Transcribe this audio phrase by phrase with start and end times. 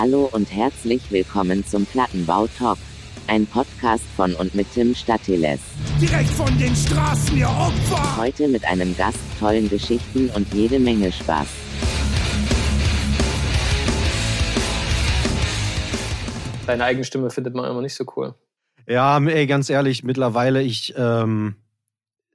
[0.00, 2.78] Hallo und herzlich willkommen zum Plattenbau Talk.
[3.26, 5.60] Ein Podcast von und mit Tim Statiles.
[6.00, 8.16] Direkt von den Straßen, ihr Opfer!
[8.16, 11.46] Heute mit einem Gast, tollen Geschichten und jede Menge Spaß.
[16.66, 18.34] Deine eigene Stimme findet man immer nicht so cool.
[18.86, 21.56] Ja, ey, ganz ehrlich, mittlerweile, ich, ähm,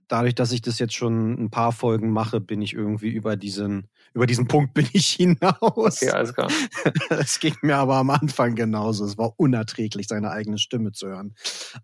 [0.08, 3.88] dadurch, dass ich das jetzt schon ein paar Folgen mache, bin ich irgendwie über diesen,
[4.14, 6.02] über diesen Punkt bin ich hinaus.
[6.02, 6.52] Okay, alles klar.
[7.10, 9.06] Es ging mir aber am Anfang genauso.
[9.06, 11.36] Es war unerträglich, seine eigene Stimme zu hören.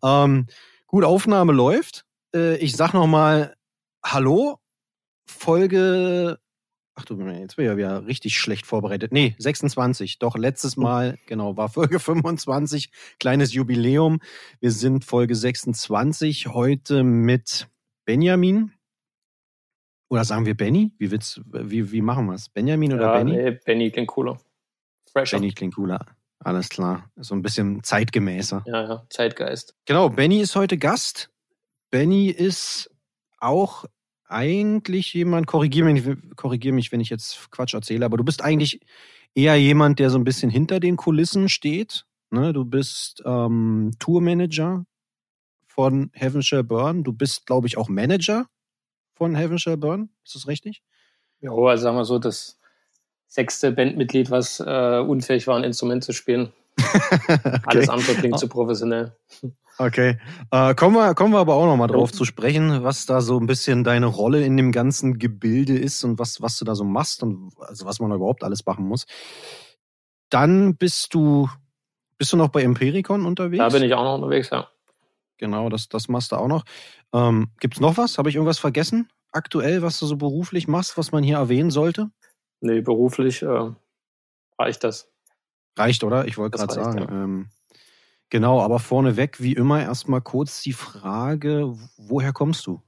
[0.03, 0.47] Ähm,
[0.87, 2.05] gut, Aufnahme läuft.
[2.35, 3.55] Äh, ich sag noch mal
[4.03, 4.57] Hallo.
[5.25, 6.39] Folge
[7.01, 9.11] Ach du, jetzt bin ich ja wieder richtig schlecht vorbereitet.
[9.13, 10.19] Nee, 26.
[10.19, 12.91] Doch, letztes Mal, genau, war Folge 25.
[13.19, 14.19] Kleines Jubiläum.
[14.59, 16.47] Wir sind Folge 26.
[16.47, 17.69] Heute mit
[18.05, 18.73] Benjamin.
[20.09, 20.91] Oder sagen wir Benny?
[20.97, 22.49] Wie, willst, wie, wie machen wir es?
[22.49, 23.31] Benjamin oder ja, Benny?
[23.31, 24.39] Nee, Benny klingt cooler.
[25.11, 25.37] Fresher.
[25.37, 26.05] Benny klingt cooler.
[26.39, 27.09] Alles klar.
[27.15, 28.63] So ein bisschen zeitgemäßer.
[28.65, 29.75] Ja, ja, Zeitgeist.
[29.85, 31.29] Genau, Benny ist heute Gast.
[31.91, 32.89] Benny ist
[33.37, 33.85] auch
[34.27, 36.03] eigentlich jemand, korrigier mich,
[36.35, 38.79] korrigier mich, wenn ich jetzt Quatsch erzähle, aber du bist eigentlich
[39.35, 42.05] eher jemand, der so ein bisschen hinter den Kulissen steht.
[42.31, 42.53] Ne?
[42.53, 44.85] Du bist ähm, Tourmanager
[45.81, 47.03] von Heaven Shall Burn.
[47.03, 48.45] Du bist, glaube ich, auch Manager
[49.15, 50.11] von Heaven Shall Burn.
[50.23, 50.83] Ist das richtig?
[51.39, 52.59] Ja, also sagen wir so, das
[53.25, 56.53] sechste Bandmitglied, was äh, unfähig war, ein Instrument zu spielen.
[56.77, 57.59] okay.
[57.65, 59.17] Alles andere klingt zu professionell.
[59.79, 60.19] Okay.
[60.51, 62.15] Äh, kommen, wir, kommen wir aber auch noch mal drauf ja.
[62.15, 66.19] zu sprechen, was da so ein bisschen deine Rolle in dem ganzen Gebilde ist und
[66.19, 69.07] was, was du da so machst und also was man da überhaupt alles machen muss.
[70.29, 71.49] Dann bist du,
[72.19, 73.63] bist du noch bei Empiricon unterwegs?
[73.63, 74.67] Da bin ich auch noch unterwegs, ja.
[75.41, 76.63] Genau, das, das machst du auch noch.
[77.13, 78.19] Ähm, Gibt es noch was?
[78.19, 79.09] Habe ich irgendwas vergessen?
[79.31, 82.11] Aktuell, was du so beruflich machst, was man hier erwähnen sollte?
[82.59, 83.71] Nee, beruflich äh,
[84.59, 85.11] reicht das.
[85.75, 86.27] Reicht, oder?
[86.27, 86.99] Ich wollte gerade sagen.
[86.99, 87.09] Ja.
[87.09, 87.49] Ähm,
[88.29, 92.79] genau, aber vorneweg, wie immer, erstmal kurz die Frage, woher kommst du?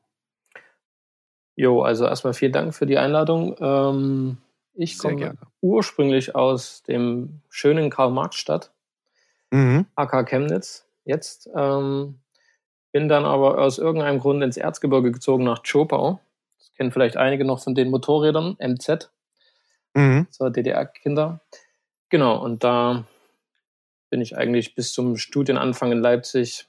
[1.56, 3.56] Jo, also erstmal vielen Dank für die Einladung.
[3.60, 4.38] Ähm,
[4.76, 8.72] ich komme ursprünglich aus dem schönen Karl-Marx-Stadt,
[9.50, 9.88] mhm.
[9.96, 11.50] AK Chemnitz, jetzt.
[11.56, 12.20] Ähm,
[12.94, 16.22] bin dann aber aus irgendeinem Grund ins Erzgebirge gezogen nach Tschopau.
[16.58, 19.12] Das kennen vielleicht einige noch von den Motorrädern, MZ.
[19.96, 20.28] Mhm.
[20.30, 21.42] So DDR-Kinder.
[22.10, 23.04] Genau, und da
[24.10, 26.68] bin ich eigentlich bis zum Studienanfang in Leipzig,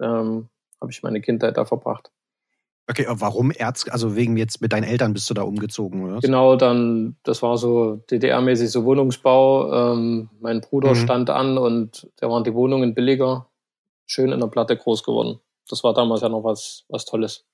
[0.00, 0.48] ähm,
[0.80, 2.12] habe ich meine Kindheit da verbracht.
[2.86, 6.20] Okay, warum Erz, also wegen jetzt mit deinen Eltern bist du da umgezogen, oder?
[6.20, 9.94] Genau, dann, das war so DDR-mäßig so Wohnungsbau.
[9.94, 10.96] Ähm, mein Bruder mhm.
[10.96, 13.48] stand an und da waren die Wohnungen billiger,
[14.06, 15.40] schön in der Platte groß geworden.
[15.68, 17.44] Das war damals ja noch was, was Tolles.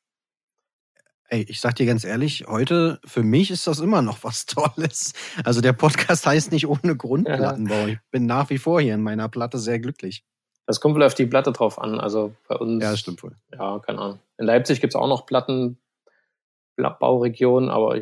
[1.28, 5.12] Ey, ich sag dir ganz ehrlich, heute für mich ist das immer noch was Tolles.
[5.44, 7.86] Also der Podcast heißt nicht ohne Grund Plattenbau.
[7.86, 10.24] Ich bin nach wie vor hier in meiner Platte sehr glücklich.
[10.66, 12.00] Das kommt wohl auf die Platte drauf an.
[12.00, 12.82] Also bei uns.
[12.82, 13.36] Ja, das stimmt wohl.
[13.52, 14.18] Ja, keine Ahnung.
[14.38, 18.00] In Leipzig gibt's auch noch Plattenbauregionen, aber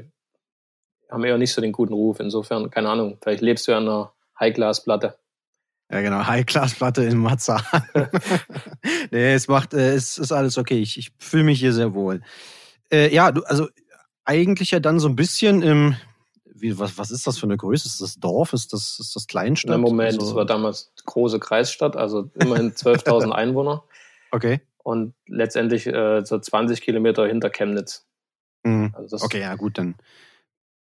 [1.11, 2.21] haben eher nicht so den guten Ruf.
[2.21, 5.19] Insofern, keine Ahnung, vielleicht lebst du ja an einer High-Class-Platte.
[5.91, 7.63] Ja, genau, High-Class-Platte in Marzahn.
[9.11, 10.79] nee, es macht, äh, es ist alles okay.
[10.81, 12.21] Ich, ich fühle mich hier sehr wohl.
[12.93, 13.69] Äh, ja, du, also
[14.25, 15.97] eigentlich ja dann so ein bisschen im,
[16.45, 17.89] wie, was, was ist das für eine Größe?
[17.89, 18.53] Ist das Dorf?
[18.53, 19.77] Ist das, ist das Kleinstadt?
[19.77, 23.85] Im Moment, also, das war damals große Kreisstadt, also immerhin 12.000 Einwohner.
[24.31, 24.61] Okay.
[24.77, 28.07] Und letztendlich äh, so 20 Kilometer hinter Chemnitz.
[28.63, 28.93] Mhm.
[28.95, 29.95] Also okay, ja gut, dann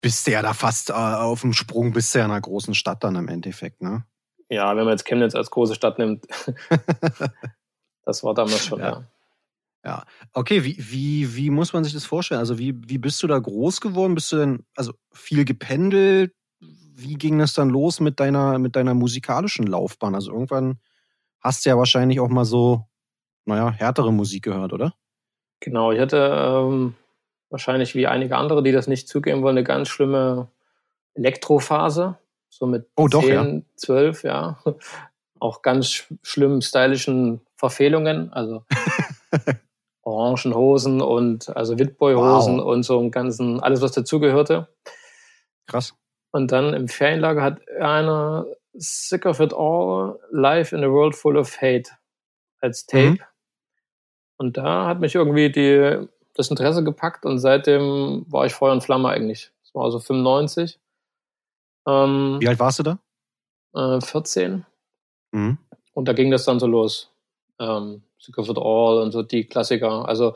[0.02, 2.76] bist du ja da fast äh, auf dem Sprung, bist du ja in einer großen
[2.76, 4.06] Stadt dann im Endeffekt, ne?
[4.50, 6.26] Ja, wenn man jetzt Chemnitz als große Stadt nimmt,
[8.06, 8.90] das war damals schon, ja.
[8.90, 9.08] ja.
[9.86, 12.40] Ja, okay, wie, wie, wie muss man sich das vorstellen?
[12.40, 14.16] Also wie, wie bist du da groß geworden?
[14.16, 16.34] Bist du denn, also viel gependelt?
[16.60, 20.16] Wie ging das dann los mit deiner, mit deiner musikalischen Laufbahn?
[20.16, 20.80] Also irgendwann
[21.40, 22.88] hast du ja wahrscheinlich auch mal so,
[23.46, 24.96] naja, härtere Musik gehört, oder?
[25.60, 26.96] Genau, ich hatte ähm,
[27.52, 30.50] wahrscheinlich wie einige andere, die das nicht zugeben wollen, eine ganz schlimme
[31.14, 32.18] Elektrophase.
[32.50, 33.62] So mit oh, doch, 10, ja.
[33.76, 34.60] 12, ja.
[35.40, 38.32] Auch ganz sch schlimmen stylischen Verfehlungen.
[38.32, 38.64] Also
[40.04, 42.66] Orangenhosen und also Witboy-Hosen wow.
[42.66, 44.68] und so im ganzen, alles was dazugehörte.
[45.66, 45.96] Krass.
[46.32, 51.38] Und dann im Ferienlager hat einer Sick of It All Live in a World Full
[51.38, 51.90] of Hate
[52.62, 53.12] als Tape.
[53.12, 53.20] Mhm.
[54.38, 58.84] Und da hat mich irgendwie die, das Interesse gepackt und seitdem war ich Feuer und
[58.84, 59.52] Flamme eigentlich.
[59.64, 60.80] Das war also 95.
[61.88, 63.00] Ähm, Wie alt warst du da?
[63.74, 64.66] Äh, 14.
[65.32, 65.58] Mhm.
[65.94, 67.12] Und da ging das dann so los.
[67.60, 70.08] Ähm, Sick of It All und so die Klassiker.
[70.08, 70.36] Also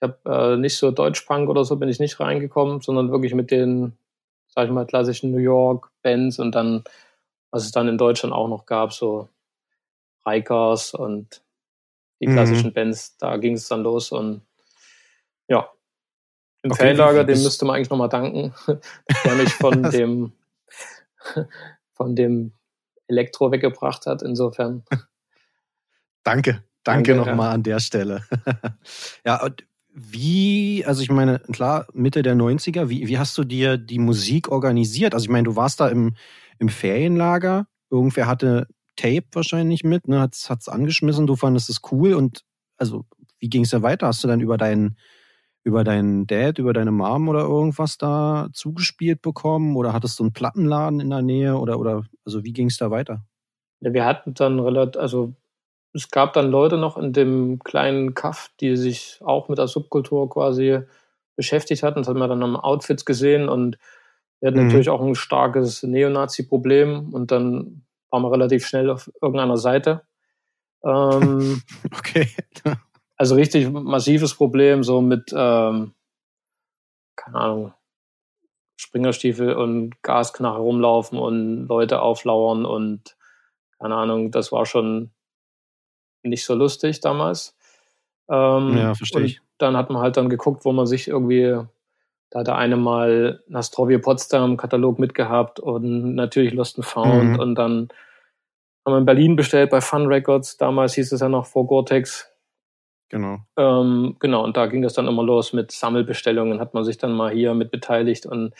[0.00, 3.50] ich habe äh, nicht so Deutschpunk oder so bin ich nicht reingekommen, sondern wirklich mit
[3.50, 3.96] den,
[4.48, 6.84] sag ich mal, klassischen New York Bands und dann
[7.54, 9.28] was es dann in Deutschland auch noch gab, so
[10.26, 11.44] Reikers und
[12.20, 12.74] die klassischen mhm.
[12.74, 14.42] Bands, da ging es dann los und
[15.46, 15.70] ja,
[16.62, 18.52] im okay, Ferienlager, dem müsste man eigentlich nochmal danken,
[19.24, 20.32] der mich von dem
[21.92, 22.52] von dem
[23.06, 24.22] Elektro weggebracht hat.
[24.22, 24.84] Insofern.
[26.24, 27.52] Danke, danke, danke nochmal ja.
[27.52, 28.24] an der Stelle.
[29.26, 29.46] ja,
[29.92, 34.48] wie, also ich meine, klar, Mitte der 90er, wie, wie hast du dir die Musik
[34.50, 35.12] organisiert?
[35.12, 36.14] Also ich meine, du warst da im,
[36.58, 42.14] im Ferienlager, irgendwer hatte Tape wahrscheinlich mit, ne, hat's, hat's angeschmissen, du fandest es cool
[42.14, 42.40] und
[42.78, 43.04] also
[43.38, 44.06] wie ging es da weiter?
[44.06, 44.96] Hast du dann über deinen
[45.64, 49.76] über deinen Dad, über deine Mom oder irgendwas da zugespielt bekommen?
[49.76, 51.56] Oder hattest du einen Plattenladen in der Nähe?
[51.56, 53.24] Oder, oder also wie ging es da weiter?
[53.80, 55.34] Ja, wir hatten dann relativ, also
[55.94, 60.28] es gab dann Leute noch in dem kleinen Kaff, die sich auch mit der Subkultur
[60.28, 60.80] quasi
[61.36, 62.00] beschäftigt hatten.
[62.00, 63.78] Das hat man dann am Outfits gesehen und
[64.40, 64.66] wir hatten mhm.
[64.66, 70.02] natürlich auch ein starkes Neonazi-Problem und dann waren wir relativ schnell auf irgendeiner Seite.
[70.84, 71.62] Ähm,
[71.96, 72.28] okay.
[73.16, 75.94] Also richtig massives Problem, so mit, ähm,
[77.16, 77.74] keine Ahnung,
[78.76, 83.16] Springerstiefel und Gasknarre rumlaufen und Leute auflauern und
[83.78, 85.10] keine Ahnung, das war schon
[86.22, 87.56] nicht so lustig damals.
[88.28, 89.40] Ähm, ja, verstehe ich.
[89.58, 91.60] Dann hat man halt dann geguckt, wo man sich irgendwie,
[92.30, 97.38] da hat der eine mal Nastrovie Potsdam Katalog mitgehabt und natürlich Lost and Found mhm.
[97.38, 97.88] und dann
[98.84, 100.56] haben wir in Berlin bestellt bei Fun Records.
[100.56, 102.30] Damals hieß es ja noch vor Gore-Tex.
[103.10, 103.40] Genau.
[103.56, 107.12] Ähm, genau, und da ging das dann immer los mit Sammelbestellungen, hat man sich dann
[107.12, 108.54] mal hier mit beteiligt und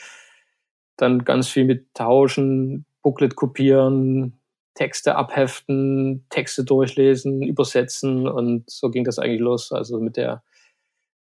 [0.97, 4.39] dann ganz viel mit Tauschen, Booklet kopieren,
[4.75, 10.43] Texte abheften, Texte durchlesen, übersetzen und so ging das eigentlich los, also mit der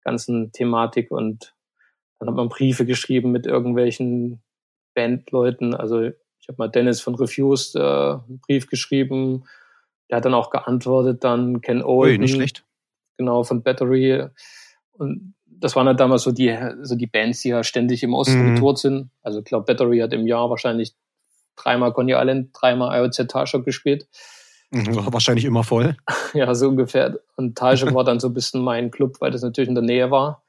[0.03, 1.55] ganzen Thematik und
[2.19, 4.43] dann hat man Briefe geschrieben mit irgendwelchen
[4.95, 9.45] Bandleuten, also ich habe mal Dennis von Refused äh, einen Brief geschrieben,
[10.11, 12.11] der hat dann auch geantwortet, dann Ken Owen.
[12.11, 12.65] Ui, nicht schlecht
[13.23, 14.27] genau, von Battery.
[14.93, 18.51] Und das waren halt damals so die, so die Bands, die ja ständig im Osten
[18.51, 18.55] mhm.
[18.55, 19.11] getourt sind.
[19.23, 20.95] Also ich glaube, Battery hat im Jahr wahrscheinlich
[21.57, 24.09] dreimal Coney Island, dreimal IOZ Tarshock gespielt.
[24.71, 25.97] Mhm, wahrscheinlich immer voll.
[26.35, 27.21] ja, so ungefähr.
[27.37, 30.11] Und Tarshock war dann so ein bisschen mein Club, weil das natürlich in der Nähe
[30.11, 30.43] war.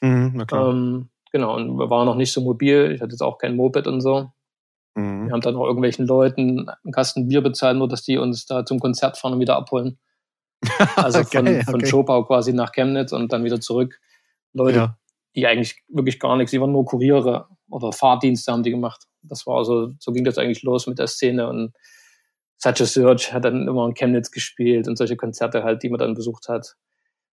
[0.00, 0.44] Mhm.
[0.52, 2.92] Ähm, genau, und wir waren noch nicht so mobil.
[2.94, 4.30] Ich hatte jetzt auch kein Moped und so.
[4.94, 5.26] Mhm.
[5.26, 8.64] Wir haben dann auch irgendwelchen Leuten einen Kasten Bier bezahlt, nur dass die uns da
[8.64, 9.98] zum Konzert fahren und wieder abholen.
[10.96, 11.70] Also von, Geil, okay.
[11.70, 14.00] von Schopau quasi nach Chemnitz und dann wieder zurück.
[14.52, 14.98] Leute, ja.
[15.34, 19.04] die eigentlich wirklich gar nichts, die waren nur Kuriere oder Fahrdienste haben die gemacht.
[19.22, 21.72] Das war so, so ging das eigentlich los mit der Szene und
[22.58, 25.98] Such a Search hat dann immer in Chemnitz gespielt und solche Konzerte halt, die man
[25.98, 26.74] dann besucht hat.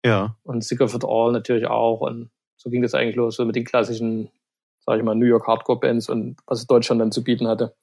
[0.05, 0.37] Ja.
[0.43, 3.65] Und Sicker for All natürlich auch und so ging das eigentlich los, so mit den
[3.65, 4.29] klassischen,
[4.85, 7.75] sag ich mal, New York Hardcore Bands und was Deutschland dann zu bieten hatte.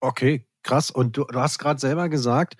[0.00, 0.90] Okay, krass.
[0.90, 2.56] Und du, du hast gerade selber gesagt,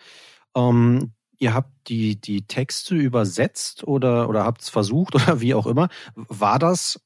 [0.56, 1.12] ähm,
[1.42, 5.88] ihr habt die, die Texte übersetzt oder, oder habt es versucht oder wie auch immer.
[6.14, 7.00] War das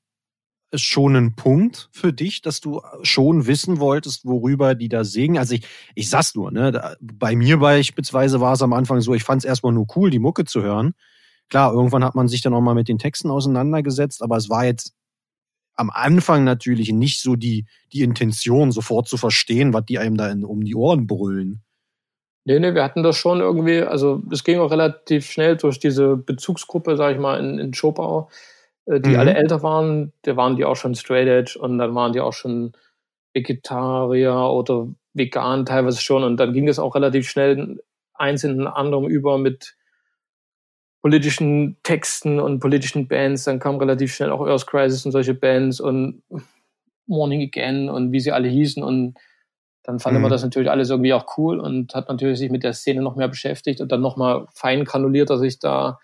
[0.75, 5.39] schon ein Punkt für dich, dass du schon wissen wolltest, worüber die da singen?
[5.39, 6.97] Also ich, ich sag's nur, ne?
[7.01, 10.19] Bei mir beispielsweise war es am Anfang so, ich fand es erstmal nur cool, die
[10.19, 10.95] Mucke zu hören.
[11.49, 14.67] Klar, irgendwann hat man sich dann auch mal mit den Texten auseinandergesetzt, aber es war
[14.67, 14.93] jetzt
[15.77, 20.29] am Anfang natürlich nicht so die, die Intention, sofort zu verstehen, was die einem da
[20.29, 21.63] in, um die Ohren brüllen.
[22.49, 26.17] Nee, nee, wir hatten das schon irgendwie, also es ging auch relativ schnell durch diese
[26.17, 28.31] Bezugsgruppe, sag ich mal, in, in Schopau,
[28.87, 29.19] äh, die mhm.
[29.19, 32.33] alle älter waren, da waren die auch schon Straight Edge und dann waren die auch
[32.33, 32.73] schon
[33.35, 37.83] Vegetarier oder vegan teilweise schon und dann ging es auch relativ schnell
[38.15, 39.75] eins in den anderen über mit
[41.03, 43.43] politischen Texten und politischen Bands.
[43.43, 46.23] Dann kam relativ schnell auch Earth Crisis und solche Bands und
[47.07, 49.17] Morning Again und wie sie alle hießen und
[49.87, 50.23] dann fand mhm.
[50.23, 53.15] man das natürlich alles irgendwie auch cool und hat natürlich sich mit der Szene noch
[53.15, 56.01] mehr beschäftigt und dann nochmal fein granulierter sich da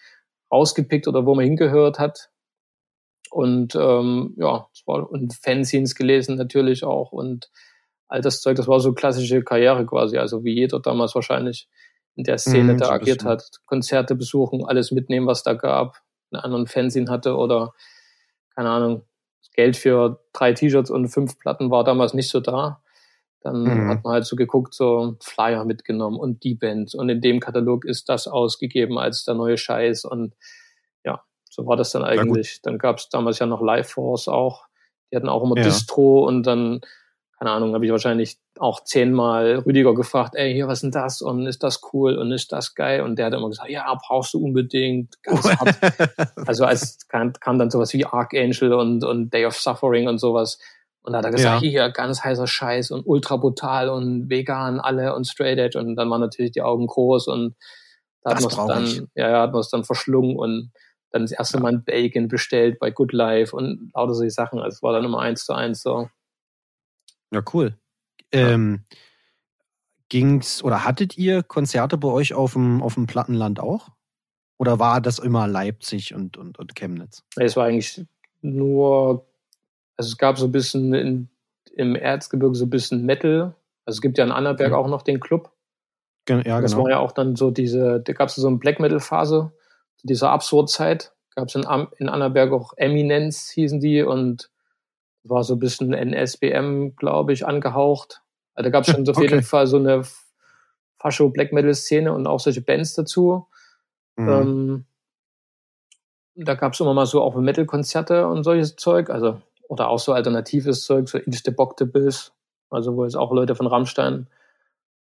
[0.53, 2.31] rausgepickt oder wo man hingehört hat.
[3.31, 7.51] Und ähm, ja, und Fanzines gelesen natürlich auch und
[8.07, 11.69] all das Zeug, das war so klassische Karriere quasi, also wie jeder damals wahrscheinlich
[12.15, 13.51] in der Szene mhm, da agiert hat.
[13.67, 15.97] Konzerte besuchen, alles mitnehmen, was da gab,
[16.31, 17.73] einen anderen Fanzine hatte oder
[18.55, 19.03] keine Ahnung,
[19.55, 22.83] Geld für drei T-Shirts und fünf Platten war damals nicht so da.
[23.43, 23.89] Dann mhm.
[23.89, 26.95] hat man halt so geguckt, so Flyer mitgenommen und die Band.
[26.95, 30.05] Und in dem Katalog ist das ausgegeben als der neue Scheiß.
[30.05, 30.35] Und
[31.05, 32.61] ja, so war das dann eigentlich.
[32.63, 34.67] Dann gab es damals ja noch Live Force auch.
[35.11, 35.65] Die hatten auch immer ja.
[35.65, 36.81] Distro und dann,
[37.39, 41.21] keine Ahnung, habe ich wahrscheinlich auch zehnmal Rüdiger gefragt, ey, hier, was ist denn das?
[41.21, 43.03] Und ist das cool und ist das geil?
[43.03, 45.21] Und der hat immer gesagt, ja, brauchst du unbedingt.
[45.23, 45.77] Ganz hart.
[46.47, 50.59] also als kam, kam dann sowas wie Archangel und, und Day of Suffering und sowas
[51.03, 51.69] Und da hat er gesagt, ja.
[51.69, 56.09] hier ganz heißer Scheiß und ultra brutal und vegan alle und straight edge und dann
[56.11, 57.57] waren natürlich die Augen groß und
[58.23, 59.03] da das hat man dann, ich.
[59.15, 60.73] ja, ja, hat man es dann verschlungen und
[61.11, 61.61] dann das erste.
[61.61, 64.61] Mal ein Bacon bestellt bei Good Life und lauter solche Sachen.
[64.61, 66.09] Also es war dann immer eins zu eins so.
[67.33, 67.77] Ja, cool.
[68.31, 68.85] Ähm,
[70.09, 73.89] ging's oder hattet ihr Konzerte bei euch auf dem, auf dem Plattenland auch?
[74.59, 77.25] Oder war das immer Leipzig und, und, und Chemnitz?
[77.37, 78.07] Es war eigentlich
[78.41, 79.27] nur
[79.97, 81.29] also es gab so ein bisschen in,
[81.75, 83.55] im Erzgebirge so ein bisschen Metal.
[83.85, 84.77] Also es gibt ja in Annaberg mhm.
[84.77, 85.53] auch noch den Club.
[86.29, 86.61] Ja, genau.
[86.61, 89.53] Das war ja auch dann so diese, da gab es so eine Black Metal Phase,
[89.97, 91.13] zu dieser Absurdzeit.
[91.35, 91.65] Gab es in,
[91.99, 94.51] in Annaberg auch Eminence hießen die und
[95.25, 98.23] war so ein bisschen NSBM, glaube ich, angehaucht.
[98.55, 99.29] Also da gab es schon so auf okay.
[99.29, 100.03] jeden Fall so eine
[100.99, 103.47] Fascho Black Metal Szene und auch solche Bands dazu.
[104.17, 104.29] Mhm.
[104.29, 104.85] Ähm,
[106.35, 109.11] da gab es immer mal so auch Metal-Konzerte und solches Zeug.
[109.11, 109.41] Also
[109.73, 112.35] oder auch so alternatives Zeug, so Insteboctables,
[112.69, 114.29] also wo jetzt auch Leute von Rammstein,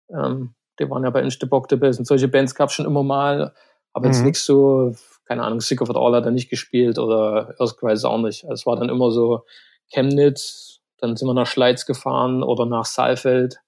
[0.10, 3.54] ähm, die waren ja bei Insteboctables und solche Bands gab es schon immer mal,
[3.94, 4.14] aber mhm.
[4.14, 4.94] jetzt nichts so,
[5.24, 8.44] keine Ahnung, Sick of It All hat er nicht gespielt oder Earthquakes auch nicht.
[8.44, 9.46] Also es war dann immer so
[9.88, 13.62] Chemnitz, dann sind wir nach Schleiz gefahren oder nach Saalfeld.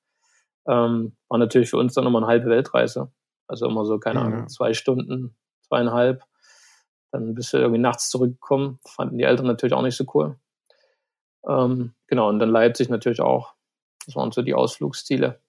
[0.68, 3.10] Ähm, war natürlich für uns dann immer eine halbe Weltreise.
[3.48, 6.24] Also immer so, keine Ahnung, zwei Stunden, zweieinhalb.
[7.12, 8.80] Dann bist du irgendwie nachts zurückgekommen.
[8.86, 10.36] Fanden die Eltern natürlich auch nicht so cool.
[11.48, 13.54] Ähm, genau, und dann Leipzig natürlich auch.
[14.06, 15.40] Das waren so die Ausflugsziele.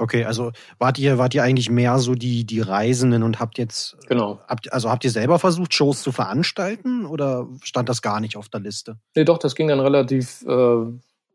[0.00, 3.96] Okay, also wart ihr, wart ihr eigentlich mehr so die, die Reisenden und habt jetzt,
[4.06, 4.38] genau.
[4.46, 8.48] Habt, also habt ihr selber versucht, Shows zu veranstalten oder stand das gar nicht auf
[8.48, 8.98] der Liste?
[9.16, 10.86] Nee, doch, das ging dann relativ, äh,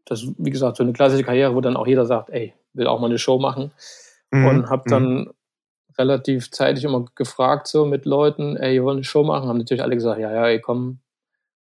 [0.05, 3.01] das, wie gesagt, so eine klassische Karriere, wo dann auch jeder sagt, ey, will auch
[3.01, 3.71] mal eine Show machen.
[4.31, 4.45] Mhm.
[4.45, 5.33] Und hab dann mhm.
[5.97, 9.49] relativ zeitig immer gefragt, so mit Leuten, ey, ihr wollt eine Show machen?
[9.49, 10.99] Haben natürlich alle gesagt, ja, ja, ey, komm,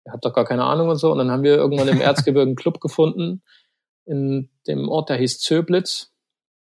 [0.07, 1.13] ihr habt doch gar keine Ahnung und so.
[1.13, 3.43] Und dann haben wir irgendwann im Erzgebirge einen Club gefunden,
[4.07, 6.13] in dem Ort, der hieß Zöblitz.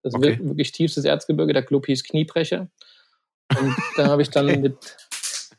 [0.02, 0.32] Das okay.
[0.32, 1.52] ist wirklich tiefstes Erzgebirge.
[1.52, 2.68] Der Club hieß Kniebreche.
[3.58, 4.58] Und da habe ich dann okay.
[4.58, 4.96] mit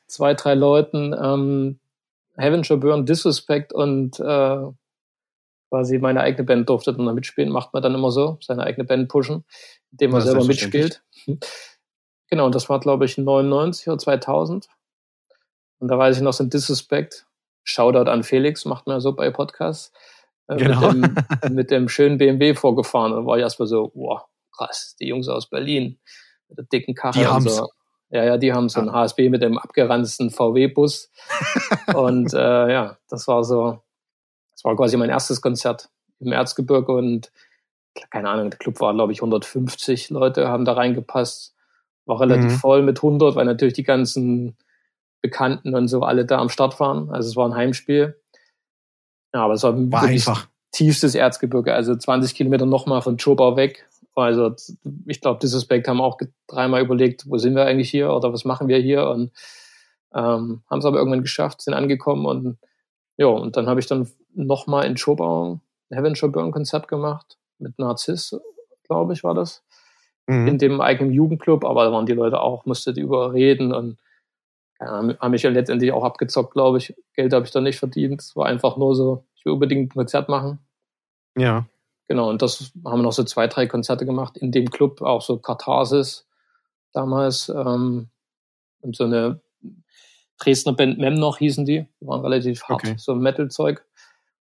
[0.08, 1.80] zwei, drei Leuten ähm,
[2.36, 4.64] Heaven Shall Burn, Disrespect und äh,
[5.70, 7.52] quasi meine eigene Band durfte dann da mitspielen.
[7.52, 9.46] Macht man dann immer so, seine eigene Band pushen,
[9.92, 11.02] indem man selber mitspielt.
[12.28, 14.70] Genau, und das war, glaube ich, 99 oder 2000.
[15.80, 17.26] Und da weiß ich noch, so ein Disrespect
[17.64, 19.92] Shoutout an Felix, macht man ja so bei Podcasts.
[20.48, 20.92] Äh, genau.
[20.92, 21.16] mit, dem,
[21.56, 23.14] mit dem schönen BMW vorgefahren.
[23.14, 24.22] Und war ich erstmal so, wow,
[24.56, 26.00] krass, die Jungs aus Berlin
[26.50, 27.20] mit der dicken Karre.
[27.20, 27.56] Die haben's.
[27.56, 27.70] So.
[28.10, 31.10] Ja, ja, die haben so einen HSB mit dem abgeranzten VW-Bus.
[31.96, 33.80] und äh, ja, das war so,
[34.52, 35.90] das war quasi mein erstes Konzert
[36.20, 37.32] im Erzgebirge und
[38.10, 41.56] keine Ahnung, der Club war, glaube ich, 150 Leute haben da reingepasst.
[42.06, 42.58] War relativ mhm.
[42.58, 44.58] voll mit 100, weil natürlich die ganzen
[45.22, 47.10] Bekannten und so alle da am Start waren.
[47.12, 48.20] Also es war ein Heimspiel.
[49.34, 53.88] Ja, aber es war, war einfach tiefstes Erzgebirge, also 20 Kilometer nochmal von Chobau weg.
[54.16, 54.56] Also
[55.06, 58.46] ich glaube, dieses Back haben auch dreimal überlegt, wo sind wir eigentlich hier oder was
[58.46, 59.32] machen wir hier und
[60.14, 62.58] ähm, haben es aber irgendwann geschafft, sind angekommen und
[63.18, 67.38] ja, und dann habe ich dann nochmal in Chobau ein Heaven Shall Burn Konzert gemacht
[67.60, 68.36] mit Narziss,
[68.84, 69.64] glaube ich, war das.
[70.28, 70.48] Mhm.
[70.48, 73.98] In dem eigenen Jugendclub, aber da waren die Leute auch, musste die überreden und
[74.82, 74.88] ja,
[75.20, 76.96] haben mich ja letztendlich auch abgezockt, glaube ich.
[77.14, 78.22] Geld habe ich da nicht verdient.
[78.22, 80.60] Es war einfach nur so, ich will unbedingt ein Konzert machen.
[81.38, 81.66] Ja.
[82.08, 85.22] Genau, und das haben wir noch so zwei, drei Konzerte gemacht in dem Club, auch
[85.22, 86.28] so Katharsis
[86.94, 87.48] damals.
[87.50, 88.10] Ähm,
[88.82, 89.40] und so eine
[90.40, 91.86] Dresdner Band Mem noch hießen die.
[92.00, 92.96] Die waren relativ hart, okay.
[92.98, 93.86] so Metal-Zeug.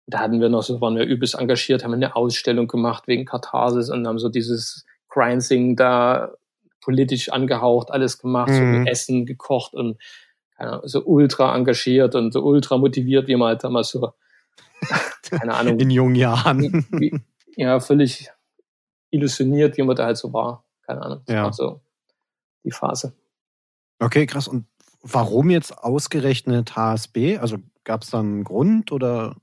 [0.08, 3.92] Da hatten wir noch so, waren wir übelst engagiert, haben eine Ausstellung gemacht wegen Katharsis
[3.92, 6.34] und haben so dieses Grinding da
[6.86, 8.56] politisch angehaucht, alles gemacht, mhm.
[8.56, 9.98] so mit Essen gekocht und
[10.56, 14.14] keine Ahnung, so ultra engagiert und so ultra motiviert, wie man halt damals so,
[15.30, 15.80] keine Ahnung.
[15.80, 16.86] In jungen Jahren.
[16.92, 17.20] Wie,
[17.58, 18.30] ja, völlig
[19.10, 20.64] illusioniert, wie man da halt so war.
[20.84, 21.22] Keine Ahnung.
[21.26, 21.52] Das ja.
[21.52, 21.82] so
[22.64, 23.14] die Phase.
[24.00, 24.48] Okay, krass.
[24.48, 24.68] Und
[25.02, 27.40] warum jetzt ausgerechnet HSB?
[27.40, 29.36] Also gab es da einen Grund oder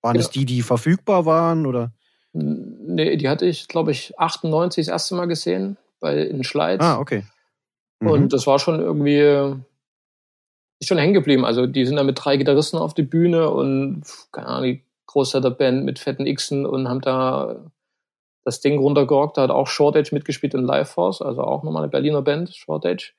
[0.00, 0.22] waren ja.
[0.22, 1.92] es die, die verfügbar waren oder?
[2.32, 6.82] Nee, die hatte ich, glaube ich, 98 das erste Mal gesehen bei, in Schleiz.
[6.82, 7.24] Ah, okay.
[8.00, 8.08] Mhm.
[8.08, 9.56] Und das war schon irgendwie
[10.82, 11.44] ist schon hängen geblieben.
[11.44, 15.84] Also die sind da mit drei Gitarristen auf die Bühne und keine Ahnung, die Großvaterband
[15.84, 17.70] mit fetten Xen und haben da
[18.44, 19.36] das Ding runtergerockt.
[19.36, 23.12] Da hat auch Shortage mitgespielt in Live Force, also auch nochmal eine Berliner Band, Shortage.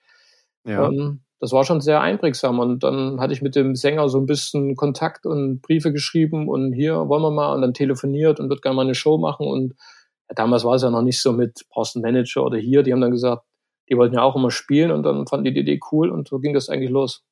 [0.68, 0.88] Ja.
[0.88, 4.26] Ähm, das war schon sehr einprägsam und dann hatte ich mit dem Sänger so ein
[4.26, 8.62] bisschen Kontakt und Briefe geschrieben und hier wollen wir mal und dann telefoniert und wird
[8.62, 9.76] gerne mal eine Show machen und
[10.30, 12.84] damals war es ja noch nicht so mit brauchst einen Manager oder hier.
[12.84, 13.44] Die haben dann gesagt,
[13.90, 16.40] die wollten ja auch immer spielen und dann fanden die die Idee cool und so
[16.40, 17.24] ging das eigentlich los.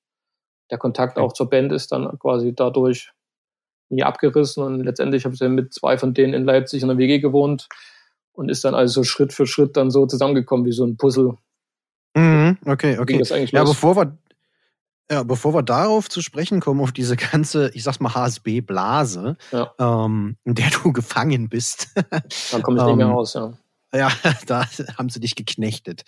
[0.70, 1.26] Der Kontakt okay.
[1.26, 3.12] auch zur Band ist dann quasi dadurch
[3.90, 6.98] nie abgerissen und letztendlich habe ich dann mit zwei von denen in Leipzig in der
[6.98, 7.68] WG gewohnt
[8.34, 11.38] und ist dann also Schritt für Schritt dann so zusammengekommen wie so ein Puzzle.
[12.16, 13.22] Mhm, okay, okay.
[13.52, 14.18] Ja, bevor wir,
[15.10, 19.74] ja, bevor wir darauf zu sprechen kommen, auf diese ganze, ich sag's mal, HSB-Blase, ja.
[19.80, 21.90] ähm, in der du gefangen bist.
[22.52, 23.54] Dann komme ich nicht mehr ähm, raus, ja.
[23.94, 24.10] Ja,
[24.48, 24.66] da
[24.98, 26.04] haben sie dich geknechtet.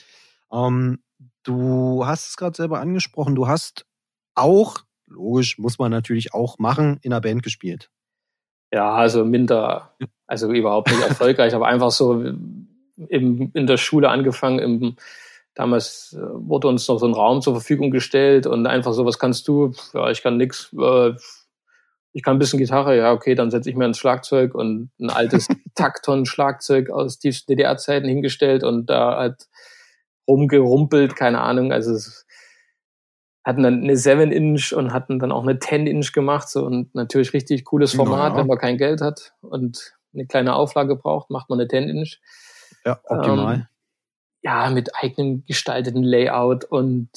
[0.51, 0.99] Ähm,
[1.43, 3.85] du hast es gerade selber angesprochen, du hast
[4.35, 7.89] auch, logisch, muss man natürlich auch machen, in einer Band gespielt.
[8.71, 9.95] Ja, also minder,
[10.27, 12.23] also überhaupt nicht erfolgreich, aber einfach so
[13.07, 14.59] im, in der Schule angefangen.
[14.59, 14.95] Im,
[15.55, 19.19] damals äh, wurde uns noch so ein Raum zur Verfügung gestellt und einfach so, was
[19.19, 19.73] kannst du?
[19.93, 20.73] Ja, ich kann nix.
[20.79, 21.13] Äh,
[22.15, 25.09] ich kann ein bisschen Gitarre, ja, okay, dann setze ich mir ein Schlagzeug und ein
[25.09, 29.47] altes Takton-Schlagzeug aus DDR-Zeiten hingestellt und da halt
[30.27, 31.71] rumgerumpelt, keine Ahnung.
[31.71, 32.27] Also es
[33.43, 37.65] hatten dann eine 7-Inch und hatten dann auch eine 10-Inch gemacht so und natürlich richtig
[37.65, 38.39] cooles Format, ja.
[38.39, 42.19] wenn man kein Geld hat und eine kleine Auflage braucht, macht man eine 10-Inch.
[42.85, 43.55] Ja, optimal.
[43.55, 43.67] Ähm,
[44.43, 47.09] ja, mit eigenem gestalteten Layout und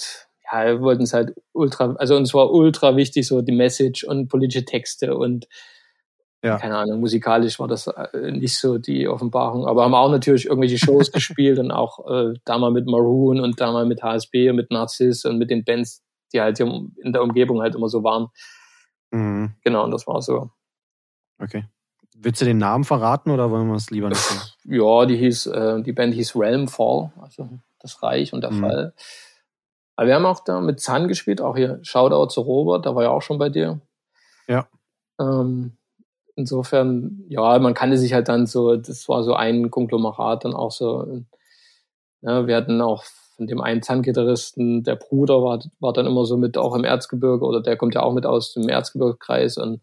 [0.51, 4.29] ja, wir wollten es halt ultra, also uns war ultra wichtig, so die Message und
[4.29, 5.49] politische Texte und
[6.43, 6.59] ja.
[6.59, 10.79] keine Ahnung, musikalisch war das äh, nicht so die Offenbarung, aber haben auch natürlich irgendwelche
[10.79, 14.57] Shows gespielt und auch äh, da mal mit Maroon und da mal mit HSB und
[14.57, 18.29] mit Narciss und mit den Bands, die halt in der Umgebung halt immer so waren.
[19.11, 19.55] Mhm.
[19.65, 20.51] Genau, und das war so.
[21.39, 21.65] Okay.
[22.19, 24.57] Willst du den Namen verraten oder wollen wir es lieber nicht?
[24.65, 28.61] ja, die hieß, äh, die Band hieß Realmfall, also das Reich und der mhm.
[28.61, 28.95] Fall.
[29.97, 33.05] Aber wir haben auch da mit Zahn gespielt, auch hier Shoutout zu Robert, da war
[33.05, 33.81] ja auch schon bei dir.
[34.47, 34.67] Ja.
[35.19, 35.77] Ähm,
[36.35, 40.71] insofern, ja, man kannte sich halt dann so, das war so ein Konglomerat dann auch
[40.71, 41.23] so.
[42.23, 43.05] Ja, wir hatten auch
[43.37, 47.45] von dem einen Zahngitarristen, der Bruder war, war dann immer so mit auch im Erzgebirge
[47.45, 49.81] oder der kommt ja auch mit aus dem Erzgebirgekreis und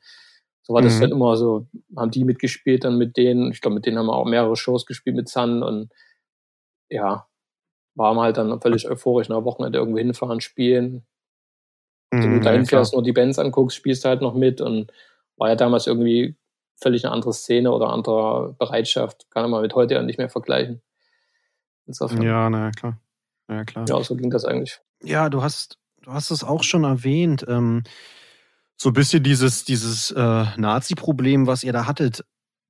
[0.63, 1.01] so war das mhm.
[1.01, 4.15] dann immer so, haben die mitgespielt dann mit denen, ich glaube, mit denen haben wir
[4.15, 5.91] auch mehrere Shows gespielt mit Zahn und
[6.89, 7.27] ja,
[7.95, 11.05] waren halt dann völlig euphorisch nach Wochenende irgendwo hinfahren, spielen.
[12.11, 14.91] Mhm, Wenn du dahin fährst, nur die Bands anguckst, spielst du halt noch mit und
[15.35, 16.37] war ja damals irgendwie
[16.81, 19.29] völlig eine andere Szene oder andere Bereitschaft.
[19.31, 20.81] Kann man mit heute ja nicht mehr vergleichen.
[21.85, 22.21] Insofern.
[22.21, 22.99] Ja, na klar.
[23.49, 23.85] Ja, klar.
[23.87, 24.79] Ja, so ging das eigentlich.
[25.03, 27.45] Ja, du hast, du hast es auch schon erwähnt.
[27.49, 27.83] Ähm,
[28.77, 32.23] so ein bisschen dieses, dieses äh, Nazi-Problem, was ihr da hattet.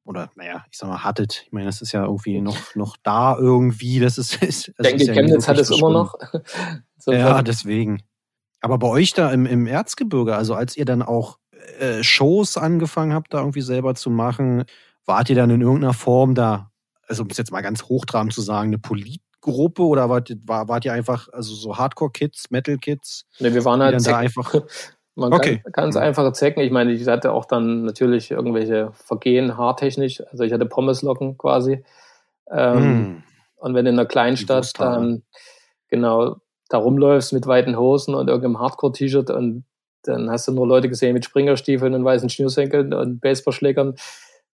[0.05, 1.43] Oder, naja, ich sag mal, hattet.
[1.45, 3.99] Ich meine, das ist ja irgendwie noch, noch da irgendwie.
[3.99, 4.35] Das ist.
[4.43, 6.15] ist ich denke, ja Chemnitz hat es immer noch.
[6.97, 8.03] so ja, deswegen.
[8.59, 11.37] Aber bei euch da im, im Erzgebirge, also als ihr dann auch
[11.79, 14.63] äh, Shows angefangen habt, da irgendwie selber zu machen,
[15.05, 16.71] wart ihr dann in irgendeiner Form da,
[17.07, 20.85] also um es jetzt mal ganz hochtrabend zu sagen, eine Politgruppe oder wart, war, wart
[20.85, 23.25] ihr einfach also so Hardcore-Kids, Metal-Kids?
[23.39, 24.53] Ne, wir waren halt da einfach.
[25.15, 25.61] Man okay.
[25.63, 26.61] kann ganz einfache Zecken.
[26.61, 30.23] Ich meine, ich hatte auch dann natürlich irgendwelche Vergehen haartechnisch.
[30.31, 31.83] Also ich hatte Pommeslocken quasi.
[32.49, 33.23] Ähm, mm.
[33.57, 35.23] Und wenn in einer Kleinstadt dann
[35.87, 36.37] genau
[36.69, 39.65] da rumläufst mit weiten Hosen und irgendeinem Hardcore-T-Shirt und
[40.03, 43.95] dann hast du nur Leute gesehen mit Springerstiefeln und weißen Schnürsenkeln und Baseballschlägern.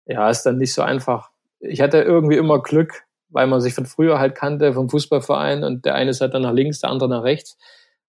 [0.06, 1.30] Ja, ist dann nicht so einfach.
[1.60, 5.86] Ich hatte irgendwie immer Glück, weil man sich von früher halt kannte vom Fußballverein und
[5.86, 7.58] der eine ist halt dann nach links, der andere nach rechts.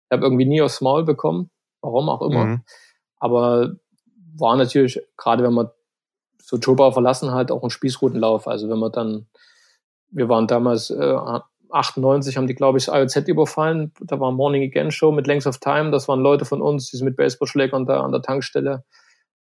[0.05, 2.45] Ich habe irgendwie nie aufs Maul bekommen, warum auch immer.
[2.45, 2.63] Mhm.
[3.19, 3.75] Aber
[4.37, 5.71] war natürlich, gerade wenn man
[6.41, 8.49] so Jobau verlassen hat, auch ein Spießrutenlauf.
[8.49, 9.27] Also wenn man dann,
[10.11, 11.17] wir waren damals äh,
[11.71, 13.93] 98 haben die, glaube ich, das IOZ überfallen.
[14.01, 15.91] Da war Morning Again Show mit Lengths of Time.
[15.91, 18.85] Das waren Leute von uns, die sie mit Baseballschlägern da an der Tankstelle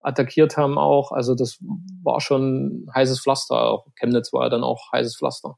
[0.00, 1.12] attackiert haben auch.
[1.12, 1.58] Also das
[2.02, 3.56] war schon heißes Pflaster.
[3.56, 5.56] Auch Chemnitz war ja dann auch heißes Pflaster.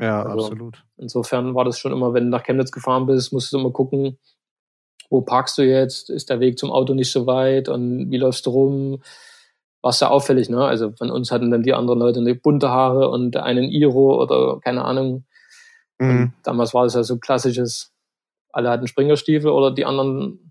[0.00, 0.84] Ja, also absolut.
[0.96, 4.18] Insofern war das schon immer, wenn du nach Chemnitz gefahren bist, musst du immer gucken,
[5.12, 6.08] wo parkst du jetzt?
[6.08, 7.68] Ist der Weg zum Auto nicht so weit?
[7.68, 9.02] Und wie läufst du rum?
[9.82, 10.64] War sehr auffällig, ne?
[10.64, 14.58] Also von uns hatten dann die anderen Leute eine bunte Haare und einen Iro oder
[14.60, 15.24] keine Ahnung.
[15.98, 16.32] Mhm.
[16.42, 17.92] damals war es ja so klassisches,
[18.50, 20.50] alle hatten Springerstiefel oder die anderen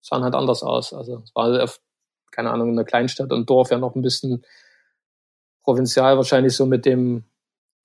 [0.00, 0.94] sahen halt anders aus.
[0.94, 1.78] Also es war, auf,
[2.32, 4.42] keine Ahnung, in einer Kleinstadt und Dorf ja noch ein bisschen
[5.62, 7.24] provinzial wahrscheinlich so mit dem,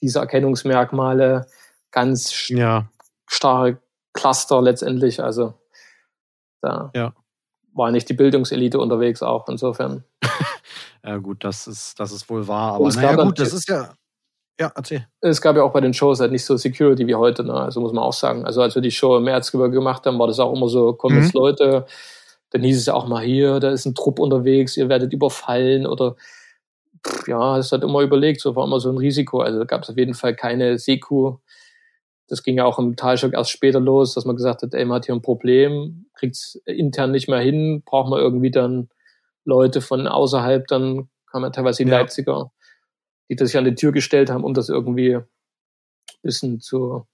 [0.02, 1.48] diese Erkennungsmerkmale,
[1.92, 2.90] ganz ja.
[3.28, 3.78] starre
[4.14, 5.22] Cluster letztendlich.
[5.22, 5.54] Also
[6.62, 7.14] da ja.
[7.74, 10.04] war nicht die Bildungselite unterwegs auch insofern.
[11.04, 12.74] ja gut, das ist, das ist wohl wahr.
[12.74, 13.94] Aber naja gut, das ist ja
[14.60, 15.06] ja, erzähl.
[15.22, 17.54] Es gab ja auch bei den Shows halt nicht so Security wie heute, ne?
[17.54, 18.46] also muss man auch sagen.
[18.46, 21.22] Also als wir die Show im Erzgebirge gemacht haben, war das auch immer so, kommen
[21.22, 21.42] jetzt mhm.
[21.42, 21.86] Leute,
[22.50, 25.86] dann hieß es ja auch mal hier, da ist ein Trupp unterwegs, ihr werdet überfallen
[25.86, 26.16] oder
[27.28, 29.42] ja, es hat immer überlegt, so war immer so ein Risiko.
[29.42, 31.38] Also da gab es auf jeden Fall keine Seku.
[32.28, 34.98] Das ging ja auch im Talschock erst später los, dass man gesagt hat, ey, man
[34.98, 38.90] hat hier ein Problem, kriegt es intern nicht mehr hin, braucht man irgendwie dann
[39.46, 41.98] Leute von außerhalb, dann kamen ja teilweise die ja.
[41.98, 42.52] Leipziger,
[43.30, 45.26] die das sich an die Tür gestellt haben, um das irgendwie ein
[46.22, 47.08] bisschen zu,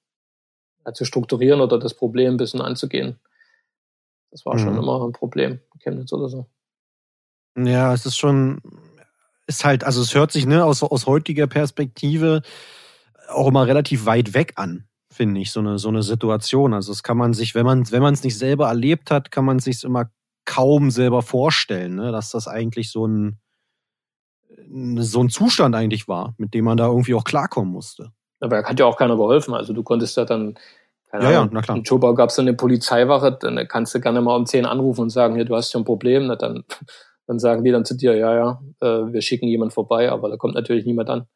[0.85, 3.19] ja, zu strukturieren oder das Problem ein bisschen anzugehen.
[4.31, 4.59] Das war mhm.
[4.59, 6.47] schon immer ein Problem, Chemnitz oder so.
[7.55, 8.61] Ja, es ist schon,
[9.45, 12.41] ist halt, also es hört sich ne, aus, aus heutiger Perspektive
[13.29, 16.73] auch immer relativ weit weg an, finde ich, so eine, so eine Situation.
[16.73, 19.45] Also das kann man sich, wenn man wenn man es nicht selber erlebt hat, kann
[19.45, 20.09] man sich immer
[20.45, 23.39] kaum selber vorstellen, ne, dass das eigentlich so ein
[24.97, 28.11] so ein Zustand eigentlich war, mit dem man da irgendwie auch klarkommen musste.
[28.39, 29.53] Aber da hat ja auch keiner geholfen.
[29.53, 30.55] Also du konntest ja dann
[31.13, 31.77] keine ja, Ahnung, ja, na klar.
[31.77, 35.09] In Schobau gab es eine Polizeiwache, dann kannst du gerne mal um 10 anrufen und
[35.11, 36.25] sagen, hier, du hast ja ein Problem.
[36.25, 36.63] Na, dann,
[37.27, 40.37] dann sagen die dann zu dir, ja, ja, äh, wir schicken jemand vorbei, aber da
[40.37, 41.27] kommt natürlich niemand an.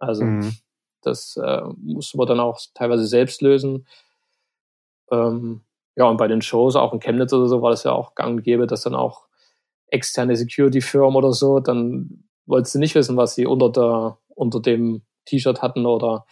[0.00, 0.52] Also mhm.
[1.02, 3.86] Das äh, musste man dann auch teilweise selbst lösen.
[5.10, 5.62] Ähm,
[5.96, 8.38] ja, und bei den Shows, auch in Chemnitz oder so, war das ja auch gang
[8.38, 9.26] und gäbe, dass dann auch
[9.88, 15.02] externe Security-Firmen oder so, dann wolltest du nicht wissen, was sie unter der, unter dem
[15.26, 16.24] T-Shirt hatten oder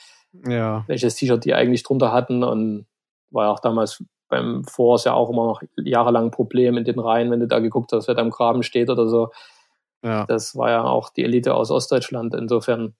[0.46, 0.85] ja.
[0.87, 2.42] welches T-Shirt die eigentlich drunter hatten.
[2.42, 2.87] Und
[3.30, 6.98] war ja auch damals beim Force ja auch immer noch jahrelang ein Problem in den
[6.98, 9.30] Reihen, wenn du da geguckt hast, wer da im Graben steht oder so.
[10.02, 10.24] Ja.
[10.24, 12.35] Das war ja auch die Elite aus Ostdeutschland.
[12.35, 12.94] Insofern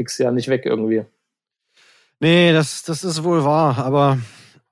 [0.00, 1.04] kriegst du ja nicht weg irgendwie.
[2.20, 3.76] Nee, das, das ist wohl wahr.
[3.76, 4.18] Aber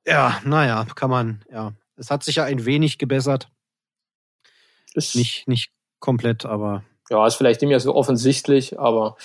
[0.07, 1.75] ja, naja, kann man, ja.
[1.97, 3.51] Es hat sich ja ein wenig gebessert.
[4.95, 6.83] Ist nicht, nicht komplett, aber.
[7.11, 9.17] Ja, ist vielleicht nicht mehr so offensichtlich, aber.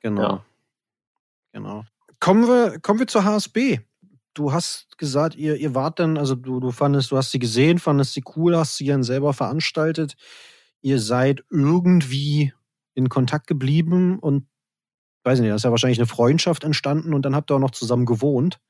[0.00, 0.22] Genau.
[0.22, 0.44] Ja.
[1.52, 1.84] Genau.
[2.20, 3.80] Kommen wir, kommen wir zur HSB.
[4.32, 7.78] Du hast gesagt, ihr, ihr wart dann, also du, du fandest, du hast sie gesehen,
[7.78, 10.14] fandest sie cool, hast sie dann selber veranstaltet.
[10.80, 12.54] Ihr seid irgendwie
[12.94, 14.46] in Kontakt geblieben und
[15.24, 17.70] weiß nicht, da ist ja wahrscheinlich eine Freundschaft entstanden und dann habt ihr auch noch
[17.70, 18.60] zusammen gewohnt.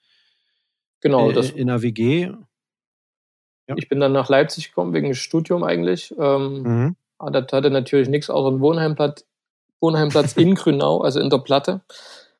[1.00, 2.30] Genau, äh, das in der WG.
[3.66, 3.74] Ja.
[3.76, 6.14] Ich bin dann nach Leipzig gekommen wegen des Studium eigentlich.
[6.18, 6.96] Ähm, mhm.
[7.32, 9.26] Das hatte natürlich nichts außer einen Wohnheimplatz,
[9.80, 11.82] Wohnheimplatz in Grünau, also in der Platte.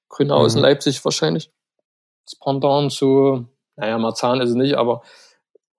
[0.09, 0.46] Grünau mhm.
[0.46, 0.66] ist in mhm.
[0.66, 1.50] Leipzig wahrscheinlich.
[2.24, 3.46] Das Pendant zu,
[3.77, 5.03] naja, Marzahn ist es nicht, aber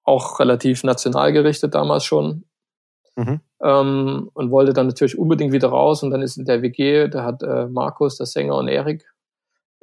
[0.04, 2.46] auch relativ national gerichtet damals schon.
[3.16, 3.40] Mhm.
[3.62, 6.04] Ähm, und wollte dann natürlich unbedingt wieder raus.
[6.04, 9.06] Und dann ist in der WG, da hat äh, Markus, der Sänger, und Erik,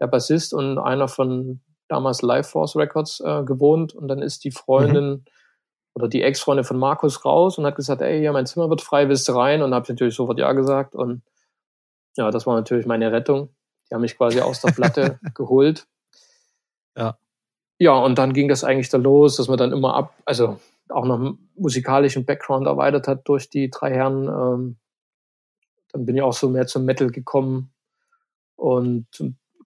[0.01, 3.95] der Bassist und einer von damals Life Force Records äh, gewohnt.
[3.95, 5.25] Und dann ist die Freundin mhm.
[5.95, 9.09] oder die Ex-Freundin von Markus raus und hat gesagt, ey, ja, mein Zimmer wird frei,
[9.09, 9.63] willst du rein?
[9.63, 10.95] Und habe natürlich sofort Ja gesagt.
[10.95, 11.23] Und
[12.17, 13.51] ja, das war natürlich meine Rettung.
[13.91, 15.87] Die haben mich quasi aus der Platte geholt.
[16.97, 17.17] Ja.
[17.79, 21.07] Ja, und dann ging das eigentlich da los, dass man dann immer ab, also auch
[21.07, 24.27] noch musikalischen Background erweitert hat durch die drei Herren.
[24.27, 24.77] Ähm,
[25.93, 27.73] dann bin ich auch so mehr zum Metal gekommen
[28.57, 29.07] und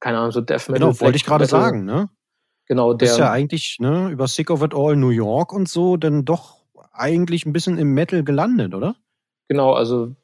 [0.00, 0.88] keine Ahnung, so Death Metal.
[0.88, 2.08] Genau, wollte ich gerade sagen, ne?
[2.66, 3.08] Genau, der.
[3.08, 6.58] ist ja eigentlich, ne, über Sick of It All New York und so, dann doch
[6.92, 8.96] eigentlich ein bisschen im Metal gelandet, oder?
[9.48, 10.14] Genau, also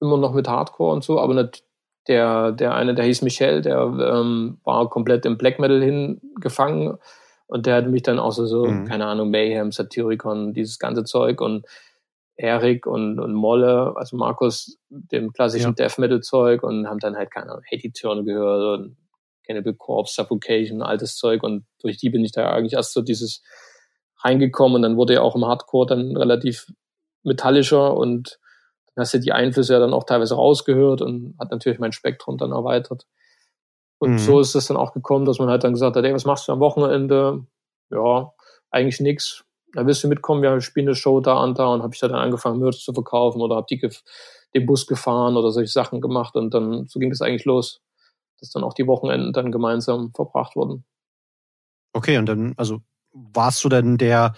[0.00, 1.64] immer noch mit Hardcore und so, aber nicht,
[2.08, 6.98] der, der eine, der hieß Michel, der ähm, war komplett im Black Metal hingefangen
[7.46, 8.84] und der hat mich dann auch so, so mhm.
[8.84, 11.66] keine Ahnung, Mayhem, Satyricon, dieses ganze Zeug und
[12.36, 15.88] Erik und, und Molle, also Markus, dem klassischen ja.
[15.88, 18.96] Death Metal Zeug und haben dann halt, keine Ahnung, Haiti Turn gehört und
[19.46, 23.42] Cannibal Corpse, Suffocation, altes Zeug und durch die bin ich da eigentlich erst so dieses
[24.22, 26.66] reingekommen und dann wurde ja auch im Hardcore dann relativ
[27.22, 28.38] metallischer und
[28.96, 32.52] hast du die Einflüsse ja dann auch teilweise rausgehört und hat natürlich mein Spektrum dann
[32.52, 33.06] erweitert.
[33.98, 34.18] Und mhm.
[34.18, 36.48] so ist es dann auch gekommen, dass man halt dann gesagt hat, ey, was machst
[36.48, 37.44] du am Wochenende?
[37.90, 38.32] Ja,
[38.70, 39.44] eigentlich nichts.
[39.72, 42.14] Da willst du mitkommen, wir spielen eine Show da und da und habe ich dann
[42.14, 43.80] angefangen, Merch zu verkaufen oder habe die
[44.54, 47.82] den Bus gefahren oder solche Sachen gemacht und dann so ging es eigentlich los,
[48.40, 50.84] dass dann auch die Wochenenden dann gemeinsam verbracht wurden.
[51.92, 52.80] Okay, und dann, also
[53.12, 54.34] warst du denn der,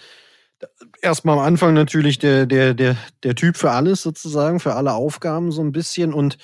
[1.03, 5.53] erstmal am Anfang natürlich der, der, der, der Typ für alles sozusagen, für alle Aufgaben
[5.53, 6.39] so ein bisschen und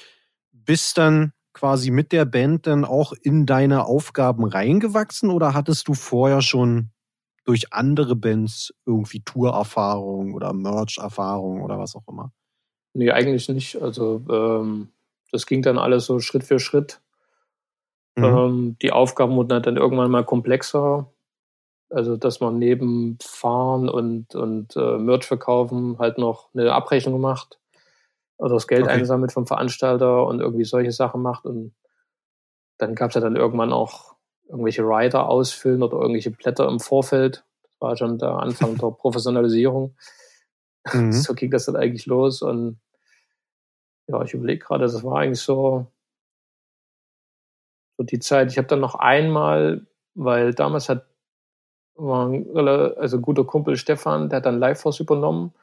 [0.52, 5.94] bist dann quasi mit der Band dann auch in deine Aufgaben reingewachsen oder hattest du
[5.94, 6.90] vorher schon
[7.44, 12.32] durch andere Bands irgendwie Tourerfahrung oder Merch-Erfahrung oder was auch immer?
[12.92, 13.80] Nee, eigentlich nicht.
[13.80, 14.88] Also ähm,
[15.30, 17.00] das ging dann alles so Schritt für Schritt.
[18.16, 18.24] Mhm.
[18.24, 21.10] Ähm, die Aufgaben wurden dann irgendwann mal komplexer.
[21.90, 27.60] Also, dass man neben Fahren und, und äh, Merch verkaufen halt noch eine Abrechnung macht
[28.38, 28.92] oder das Geld okay.
[28.92, 31.44] einsammelt vom Veranstalter und irgendwie solche Sachen macht.
[31.44, 31.74] Und
[32.78, 34.14] dann gab es ja dann irgendwann auch
[34.48, 37.44] irgendwelche Rider ausfüllen oder irgendwelche Blätter im Vorfeld.
[37.62, 39.96] Das war schon der Anfang der Professionalisierung.
[40.92, 41.12] Mhm.
[41.12, 42.42] So ging das dann eigentlich los.
[42.42, 42.80] Und
[44.06, 45.86] ja, ich überlege gerade, das war eigentlich so,
[47.96, 48.50] so die Zeit.
[48.50, 51.06] Ich habe dann noch einmal, weil damals hat
[51.96, 55.54] war ein also guter Kumpel Stefan, der hat dann Live Force übernommen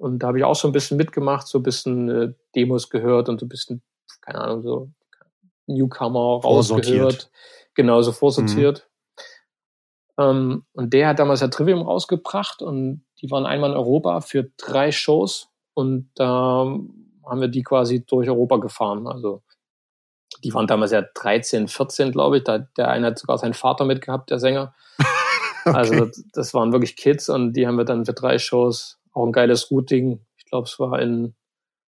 [0.00, 3.28] Und da habe ich auch so ein bisschen mitgemacht, so ein bisschen äh, Demos gehört
[3.28, 3.82] und so ein bisschen,
[4.22, 4.90] keine Ahnung, so
[5.66, 7.30] Newcomer rausgehört.
[7.74, 8.88] Genau, so vorsortiert.
[10.16, 10.24] Mhm.
[10.24, 14.50] Ähm, und der hat damals ja Trivium rausgebracht und die waren einmal in Europa für
[14.56, 16.66] drei Shows und da
[17.26, 19.06] haben wir die quasi durch Europa gefahren.
[19.06, 19.42] Also
[20.42, 22.44] die waren damals ja 13, 14, glaube ich.
[22.44, 24.74] Da, der eine hat sogar seinen Vater mitgehabt, der Sänger.
[25.66, 25.76] okay.
[25.76, 29.32] Also das waren wirklich Kids und die haben wir dann für drei Shows auch ein
[29.32, 30.20] geiles Routing.
[30.36, 31.34] Ich glaube, es war in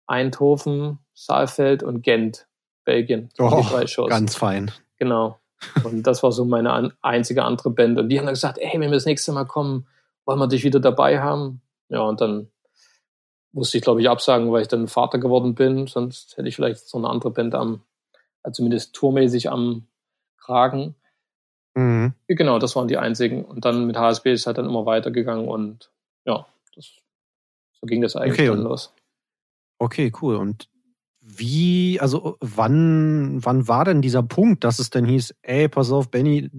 [0.07, 2.47] Eindhoven, Saalfeld und Gent,
[2.85, 3.29] Belgien.
[3.39, 4.09] Oh, die drei Shows.
[4.09, 4.71] Ganz fein.
[4.97, 5.39] Genau.
[5.83, 7.97] Und das war so meine an, einzige andere Band.
[7.97, 9.87] Und die haben dann gesagt, ey, wenn wir das nächste Mal kommen,
[10.25, 11.61] wollen wir dich wieder dabei haben.
[11.89, 12.49] Ja, und dann
[13.51, 15.87] musste ich, glaube ich, absagen, weil ich dann Vater geworden bin.
[15.87, 17.81] Sonst hätte ich vielleicht so eine andere Band am,
[18.43, 19.87] also zumindest tourmäßig am
[20.37, 20.95] Kragen.
[21.75, 22.13] Mhm.
[22.27, 23.43] Genau, das waren die einzigen.
[23.43, 25.91] Und dann mit HSB ist halt dann immer weitergegangen und
[26.25, 26.91] ja, das,
[27.79, 28.93] so ging das eigentlich okay, dann los.
[29.79, 30.35] Okay, cool.
[30.35, 30.69] Und
[31.19, 36.09] wie, also wann, wann war denn dieser Punkt, dass es denn hieß, ey, pass auf,
[36.09, 36.49] Benny,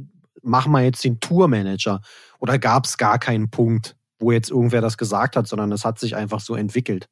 [0.42, 2.00] mach mal jetzt den Tourmanager?
[2.38, 5.98] Oder gab es gar keinen Punkt, wo jetzt irgendwer das gesagt hat, sondern es hat
[5.98, 7.08] sich einfach so entwickelt?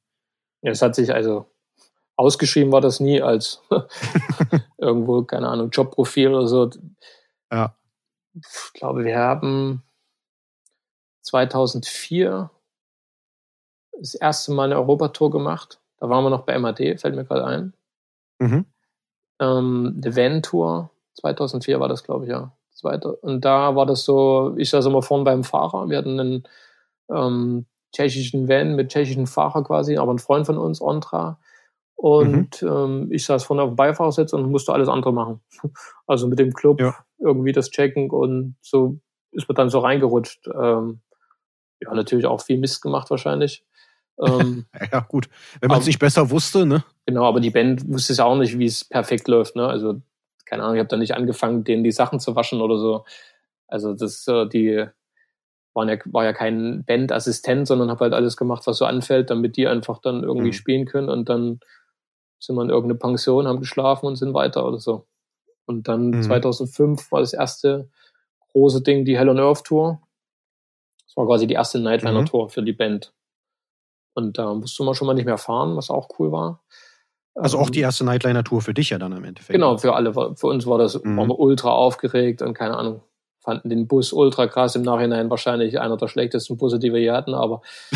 [0.63, 1.51] Ja, es hat sich also
[2.17, 3.63] ausgeschrieben war das nie als
[4.79, 6.71] irgendwo, keine Ahnung, Jobprofil oder so.
[7.51, 7.77] Ja.
[8.35, 9.83] Ich glaube, wir haben
[11.23, 12.51] 2004
[13.99, 15.81] das erste Mal eine Europatour gemacht.
[15.99, 17.73] Da waren wir noch bei MAD, fällt mir gerade ein.
[18.39, 18.67] Mhm.
[19.41, 22.53] Ähm, eine Van-Tour, 2004 war das, glaube ich, ja.
[22.77, 23.13] Zweite.
[23.17, 25.89] Und da war das so, ich saß immer vorne beim Fahrer.
[25.89, 26.43] Wir hatten einen
[27.11, 31.39] ähm, tschechischen Van mit tschechischen Fahrer quasi, aber ein Freund von uns, Ondra.
[31.95, 32.69] Und mhm.
[32.69, 35.41] ähm, ich saß vorne auf dem Beifahrersitz und musste alles andere machen.
[36.07, 36.95] Also mit dem Club ja.
[37.19, 39.01] irgendwie das checken und so
[39.33, 40.47] ist man dann so reingerutscht.
[40.47, 41.01] Ähm,
[41.81, 43.65] ja, natürlich auch viel Mist gemacht wahrscheinlich.
[44.19, 45.29] Ähm, ja, gut.
[45.61, 46.85] Wenn man es nicht besser wusste, ne?
[47.07, 49.67] Genau, aber die Band wusste es auch nicht, wie es perfekt läuft, ne?
[49.67, 50.01] Also,
[50.45, 53.05] keine Ahnung, ich habe da nicht angefangen, denen die Sachen zu waschen oder so.
[53.69, 54.87] Also, das, äh, die
[55.75, 59.57] waren ja, war ja kein Bandassistent, sondern habe halt alles gemacht, was so anfällt, damit
[59.57, 60.55] die einfach dann irgendwie mhm.
[60.55, 61.61] spielen können und dann
[62.39, 65.07] sind wir in irgendeine Pension, haben geschlafen und sind weiter oder so.
[65.67, 66.23] Und dann mhm.
[66.23, 67.91] 2005 war das erste
[68.53, 70.01] große Ding die Hell on Earth Tour.
[71.07, 72.27] Das war quasi die erste Nightliner mhm.
[72.27, 73.13] Tour für die Band.
[74.17, 76.65] Und da musste man schon mal nicht mehr fahren, was auch cool war.
[77.35, 79.53] Also auch die ähm, erste Nightliner Tour für dich ja dann im Endeffekt.
[79.53, 80.15] Genau, für alle.
[80.15, 81.31] Für uns war das mhm.
[81.31, 83.03] ultra aufgeregt und keine Ahnung,
[83.41, 84.75] fanden den Bus ultra krass.
[84.75, 87.61] Im Nachhinein wahrscheinlich einer der schlechtesten Busse, die wir hier hatten, aber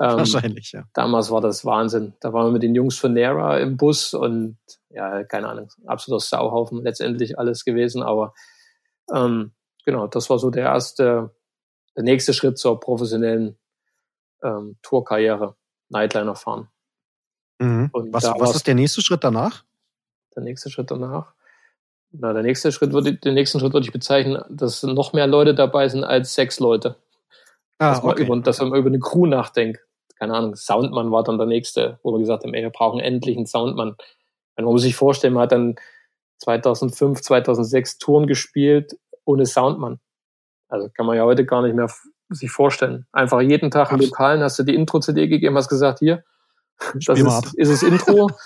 [0.00, 0.84] ähm, wahrscheinlich, ja.
[0.92, 2.14] Damals war das Wahnsinn.
[2.20, 6.24] Da waren wir mit den Jungs von Nera im Bus und ja, keine Ahnung, absoluter
[6.24, 8.34] Sauhaufen letztendlich alles gewesen, aber
[9.14, 9.52] ähm,
[9.84, 11.30] genau, das war so der erste,
[11.96, 13.56] der nächste Schritt zur professionellen
[14.42, 15.56] ähm, Tourkarriere,
[15.90, 16.68] Nightliner fahren.
[17.58, 17.90] Mhm.
[17.92, 19.64] was was ist der nächste Schritt danach?
[20.34, 21.34] Der nächste Schritt danach
[22.12, 25.54] na, der nächste Schritt würde, den nächsten Schritt würde ich bezeichnen, dass noch mehr Leute
[25.54, 26.96] dabei sind als sechs Leute.
[27.78, 28.24] Ah, dass, man okay.
[28.24, 29.80] über, dass man über eine Crew nachdenkt.
[30.16, 33.36] Keine Ahnung, Soundmann war dann der nächste, wo wir gesagt haben, ey, wir brauchen endlich
[33.36, 33.96] einen Soundmann.
[34.56, 35.76] Man muss sich vorstellen, man hat dann
[36.38, 40.00] 2005, 2006 Touren gespielt ohne Soundmann.
[40.68, 41.90] Also kann man ja heute gar nicht mehr
[42.30, 43.06] sich vorstellen.
[43.12, 46.24] Einfach jeden Tag im Lokalen hast du die Intro-CD gegeben, hast gesagt, hier,
[46.94, 48.30] das ist, ist das Intro.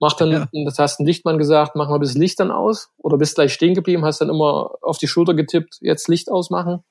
[0.00, 0.48] Mach dann, ja.
[0.64, 3.74] das hast ein Lichtmann gesagt, mach mal das Licht dann aus oder bist gleich stehen
[3.74, 6.84] geblieben, hast dann immer auf die Schulter getippt, jetzt Licht ausmachen.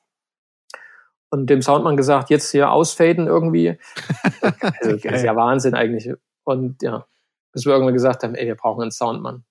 [1.29, 3.77] Und dem Soundmann gesagt, jetzt hier ausfaden irgendwie.
[4.41, 5.07] also, okay.
[5.09, 6.13] Das ist ja Wahnsinn eigentlich.
[6.43, 7.05] Und ja,
[7.53, 9.45] bis wir irgendwann gesagt haben, ey, wir brauchen einen Soundmann.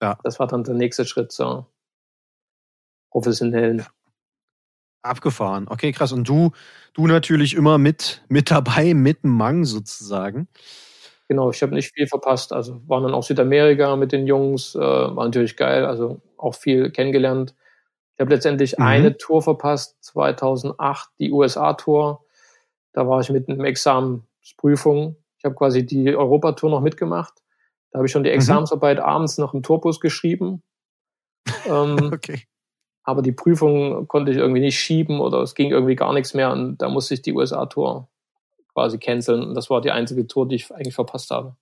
[0.00, 0.18] Ja.
[0.24, 1.68] Das war dann der nächste Schritt zur
[3.10, 3.86] professionellen.
[5.02, 5.66] Abgefahren.
[5.68, 6.12] Okay, krass.
[6.12, 6.52] Und du,
[6.94, 10.48] du natürlich immer mit, mit dabei, mit dem Mang sozusagen.
[11.28, 12.52] Genau, ich habe nicht viel verpasst.
[12.52, 16.90] Also waren dann auch Südamerika mit den Jungs, äh, war natürlich geil, also auch viel
[16.90, 17.54] kennengelernt.
[18.14, 18.84] Ich habe letztendlich mhm.
[18.84, 22.24] eine Tour verpasst, 2008, die USA-Tour.
[22.92, 25.16] Da war ich mit einem Examensprüfung.
[25.38, 27.34] Ich habe quasi die Europatour noch mitgemacht.
[27.90, 28.30] Da habe ich schon die.
[28.30, 29.04] Examensarbeit mhm.
[29.04, 30.62] abends noch im Tourbus geschrieben.
[31.66, 32.42] Ähm, okay.
[33.04, 36.52] Aber die Prüfung konnte ich irgendwie nicht schieben oder es ging irgendwie gar nichts mehr
[36.52, 38.08] und da musste ich die USA-Tour
[38.72, 39.42] quasi canceln.
[39.42, 41.56] Und das war die einzige Tour, die ich eigentlich verpasst habe.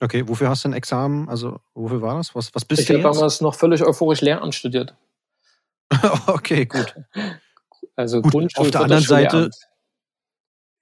[0.00, 1.28] Okay, wofür hast du ein Examen?
[1.28, 2.34] Also, wofür war das?
[2.34, 2.94] Was, was bist ich du?
[2.94, 4.94] Ich habe damals noch völlig euphorisch Lehramt studiert.
[6.26, 6.94] okay, gut.
[7.96, 9.50] Also gut, Grundschule auf der anderen Seite.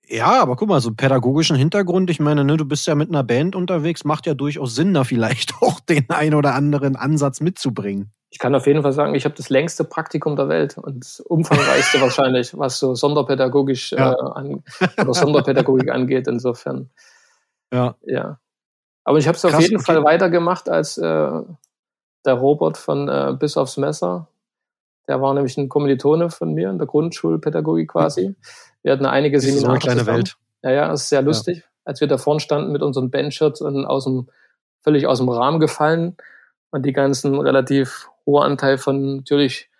[0.08, 3.22] Ja, aber guck mal, so pädagogischen Hintergrund, ich meine, ne, du bist ja mit einer
[3.22, 8.12] Band unterwegs, macht ja durchaus Sinn, da vielleicht auch den ein oder anderen Ansatz mitzubringen.
[8.32, 11.20] Ich kann auf jeden Fall sagen, ich habe das längste Praktikum der Welt und das
[11.20, 14.12] umfangreichste wahrscheinlich, was so sonderpädagogisch ja.
[14.14, 14.64] äh, an,
[14.98, 16.26] oder Sonderpädagogik angeht.
[16.26, 16.88] Insofern.
[17.70, 17.94] Ja.
[18.00, 18.38] Ja.
[19.04, 19.84] Aber ich habe es auf jeden okay.
[19.84, 21.42] Fall weitergemacht als äh,
[22.24, 24.28] der Robert von äh, Bis aufs Messer.
[25.08, 28.34] Der war nämlich ein Kommilitone von mir in der Grundschulpädagogik quasi.
[28.82, 29.76] Wir hatten einige das Seminare.
[29.76, 30.36] Ist so eine kleine Welt.
[30.62, 31.58] Ja, ja, das ist sehr lustig.
[31.58, 31.64] Ja.
[31.84, 34.30] Als wir da vorne standen mit unseren Bandshirts und aus dem,
[34.82, 36.16] völlig aus dem Rahmen gefallen
[36.70, 39.70] und die ganzen relativ hoher Anteil von natürlich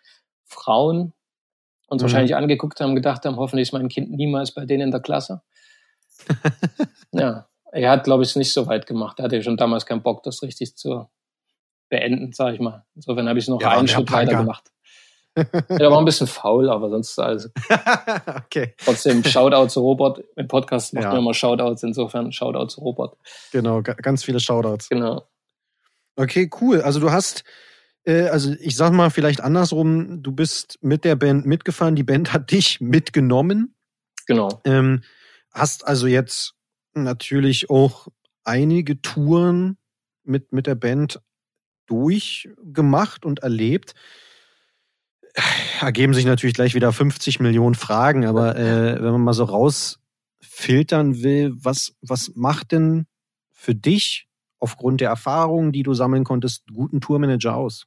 [0.45, 1.13] Frauen
[1.93, 2.07] uns mhm.
[2.07, 5.43] wahrscheinlich angeguckt haben, gedacht haben, hoffentlich ist mein Kind niemals bei denen in der Klasse.
[7.13, 9.19] ja, er hat, glaube ich, es nicht so weit gemacht.
[9.19, 11.09] Er hatte schon damals keinen Bock, das richtig zu
[11.89, 12.85] beenden, sage ich mal.
[12.95, 14.71] Insofern habe ich es noch ja, einen Schritt weiter gemacht.
[15.35, 17.49] er war ein bisschen faul, aber sonst also.
[18.45, 18.75] okay.
[18.85, 20.23] Trotzdem Shoutout zu Robert.
[20.37, 21.11] Im Podcast macht ja.
[21.11, 23.17] man immer Shoutouts, insofern Shoutout zu Robert.
[23.51, 24.89] Genau, ganz viele Shoutouts.
[24.89, 25.27] Genau.
[26.17, 26.83] Okay, cool.
[26.83, 27.45] Also du hast
[28.05, 32.33] äh, also ich sag mal vielleicht andersrum, du bist mit der Band mitgefahren, die Band
[32.33, 33.75] hat dich mitgenommen.
[34.27, 34.61] Genau.
[34.65, 35.03] Ähm,
[35.53, 36.55] hast also jetzt
[36.95, 38.09] natürlich auch
[38.45, 39.79] einige Touren
[40.25, 41.21] mit, mit der Band
[41.87, 43.95] durchgemacht und erlebt.
[45.81, 51.23] Ergeben sich natürlich gleich wieder 50 Millionen Fragen, aber äh, wenn man mal so rausfiltern
[51.23, 53.07] will, was, was macht denn
[53.51, 57.87] für dich aufgrund der Erfahrungen, die du sammeln konntest, guten Tourmanager aus?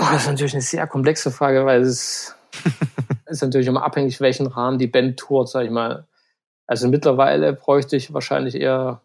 [0.00, 2.36] Oh, das ist natürlich eine sehr komplexe Frage, weil es
[3.26, 6.06] ist natürlich immer abhängig, welchen Rahmen die Band tourt, sag ich mal.
[6.68, 9.02] Also mittlerweile bräuchte ich wahrscheinlich eher,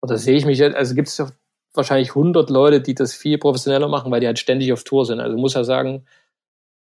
[0.00, 1.22] oder sehe ich mich, also gibt es
[1.74, 5.20] wahrscheinlich 100 Leute, die das viel professioneller machen, weil die halt ständig auf Tour sind.
[5.20, 6.06] Also muss ja sagen,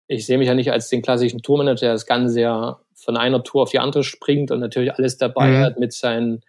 [0.06, 3.42] ich sehe mich ja nicht als den klassischen Tourmanager, der das Ganze ja von einer
[3.42, 5.58] Tour auf die andere springt und natürlich alles dabei mhm.
[5.60, 6.42] hat, mit seinen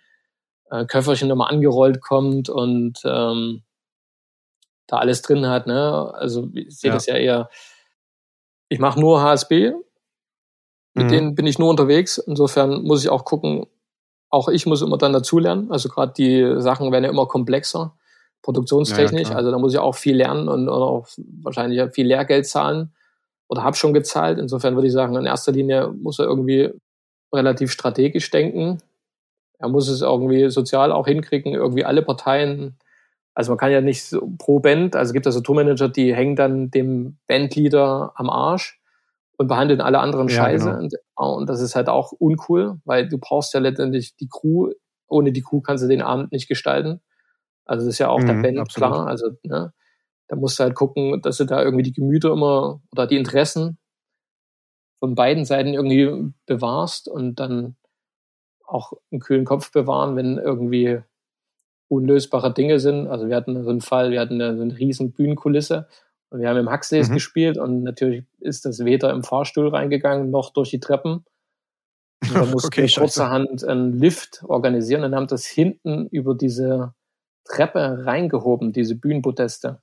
[0.70, 3.64] äh, Köfferchen nochmal angerollt kommt und ähm,
[4.90, 5.68] da alles drin hat.
[5.68, 6.12] Ne?
[6.14, 6.96] Also ich sehe ja.
[6.96, 7.50] das ja eher,
[8.70, 9.74] ich mache nur HSB,
[10.94, 11.10] mit mhm.
[11.10, 12.18] denen bin ich nur unterwegs.
[12.18, 13.66] Insofern muss ich auch gucken,
[14.30, 15.72] auch ich muss immer dann dazulernen.
[15.72, 17.96] Also gerade die Sachen werden ja immer komplexer,
[18.42, 19.30] produktionstechnisch.
[19.30, 21.08] Ja, also da muss ich auch viel lernen und, und auch
[21.42, 22.94] wahrscheinlich viel Lehrgeld zahlen
[23.48, 24.40] oder habe schon gezahlt.
[24.40, 26.72] Insofern würde ich sagen, in erster Linie muss er irgendwie
[27.34, 28.82] relativ strategisch denken.
[29.60, 32.78] Er muss es irgendwie sozial auch hinkriegen, irgendwie alle Parteien
[33.40, 36.36] also man kann ja nicht so pro Band, also gibt es so Tourmanager, die hängen
[36.36, 38.82] dann dem Bandleader am Arsch
[39.38, 40.66] und behandeln alle anderen ja, Scheiße.
[40.66, 40.80] Genau.
[40.82, 44.72] Und, und, das ist halt auch uncool, weil du brauchst ja letztendlich die Crew.
[45.08, 47.00] Ohne die Crew kannst du den Abend nicht gestalten.
[47.64, 48.92] Also das ist ja auch mhm, der Band absolut.
[48.92, 49.08] klar.
[49.08, 49.72] Also ne,
[50.28, 53.78] da musst du halt gucken, dass du da irgendwie die Gemüter immer oder die Interessen
[55.00, 57.78] von beiden Seiten irgendwie bewahrst und dann
[58.66, 61.00] auch einen kühlen Kopf bewahren, wenn irgendwie
[61.90, 63.08] unlösbare Dinge sind.
[63.08, 65.88] Also wir hatten so einen Fall, wir hatten eine, eine riesen Bühnenkulisse
[66.30, 67.16] und wir haben im Huxleys mhm.
[67.16, 71.26] gespielt und natürlich ist das weder im Fahrstuhl reingegangen noch durch die Treppen.
[72.24, 76.94] Und da mussten okay, wir kurzerhand einen Lift organisieren und haben das hinten über diese
[77.46, 79.82] Treppe reingehoben, diese Bühnenpodeste.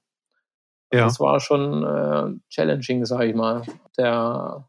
[0.93, 1.05] Ja.
[1.05, 3.63] Das war schon äh, challenging, sage ich mal.
[3.99, 4.69] Der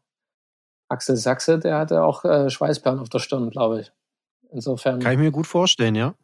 [0.88, 3.92] Axel Sachse, der hatte auch äh, Schweißperlen auf der Stirn, glaube ich.
[4.50, 4.98] Insofern.
[4.98, 6.14] Kann ich mir gut vorstellen, ja.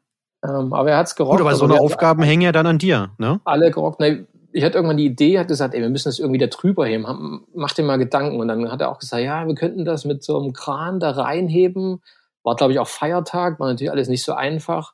[0.45, 1.39] Ähm, aber er hat es gerockt.
[1.39, 3.41] Gut, aber so eine Aufgaben hängen ja dann an dir, ne?
[3.45, 4.01] Alle gerockt.
[4.01, 6.87] Ne, ich hatte irgendwann die Idee, hat gesagt, ey, wir müssen das irgendwie da drüber
[6.87, 7.45] heben.
[7.55, 8.39] Mach dir mal Gedanken.
[8.41, 11.11] Und dann hat er auch gesagt, ja, wir könnten das mit so einem Kran da
[11.11, 12.03] reinheben.
[12.45, 14.93] War, glaube ich, auch Feiertag, war natürlich alles nicht so einfach.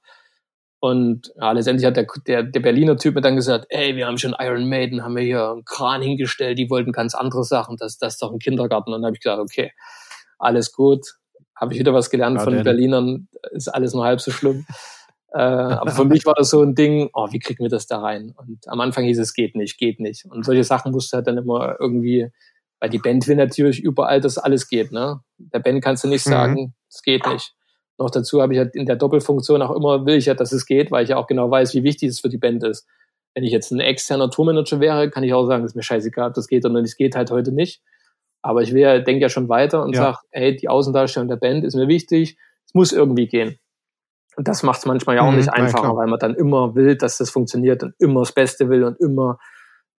[0.78, 4.16] Und ja, letztendlich hat der, der, der Berliner Typ mir dann gesagt, ey, wir haben
[4.16, 7.98] schon Iron Maiden, haben wir hier einen Kran hingestellt, die wollten ganz andere Sachen, das,
[7.98, 8.90] das ist doch ein Kindergarten.
[8.90, 9.72] Und dann habe ich gesagt, okay,
[10.38, 11.04] alles gut.
[11.54, 14.64] Habe ich wieder was gelernt ja, von den Berlinern, ist alles nur halb so schlimm.
[15.33, 18.01] Äh, aber für mich war das so ein Ding, oh, wie kriegen wir das da
[18.01, 18.35] rein?
[18.37, 20.25] Und am Anfang hieß es, geht nicht, geht nicht.
[20.25, 22.31] Und solche Sachen musste halt dann immer irgendwie,
[22.81, 24.90] weil die Band will natürlich überall, dass alles geht.
[24.90, 25.21] Ne?
[25.38, 26.31] Der Band kannst du nicht mhm.
[26.31, 27.55] sagen, es geht nicht.
[27.99, 30.66] Noch dazu habe ich halt in der Doppelfunktion auch immer, will ich ja, dass es
[30.66, 32.87] geht, weil ich ja auch genau weiß, wie wichtig es für die Band ist.
[33.35, 36.31] Wenn ich jetzt ein externer Tourmanager wäre, kann ich auch sagen, es ist mir scheißegal,
[36.31, 37.83] ob das geht oder nicht, es geht halt heute nicht.
[38.43, 40.03] Aber ich will, denke ja schon weiter und ja.
[40.03, 43.59] sage, hey, die Außendarstellung der Band ist mir wichtig, es muss irgendwie gehen.
[44.37, 46.74] Und das macht es manchmal ja auch mhm, nicht einfacher, ja, weil man dann immer
[46.74, 49.39] will, dass das funktioniert und immer das Beste will und immer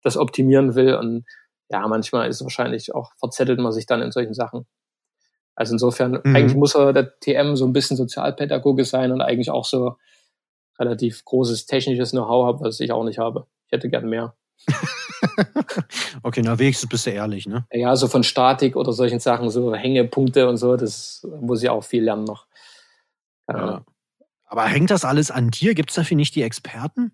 [0.04, 0.96] das optimieren will.
[0.96, 1.26] Und
[1.70, 4.66] ja, manchmal ist es wahrscheinlich auch, verzettelt man sich dann in solchen Sachen.
[5.56, 6.36] Also insofern, mhm.
[6.36, 9.98] eigentlich muss er der TM so ein bisschen Sozialpädagoge sein und eigentlich auch so
[10.80, 13.46] relativ großes technisches Know-how haben, was ich auch nicht habe.
[13.68, 14.36] Ich hätte gern mehr.
[16.24, 17.66] okay, na wenigstens bist du ehrlich, ne?
[17.72, 21.84] Ja, so von Statik oder solchen Sachen, so Hängepunkte und so, das muss ich auch
[21.84, 22.48] viel lernen noch.
[23.50, 23.84] Ja.
[24.52, 25.74] Aber hängt das alles an dir?
[25.74, 27.14] Gibt es dafür nicht die Experten?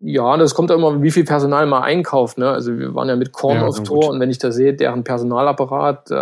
[0.00, 2.38] Ja, das kommt immer, wie viel Personal man einkauft.
[2.38, 2.50] Ne?
[2.50, 4.10] Also wir waren ja mit Korn ja, auf Tour gut.
[4.10, 6.14] und wenn ich da sehe, deren Personalapparat, äh,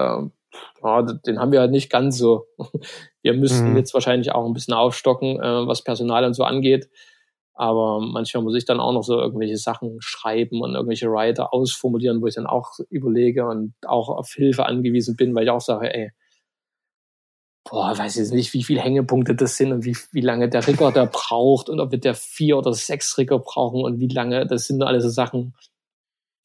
[0.82, 2.47] ja, den haben wir halt nicht ganz so.
[3.22, 3.76] Wir müssten mhm.
[3.76, 6.90] jetzt wahrscheinlich auch ein bisschen aufstocken, äh, was Personal und so angeht.
[7.55, 12.20] Aber manchmal muss ich dann auch noch so irgendwelche Sachen schreiben und irgendwelche Writer ausformulieren,
[12.20, 15.92] wo ich dann auch überlege und auch auf Hilfe angewiesen bin, weil ich auch sage,
[15.92, 16.12] ey,
[17.69, 20.93] boah, weiß jetzt nicht, wie viele Hängepunkte das sind und wie, wie lange der Rigger
[20.93, 24.67] da braucht und ob wir der vier oder sechs Rigger brauchen und wie lange, das
[24.67, 25.55] sind alles so Sachen.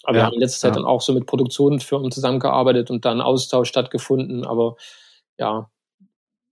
[0.03, 0.73] Aber ja, wir haben in letzter ja.
[0.73, 4.45] Zeit dann auch so mit Produktionsfirmen zusammengearbeitet und dann Austausch stattgefunden.
[4.45, 4.75] Aber
[5.37, 5.69] ja,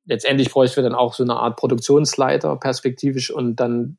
[0.05, 3.97] letztendlich bräuchten wir dann auch so eine Art Produktionsleiter perspektivisch und dann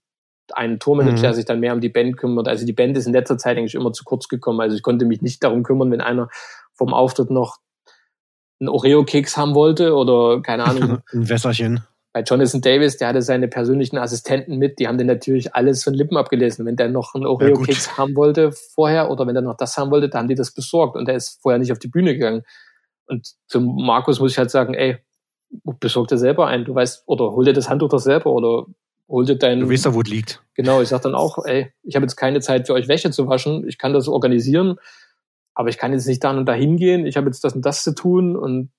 [0.53, 1.23] einen Tourmanager, mhm.
[1.23, 2.49] der sich dann mehr um die Band kümmert.
[2.49, 4.61] Also die Band ist in letzter Zeit eigentlich immer zu kurz gekommen.
[4.61, 6.29] Also ich konnte mich nicht darum kümmern, wenn einer
[6.75, 7.59] vom Auftritt noch
[8.61, 10.98] einen Oreo-Keks haben wollte oder keine Ahnung.
[11.12, 11.84] Ein Wässerchen.
[12.12, 15.94] Bei Jonathan Davis, der hatte seine persönlichen Assistenten mit, die haben dann natürlich alles von
[15.94, 16.66] Lippen abgelesen.
[16.66, 19.92] Wenn der noch einen Oreo-Keks ja, haben wollte vorher oder wenn der noch das haben
[19.92, 22.42] wollte, dann haben die das besorgt und der ist vorher nicht auf die Bühne gegangen.
[23.06, 24.98] Und zum Markus muss ich halt sagen, ey,
[25.78, 28.66] besorg dir selber ein, du weißt, oder hol dir das Handtuch doch selber oder
[29.08, 29.61] hol dir dein.
[29.61, 30.42] Du weißt ja, wo es liegt.
[30.54, 33.28] Genau, ich sag dann auch, ey, ich habe jetzt keine Zeit für euch Wäsche zu
[33.28, 34.78] waschen, ich kann das organisieren,
[35.61, 37.84] aber ich kann jetzt nicht da und da hingehen, ich habe jetzt das und das
[37.84, 38.70] zu tun und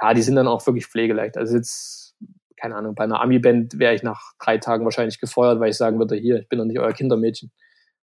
[0.00, 1.36] ja, die sind dann auch wirklich pflegeleicht.
[1.36, 2.14] Also jetzt,
[2.56, 5.98] keine Ahnung, bei einer Ami-Band wäre ich nach drei Tagen wahrscheinlich gefeuert, weil ich sagen
[5.98, 7.50] würde, hier, ich bin doch nicht euer Kindermädchen.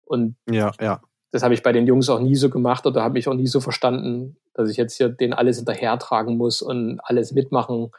[0.04, 1.00] Und ja, ja.
[1.30, 3.46] das habe ich bei den Jungs auch nie so gemacht oder habe mich auch nie
[3.46, 7.92] so verstanden, dass ich jetzt hier denen alles hinterhertragen muss und alles mitmachen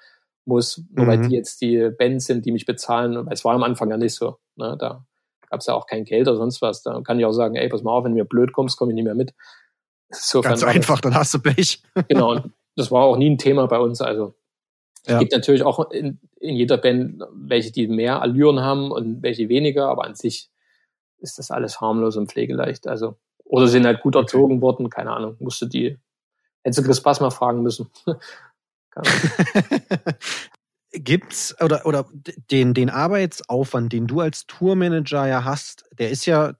[0.44, 1.10] muss, nur mhm.
[1.10, 3.26] weil die jetzt die Bands sind, die mich bezahlen.
[3.32, 4.36] Es war am Anfang ja nicht so.
[4.58, 4.76] Ne?
[4.78, 5.06] Da
[5.50, 6.84] gab es ja auch kein Geld oder sonst was.
[6.84, 8.92] Da kann ich auch sagen, ey, pass mal auf, wenn du mir blöd kommst, komme
[8.92, 9.34] ich nicht mehr mit.
[10.14, 11.82] Insofern Ganz einfach, dann hast du Pech.
[12.08, 14.02] genau, und das war auch nie ein Thema bei uns.
[14.02, 14.36] Also
[15.04, 15.20] es ja.
[15.20, 19.90] gibt natürlich auch in, in jeder Band welche, die mehr Allüren haben und welche weniger,
[19.90, 20.50] aber an sich
[21.20, 22.88] ist das alles harmlos und pflegeleicht.
[22.88, 24.62] Also, oder sind halt gut erzogen okay.
[24.62, 25.98] worden, keine Ahnung, musste die,
[26.64, 27.90] hättest du Chris Bass mal fragen müssen.
[30.92, 32.06] Gibt's oder oder
[32.52, 36.54] den den Arbeitsaufwand, den du als Tourmanager ja hast, der ist ja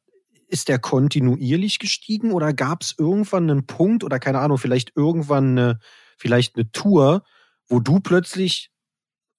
[0.54, 5.58] ist der kontinuierlich gestiegen oder gab es irgendwann einen Punkt oder keine Ahnung, vielleicht irgendwann
[5.58, 5.80] eine
[6.18, 7.24] vielleicht eine Tour,
[7.68, 8.70] wo du plötzlich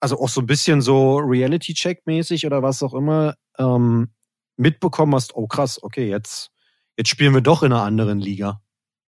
[0.00, 4.12] also auch so ein bisschen so Reality-Check-mäßig oder was auch immer ähm,
[4.56, 6.50] mitbekommen hast, oh krass, okay, jetzt
[6.96, 8.60] jetzt spielen wir doch in einer anderen Liga.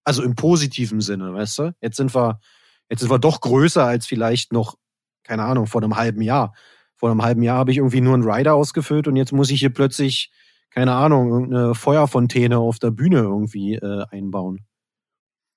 [0.05, 1.75] Also im positiven Sinne, weißt du?
[1.81, 2.41] Jetzt sind wir
[2.89, 4.77] Jetzt ist wir doch größer als vielleicht noch,
[5.25, 6.55] keine Ahnung, vor einem halben Jahr.
[6.95, 9.61] Vor einem halben Jahr habe ich irgendwie nur einen Rider ausgefüllt und jetzt muss ich
[9.61, 10.31] hier plötzlich,
[10.77, 14.67] keine Ahnung, irgendeine Feuerfontäne auf der Bühne irgendwie äh, einbauen.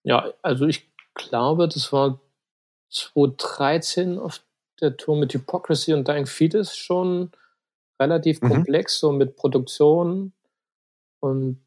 [0.03, 2.21] Ja, also ich glaube, das war
[2.89, 4.41] 2013 auf
[4.79, 7.31] der Tour mit Hypocrisy und Dying Fetus schon
[8.01, 8.47] relativ mhm.
[8.47, 10.31] komplex, so mit Produktion
[11.19, 11.59] und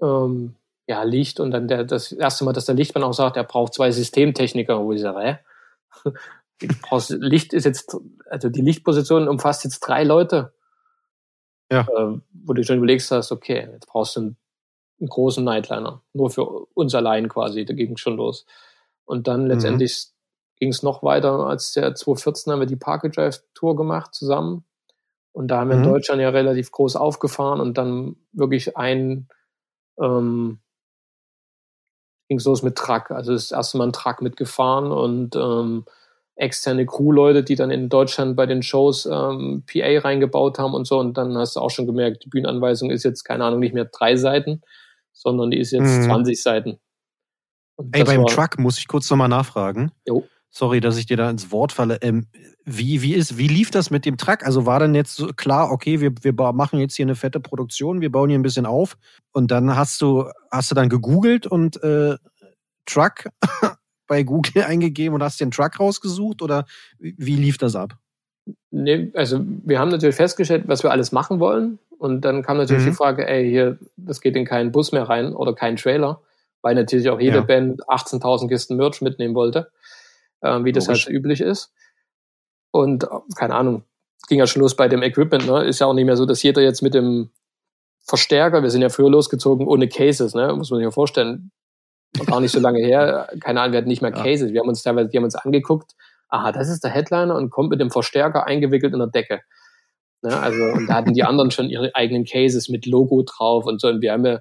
[0.00, 0.54] ähm,
[0.86, 3.74] ja, Licht und dann der, das erste Mal, dass der Lichtmann auch sagt, er braucht
[3.74, 6.12] zwei Systemtechniker, wo ich sage, hä?
[7.08, 7.96] Licht ist jetzt,
[8.28, 10.52] also die Lichtposition umfasst jetzt drei Leute.
[11.70, 11.82] Ja.
[11.82, 14.36] Äh, wo du schon überlegst hast, okay, jetzt brauchst du einen,
[14.98, 16.02] einen großen Nightliner.
[16.12, 16.44] Nur für
[16.74, 18.46] uns allein quasi, da ging es schon los.
[19.04, 19.48] Und dann mhm.
[19.48, 20.56] letztendlich mhm.
[20.58, 24.64] ging es noch weiter, als der 2014 haben wir die Parker Drive Tour gemacht zusammen.
[25.32, 25.84] Und da haben wir mhm.
[25.84, 29.28] in Deutschland ja relativ groß aufgefahren und dann wirklich ein
[30.00, 30.60] ähm,
[32.28, 33.10] ging es los mit Truck.
[33.10, 35.84] Also das erste Mal ein Truck mitgefahren und ähm,
[36.40, 40.98] externe Crewleute, die dann in Deutschland bei den Shows ähm, PA reingebaut haben und so.
[40.98, 43.84] Und dann hast du auch schon gemerkt, die Bühnenanweisung ist jetzt, keine Ahnung, nicht mehr
[43.84, 44.62] drei Seiten,
[45.12, 46.04] sondern die ist jetzt mhm.
[46.04, 46.78] 20 Seiten.
[47.76, 49.92] Und Ey, beim war, Truck muss ich kurz nochmal nachfragen.
[50.06, 50.26] Jo.
[50.52, 51.98] Sorry, dass ich dir da ins Wort falle.
[52.02, 52.26] Ähm,
[52.64, 54.44] wie, wie, ist, wie lief das mit dem Truck?
[54.44, 58.00] Also war dann jetzt so klar, okay, wir, wir machen jetzt hier eine fette Produktion,
[58.00, 58.96] wir bauen hier ein bisschen auf
[59.32, 62.16] und dann hast du, hast du dann gegoogelt und äh,
[62.86, 63.26] Truck
[64.10, 66.66] bei Google eingegeben und hast den Truck rausgesucht oder
[66.98, 67.94] wie lief das ab?
[68.72, 71.78] Nee, also wir haben natürlich festgestellt, was wir alles machen wollen.
[71.96, 72.90] Und dann kam natürlich mhm.
[72.90, 76.20] die Frage, ey, hier, das geht in keinen Bus mehr rein oder keinen Trailer,
[76.60, 77.42] weil natürlich auch jede ja.
[77.42, 79.70] Band 18.000 Kisten Merch mitnehmen wollte,
[80.40, 81.72] äh, wie das halt so üblich ist.
[82.72, 83.06] Und
[83.36, 83.84] keine Ahnung,
[84.28, 85.64] ging ja schon los bei dem Equipment, ne?
[85.64, 87.30] Ist ja auch nicht mehr so, dass jeder jetzt mit dem
[88.00, 90.52] Verstärker, wir sind ja früher losgezogen ohne Cases, ne?
[90.54, 91.52] Muss man sich ja vorstellen.
[92.26, 94.52] Gar nicht so lange her, keine Ahnung, wir hatten nicht mehr Cases.
[94.52, 95.92] Wir haben uns teilweise, die haben uns angeguckt,
[96.28, 99.40] aha, das ist der Headliner und kommt mit dem Verstärker eingewickelt in der Decke.
[100.22, 100.36] Ne?
[100.36, 103.88] Also, und da hatten die anderen schon ihre eigenen Cases mit Logo drauf und so.
[103.88, 104.40] Und wir haben ja,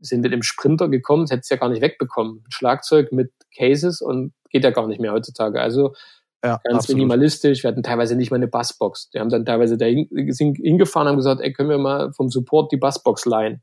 [0.00, 2.44] sind mit dem Sprinter gekommen, das hätte es ja gar nicht wegbekommen.
[2.48, 5.60] Schlagzeug mit Cases und geht ja gar nicht mehr heutzutage.
[5.60, 5.94] Also
[6.42, 6.96] Ja, Ganz absolut.
[6.98, 7.62] minimalistisch.
[7.62, 9.10] Wir hatten teilweise nicht mal eine Bassbox.
[9.10, 12.72] Die haben dann teilweise da hingefahren und haben gesagt, ey, können wir mal vom Support
[12.72, 13.60] die Bassbox leihen?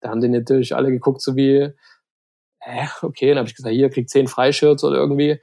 [0.00, 1.70] Da haben die natürlich alle geguckt, so wie,
[2.68, 5.40] äh, okay, dann habe ich gesagt, hier, kriegt zehn Freischirts oder irgendwie.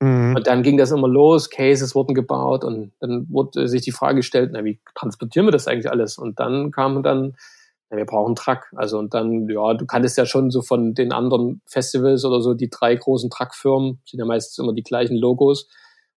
[0.00, 0.34] Mhm.
[0.36, 4.16] Und dann ging das immer los, Cases wurden gebaut und dann wurde sich die Frage
[4.16, 6.18] gestellt, na, wie transportieren wir das eigentlich alles?
[6.18, 7.36] Und dann kam dann,
[7.88, 8.66] na, wir brauchen einen Truck.
[8.74, 12.54] Also und dann, ja, du kanntest ja schon so von den anderen Festivals oder so,
[12.54, 15.68] die drei großen Truckfirmen, sind ja meistens immer die gleichen Logos.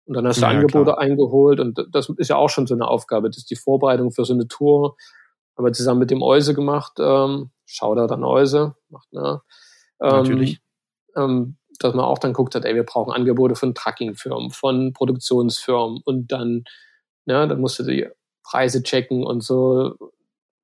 [0.05, 0.99] Und dann hast du ja, Angebote klar.
[0.99, 3.27] eingeholt und das ist ja auch schon so eine Aufgabe.
[3.29, 4.95] Das ist die Vorbereitung für so eine Tour.
[5.57, 6.93] Haben wir zusammen mit dem Euse gemacht.
[6.99, 8.75] Ähm, Shoutout an Euse.
[8.89, 9.41] Macht, ne?
[10.01, 10.61] Ähm, Natürlich.
[11.15, 16.01] Ähm, dass man auch dann guckt hat, ey, wir brauchen Angebote von Truckingfirmen, von Produktionsfirmen
[16.05, 16.63] und dann,
[17.25, 18.07] ne, dann musst du die
[18.43, 19.95] Preise checken und so.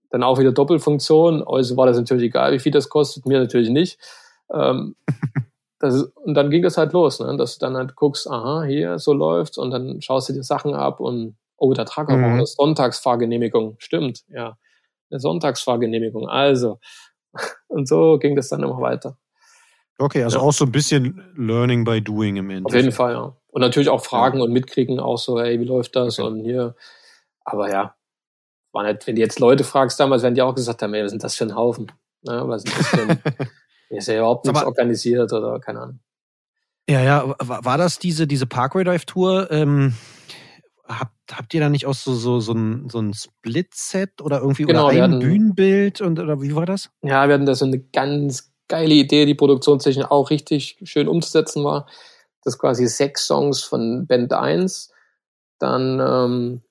[0.09, 1.43] Dann auch wieder Doppelfunktion.
[1.45, 3.99] Also war das natürlich egal, wie viel das kostet, mir natürlich nicht.
[4.53, 4.95] Ähm,
[5.79, 7.35] das, und dann ging das halt los, ne?
[7.37, 10.73] dass du dann halt guckst, aha, hier, so läuft's und dann schaust du dir Sachen
[10.73, 12.21] ab und oh, der Trucker mhm.
[12.21, 13.75] braucht eine Sonntagsfahrgenehmigung.
[13.79, 14.57] Stimmt, ja.
[15.09, 16.29] Eine Sonntagsfahrgenehmigung.
[16.29, 16.79] Also.
[17.67, 19.17] Und so ging das dann immer weiter.
[19.97, 20.43] Okay, also ja.
[20.43, 22.65] auch so ein bisschen Learning by Doing im Endeffekt.
[22.65, 23.35] Auf jeden Fall, ja.
[23.47, 24.45] Und natürlich auch Fragen ja.
[24.45, 26.17] und mitkriegen, auch so, hey, wie läuft das?
[26.17, 26.27] Okay.
[26.27, 26.75] Und hier.
[27.43, 27.95] Aber ja,
[28.71, 31.11] war nicht, wenn du jetzt Leute fragst damals, werden die auch gesagt haben, ey, was
[31.11, 31.91] sind das für ein Haufen?
[32.23, 32.43] Ne?
[32.47, 33.19] Was ist das für ein,
[33.89, 35.99] ist ja überhaupt nichts organisiert oder keine Ahnung.
[36.89, 39.51] Ja, ja, war das diese, diese Parkway Drive Tour?
[39.51, 39.93] Ähm,
[40.87, 44.63] habt, habt ihr da nicht auch so, so, so ein, so ein Split-Set oder irgendwie
[44.63, 46.89] genau, oder ein hatten, Bühnenbild und oder wie war das?
[47.01, 51.63] Ja, wir hatten da so eine ganz geile Idee, die produktionstechnisch auch richtig schön umzusetzen
[51.63, 51.87] war.
[52.43, 54.91] Das quasi sechs Songs von Band 1.
[55.59, 56.61] Dann ähm,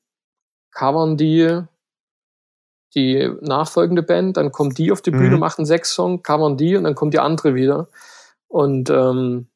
[0.72, 1.62] covern die
[2.94, 5.38] die nachfolgende Band, dann kommt die auf die Bühne, mhm.
[5.38, 7.86] macht einen sechs Song, covern die und dann kommt die andere wieder.
[8.48, 9.46] Und ähm,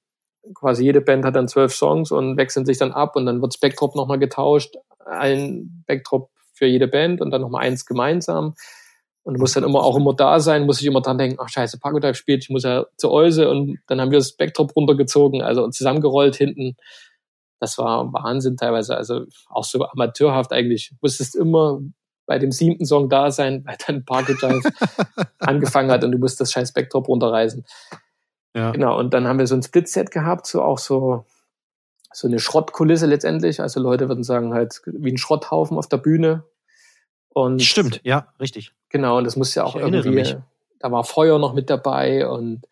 [0.55, 3.55] quasi jede Band hat dann zwölf Songs und wechseln sich dann ab und dann wird
[3.55, 4.77] das Backdrop nochmal getauscht.
[5.05, 8.55] Ein Backdrop für jede Band und dann nochmal eins gemeinsam.
[9.25, 11.49] Und du musst dann immer auch immer da sein, muss ich immer dran denken, ach
[11.49, 15.41] scheiße, Dive spielt, ich muss ja zu Euse und dann haben wir das Backdrop runtergezogen,
[15.41, 16.77] also zusammengerollt hinten.
[17.59, 20.91] Das war Wahnsinn teilweise, also auch so amateurhaft eigentlich.
[20.91, 21.81] Du musstest immer
[22.27, 24.71] bei dem siebten Song da sein, weil dann Dive
[25.39, 27.65] angefangen hat und du musst das scheiß Backdrop runterreißen.
[28.55, 28.73] Ja.
[28.73, 31.25] Genau, und dann haben wir so ein Split-Set gehabt, so auch so,
[32.13, 33.61] so eine Schrottkulisse letztendlich.
[33.61, 36.45] Also Leute würden sagen halt wie ein Schrotthaufen auf der Bühne,
[37.35, 38.73] und Stimmt, ja, richtig.
[38.89, 40.37] Genau, und das muss ja auch irgendwie, mich.
[40.79, 42.63] da war Feuer noch mit dabei und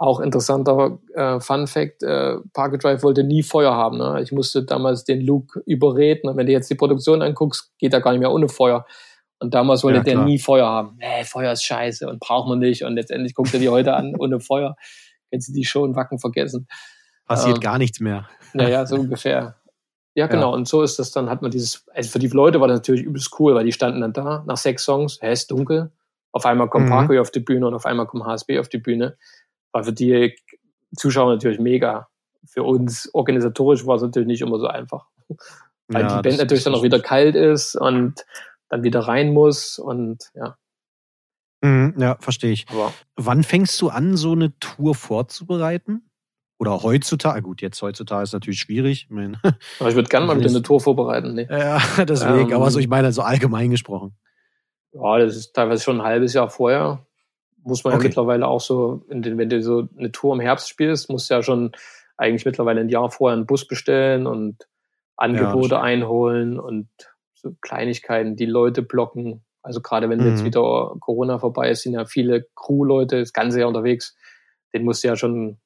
[0.00, 3.98] auch interessanter äh, Fun Fact, äh, Park Drive wollte nie Feuer haben.
[3.98, 4.20] Ne?
[4.22, 6.30] Ich musste damals den Luke überreden.
[6.30, 8.86] Und wenn du jetzt die Produktion anguckst, geht er gar nicht mehr ohne Feuer.
[9.40, 10.96] Und damals wollte ja, der nie Feuer haben.
[10.98, 12.82] Nee, Feuer ist scheiße und braucht man nicht.
[12.82, 14.74] Und letztendlich guckt er die heute an ohne Feuer.
[15.30, 16.66] Kennst du die schon Wacken vergessen.
[17.26, 18.26] Passiert ähm, gar nichts mehr.
[18.54, 19.59] Naja, so ungefähr.
[20.14, 20.50] Ja, genau.
[20.50, 20.56] Ja.
[20.56, 23.02] Und so ist das dann, hat man dieses, also für die Leute war das natürlich
[23.02, 25.92] übelst cool, weil die standen dann da nach sechs Songs, hä, ist dunkel.
[26.32, 26.90] Auf einmal kommt mhm.
[26.90, 29.16] Parkway auf die Bühne und auf einmal kommt HSB auf die Bühne.
[29.72, 30.34] War für die
[30.96, 32.08] Zuschauer natürlich mega.
[32.44, 35.06] Für uns organisatorisch war es natürlich nicht immer so einfach.
[35.88, 38.24] Weil ja, die Band natürlich dann auch wieder kalt ist und
[38.68, 40.56] dann wieder rein muss und ja.
[41.62, 42.66] Mhm, ja, verstehe ich.
[42.70, 46.09] Aber Wann fängst du an, so eine Tour vorzubereiten?
[46.60, 49.04] Oder heutzutage, gut, jetzt heutzutage ist natürlich schwierig.
[49.04, 49.38] Ich, mein,
[49.80, 51.32] aber ich würde gerne mal wieder eine Tour vorbereiten.
[51.32, 51.46] Nee.
[51.48, 54.14] Ja, deswegen, ähm, aber so, ich meine, so allgemein gesprochen.
[54.92, 57.06] Ja, das ist teilweise schon ein halbes Jahr vorher.
[57.62, 58.02] Muss man okay.
[58.02, 61.34] ja mittlerweile auch so, den, wenn du so eine Tour im Herbst spielst, musst du
[61.34, 61.72] ja schon
[62.18, 64.68] eigentlich mittlerweile ein Jahr vorher einen Bus bestellen und
[65.16, 66.88] Angebote ja, einholen und
[67.32, 69.46] so Kleinigkeiten, die Leute blocken.
[69.62, 70.28] Also gerade wenn mhm.
[70.28, 74.14] jetzt wieder Corona vorbei ist, sind ja viele Crew-Leute das ganze Jahr unterwegs.
[74.74, 75.58] Den musst du ja schon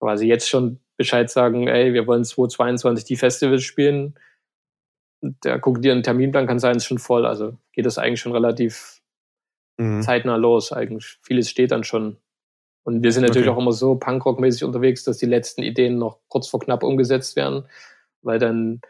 [0.00, 4.14] quasi jetzt schon Bescheid sagen, ey, wir wollen 2022 die Festivals spielen.
[5.22, 7.26] Der guckt dir einen Terminplan, kann sein, ist schon voll.
[7.26, 9.00] Also geht das eigentlich schon relativ
[9.76, 10.02] mhm.
[10.02, 10.72] zeitnah los.
[10.72, 12.18] Eigentlich vieles steht dann schon.
[12.84, 13.56] Und wir sind natürlich okay.
[13.56, 17.64] auch immer so Punkrock-mäßig unterwegs, dass die letzten Ideen noch kurz vor knapp umgesetzt werden,
[18.20, 18.82] weil dann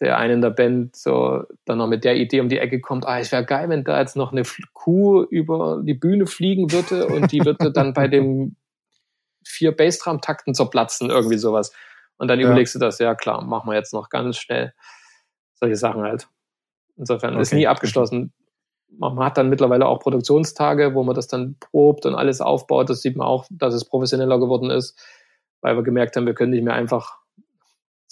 [0.00, 3.06] der eine in der Band so dann noch mit der Idee um die Ecke kommt,
[3.06, 4.42] ah, es wäre geil, wenn da jetzt noch eine
[4.72, 8.56] Kuh über die Bühne fliegen würde und die würde dann bei dem
[9.46, 11.72] vier Bassdrum-Takten zerplatzen, irgendwie sowas.
[12.18, 12.46] Und dann ja.
[12.46, 14.72] überlegst du das, ja klar, machen wir jetzt noch ganz schnell
[15.54, 16.28] solche Sachen halt.
[16.96, 17.42] Insofern okay.
[17.42, 18.32] ist nie abgeschlossen.
[18.88, 22.88] Man hat dann mittlerweile auch Produktionstage, wo man das dann probt und alles aufbaut.
[22.88, 24.98] Das sieht man auch, dass es professioneller geworden ist,
[25.60, 27.18] weil wir gemerkt haben, wir können nicht mehr einfach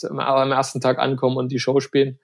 [0.03, 2.19] am ersten Tag ankommen und die Show spielen,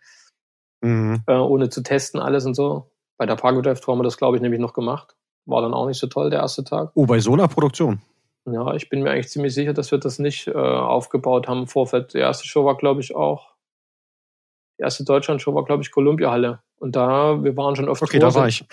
[0.81, 1.23] mhm.
[1.27, 2.91] äh, ohne zu testen alles und so.
[3.17, 5.17] Bei der Pargo Drive haben wir das, glaube ich, nämlich noch gemacht.
[5.47, 6.91] War dann auch nicht so toll, der erste Tag.
[6.95, 8.01] Oh, bei so einer Produktion?
[8.47, 11.66] Ja, ich bin mir eigentlich ziemlich sicher, dass wir das nicht äh, aufgebaut haben im
[11.66, 12.14] Vorfeld.
[12.14, 13.55] Die erste Show war, glaube ich, auch,
[14.78, 16.62] die erste Deutschland-Show war, glaube ich, Columbia-Halle.
[16.78, 18.03] Und da, wir waren schon oft.
[18.03, 18.64] Okay, da war ich.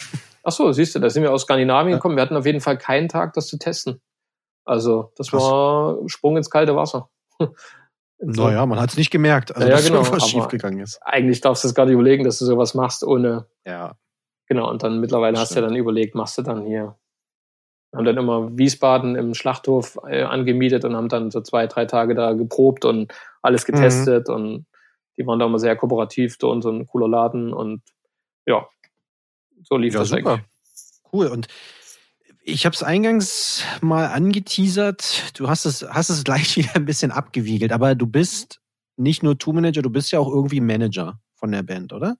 [0.43, 1.97] Ach so, siehst du, da sind wir aus Skandinavien ja.
[1.97, 2.15] gekommen.
[2.15, 3.99] Wir hatten auf jeden Fall keinen Tag, das zu testen.
[4.63, 5.43] Also, das Krass.
[5.43, 7.09] war Sprung ins kalte Wasser.
[8.19, 10.99] Naja, man hat es nicht gemerkt, also ja, dass genau, was schiefgegangen ist.
[11.03, 13.45] Eigentlich darfst du es gar nicht überlegen, dass du sowas machst ohne.
[13.63, 13.95] Ja.
[14.47, 16.97] Genau, und dann mittlerweile hast du ja dann überlegt, machst du dann hier.
[17.95, 22.15] Haben dann immer Wiesbaden im Schlachthof äh, angemietet und haben dann so zwei, drei Tage
[22.15, 23.73] da geprobt und alles mhm.
[23.73, 24.35] getestet mhm.
[24.35, 24.65] und
[25.17, 27.81] die waren da immer sehr kooperativ, da und so ein cooler Laden und
[28.45, 28.67] ja,
[29.63, 30.33] so lief ja, das super.
[30.33, 30.45] eigentlich.
[31.11, 31.27] Cool.
[31.27, 31.47] Und
[32.43, 35.37] ich habe es eingangs mal angeteasert.
[35.37, 38.61] Du hast es, hast es gleich wieder ein bisschen abgewiegelt, aber du bist
[38.95, 42.17] nicht nur Tour-Manager, du bist ja auch irgendwie Manager von der Band, oder?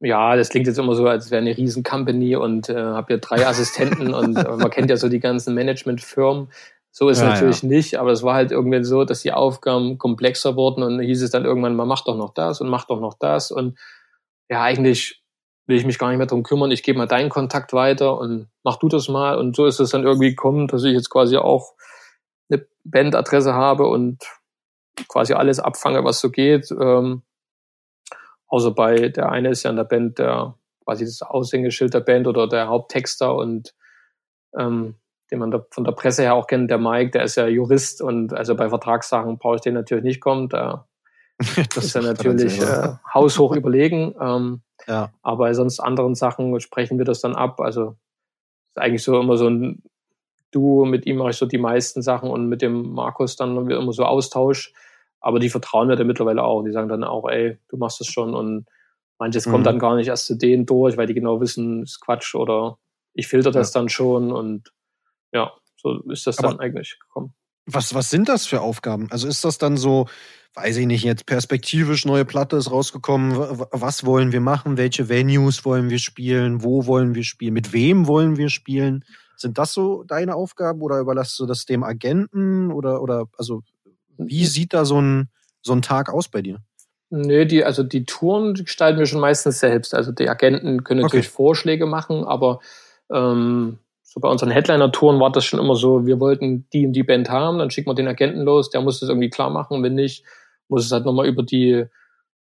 [0.00, 3.18] Ja, das klingt jetzt immer so, als wäre eine riesen Company und äh, habe ja
[3.18, 6.48] drei Assistenten und man kennt ja so die ganzen Managementfirmen.
[6.90, 7.68] So ist ja, natürlich ja.
[7.68, 11.30] nicht, aber es war halt irgendwie so, dass die Aufgaben komplexer wurden und hieß es
[11.30, 13.78] dann irgendwann, man macht doch noch das und macht doch noch das und
[14.48, 15.22] ja, eigentlich
[15.66, 18.48] will ich mich gar nicht mehr drum kümmern, ich gebe mal deinen Kontakt weiter und
[18.62, 19.36] mach du das mal.
[19.36, 21.74] Und so ist es dann irgendwie gekommen, dass ich jetzt quasi auch
[22.48, 24.22] eine Bandadresse habe und
[25.08, 26.70] quasi alles abfange, was so geht.
[26.70, 27.22] Ähm,
[28.48, 32.26] außer bei der eine ist ja in der Band der quasi das Aushängeschild der Band
[32.26, 33.74] oder der Haupttexter und
[34.56, 34.94] ähm,
[35.30, 38.00] den man da von der Presse her auch kennt, der Mike, der ist ja Jurist
[38.00, 40.48] und also bei Vertragssachen brauche ich den natürlich nicht kommen.
[40.48, 40.86] Da
[41.74, 44.14] das ist ja natürlich äh, haushoch überlegen.
[44.20, 45.12] Ähm, ja.
[45.22, 47.60] Aber bei sonst anderen Sachen sprechen wir das dann ab.
[47.60, 47.96] Also
[48.74, 49.82] ist eigentlich so immer so ein
[50.52, 53.92] Duo, mit ihm mache ich so die meisten Sachen und mit dem Markus dann immer
[53.92, 54.72] so Austausch.
[55.20, 56.62] Aber die vertrauen mir dann mittlerweile auch.
[56.62, 58.66] Die sagen dann auch, ey, du machst das schon und
[59.18, 59.50] manches mhm.
[59.52, 62.78] kommt dann gar nicht erst zu denen durch, weil die genau wissen, ist Quatsch oder
[63.14, 63.80] ich filter das ja.
[63.80, 64.72] dann schon und
[65.32, 67.34] ja, so ist das Aber dann eigentlich gekommen.
[67.66, 69.08] Was, was sind das für Aufgaben?
[69.10, 70.06] Also ist das dann so,
[70.54, 73.36] weiß ich nicht, jetzt perspektivisch neue Platte ist rausgekommen.
[73.72, 74.76] Was wollen wir machen?
[74.76, 76.62] Welche Venues wollen wir spielen?
[76.62, 77.54] Wo wollen wir spielen?
[77.54, 79.04] Mit wem wollen wir spielen?
[79.36, 83.62] Sind das so deine Aufgaben oder überlässt du das dem Agenten oder, oder, also,
[84.18, 85.28] wie sieht da so ein,
[85.62, 86.58] so ein Tag aus bei dir?
[87.10, 89.94] Nö, die, also die Touren gestalten wir schon meistens selbst.
[89.94, 91.36] Also die Agenten können natürlich okay.
[91.36, 92.60] Vorschläge machen, aber
[93.12, 97.04] ähm, so bei unseren Headliner-Touren war das schon immer so, wir wollten die und die
[97.04, 99.82] Band haben, dann schicken wir den Agenten los, der muss das irgendwie klar machen.
[99.82, 100.24] Wenn nicht,
[100.68, 101.84] muss es halt nochmal über die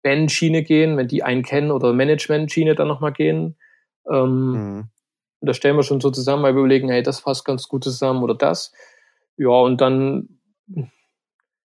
[0.01, 3.57] Band-Schiene gehen, wenn die einen kennen oder Management-Schiene dann nochmal gehen.
[4.09, 4.89] Ähm, mhm.
[5.41, 8.23] Da stellen wir schon so zusammen, weil wir überlegen, hey, das passt ganz gut zusammen
[8.23, 8.73] oder das.
[9.37, 10.29] Ja, und dann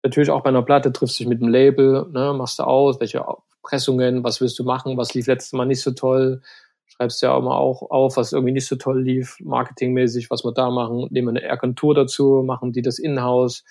[0.03, 3.01] natürlich auch bei einer Platte triffst du dich mit dem Label, ne, machst du aus,
[3.01, 3.25] welche
[3.63, 6.43] Pressungen, was willst du machen, was lief letztes Mal nicht so toll,
[6.87, 10.53] schreibst ja auch mal auch auf, was irgendwie nicht so toll lief, marketingmäßig, was wir
[10.53, 13.65] da machen, nehmen wir eine Agentur dazu, machen die das in-house.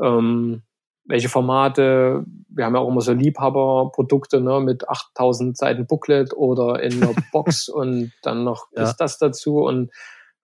[0.00, 0.62] Ähm,
[1.08, 6.82] welche Formate, wir haben ja auch immer so Liebhaberprodukte ne, mit 8000 Seiten Booklet oder
[6.82, 8.82] in einer Box und dann noch ja.
[8.82, 9.92] ist das dazu und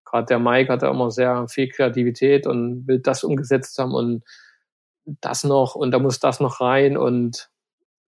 [0.05, 4.23] gerade der Mike hat ja immer sehr viel Kreativität und will das umgesetzt haben und
[5.05, 7.51] das noch und da muss das noch rein und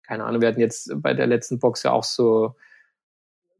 [0.06, 2.54] keine Ahnung, wir hatten jetzt bei der letzten Box ja auch so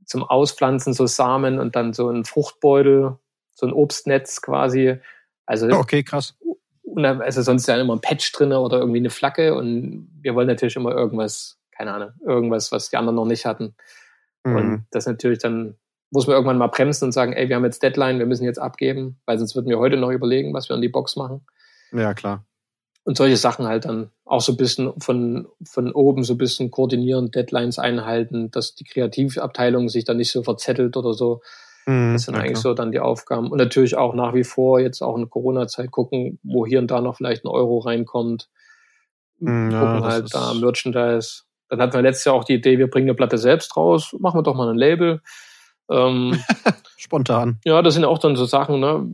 [0.05, 3.16] zum Auspflanzen so Samen und dann so ein Fruchtbeutel,
[3.53, 4.99] so ein Obstnetz quasi.
[5.47, 6.35] Also okay, krass
[6.97, 10.47] also sonst ist ja immer ein Patch drin oder irgendwie eine Flagge und wir wollen
[10.47, 13.74] natürlich immer irgendwas, keine Ahnung, irgendwas, was die anderen noch nicht hatten.
[14.45, 14.57] Mhm.
[14.57, 15.76] Und das natürlich dann
[16.11, 18.61] muss man irgendwann mal bremsen und sagen, ey, wir haben jetzt Deadline, wir müssen jetzt
[18.61, 21.45] abgeben, weil sonst würden wir heute noch überlegen, was wir in die Box machen.
[21.91, 22.45] Ja, klar.
[23.05, 26.71] Und solche Sachen halt dann auch so ein bisschen von, von oben so ein bisschen
[26.71, 31.43] koordinieren, Deadlines einhalten, dass die Kreativabteilung sich dann nicht so verzettelt oder so.
[31.87, 32.63] Mhm, das sind eigentlich klar.
[32.63, 33.51] so dann die Aufgaben.
[33.51, 37.03] Und natürlich auch nach wie vor jetzt auch in Corona-Zeit gucken, wo hier und da
[37.03, 38.49] noch vielleicht ein Euro reinkommt.
[39.39, 41.43] Mhm, gucken ja, halt da Merchandise.
[41.69, 44.39] Dann hatten wir letztes Jahr auch die Idee, wir bringen eine Platte selbst raus, machen
[44.39, 45.21] wir doch mal ein Label.
[45.91, 46.43] Ähm,
[46.97, 47.59] Spontan.
[47.64, 49.07] Ja, das sind auch dann so Sachen, ne?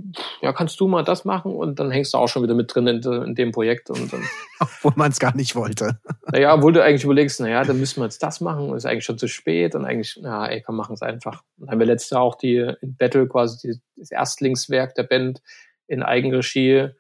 [0.42, 2.86] Ja, kannst du mal das machen und dann hängst du auch schon wieder mit drin
[2.86, 3.90] in, in dem Projekt.
[3.90, 4.22] Und dann,
[4.60, 5.98] Obwohl man es gar nicht wollte.
[6.30, 9.18] naja, obwohl du eigentlich überlegst, naja, dann müssen wir jetzt das machen, ist eigentlich schon
[9.18, 11.42] zu spät und eigentlich, ja, ey, komm, machen es einfach.
[11.56, 15.04] Und dann haben wir letztes Jahr auch die in Battle quasi die, das Erstlingswerk der
[15.04, 15.42] Band
[15.88, 16.90] in Eigenregie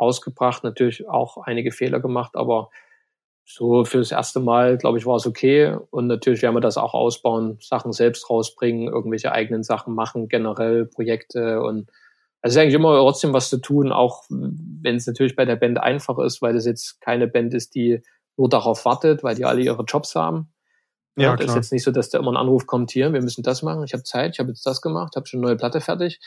[0.00, 2.70] rausgebracht, natürlich auch einige Fehler gemacht, aber
[3.52, 5.76] so für das erste Mal, glaube ich, war es okay.
[5.90, 10.86] Und natürlich werden wir das auch ausbauen, Sachen selbst rausbringen, irgendwelche eigenen Sachen machen, generell
[10.86, 11.90] Projekte und
[12.42, 15.78] also ist eigentlich immer trotzdem was zu tun, auch wenn es natürlich bei der Band
[15.78, 18.02] einfach ist, weil es jetzt keine Band ist, die
[18.36, 20.50] nur darauf wartet, weil die alle ihre Jobs haben.
[21.16, 21.48] Ja, klar.
[21.48, 23.84] ist jetzt nicht so, dass da immer ein Anruf kommt, hier, wir müssen das machen,
[23.84, 26.18] ich habe Zeit, ich habe jetzt das gemacht, habe schon eine neue Platte fertig.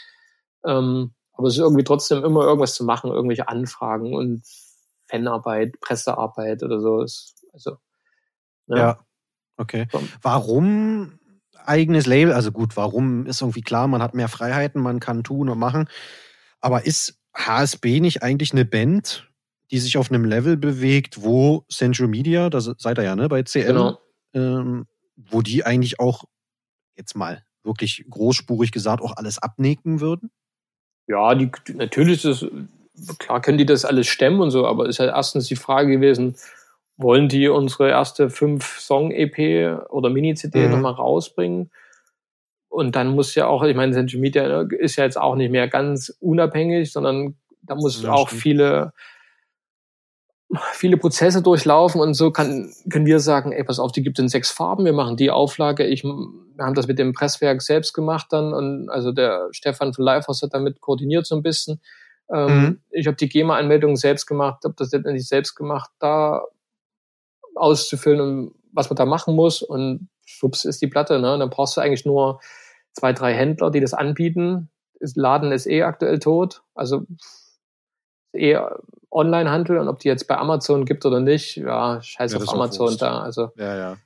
[0.65, 4.43] Ähm, Aber es ist irgendwie trotzdem immer irgendwas zu machen, irgendwelche Anfragen und
[5.13, 7.05] Fanarbeit, Pressearbeit oder so.
[7.53, 7.77] Also,
[8.67, 8.77] ja.
[8.77, 8.99] ja.
[9.57, 9.87] Okay.
[10.21, 11.19] Warum
[11.65, 12.33] eigenes Label?
[12.33, 15.87] Also gut, warum ist irgendwie klar, man hat mehr Freiheiten, man kann tun und machen.
[16.59, 19.29] Aber ist HSB nicht eigentlich eine Band,
[19.71, 23.43] die sich auf einem Level bewegt, wo Central Media, da seid ihr ja, ne, bei
[23.43, 23.99] CM, genau.
[24.33, 26.23] ähm, wo die eigentlich auch
[26.95, 30.31] jetzt mal wirklich großspurig gesagt auch alles abnicken würden?
[31.07, 32.51] Ja, die, natürlich ist es,
[33.19, 36.35] klar können die das alles stemmen und so, aber ist halt erstens die Frage gewesen,
[36.97, 40.71] wollen die unsere erste fünf Song-EP oder Mini-CD mhm.
[40.71, 41.71] nochmal rausbringen?
[42.69, 45.67] Und dann muss ja auch, ich meine, Central Media ist ja jetzt auch nicht mehr
[45.67, 48.41] ganz unabhängig, sondern da muss ja, auch stimmt.
[48.41, 48.93] viele
[50.73, 54.23] viele Prozesse durchlaufen und so kann, können wir sagen, ey, pass auf, die gibt es
[54.23, 55.85] in sechs Farben, wir machen die Auflage.
[55.85, 60.05] Ich, wir haben das mit dem Presswerk selbst gemacht dann und also der Stefan von
[60.05, 61.81] Lifehouse hat damit koordiniert so ein bisschen.
[62.31, 62.81] Ähm, mhm.
[62.89, 66.43] Ich habe die GEMA-Anmeldung selbst gemacht, habe das letztendlich selbst gemacht, da
[67.55, 71.19] auszufüllen und was man da machen muss und schwupps ist die Platte.
[71.19, 71.33] Ne?
[71.33, 72.39] Und dann brauchst du eigentlich nur
[72.93, 74.69] zwei, drei Händler, die das anbieten.
[74.99, 77.05] Das Laden ist eh aktuell tot, also
[78.33, 78.57] eh
[79.11, 82.97] Online-Handel und ob die jetzt bei Amazon gibt oder nicht, ja, scheiß ja, auf Amazon
[82.97, 83.21] da.
[83.21, 83.51] Also.
[83.57, 83.97] Ja, ja.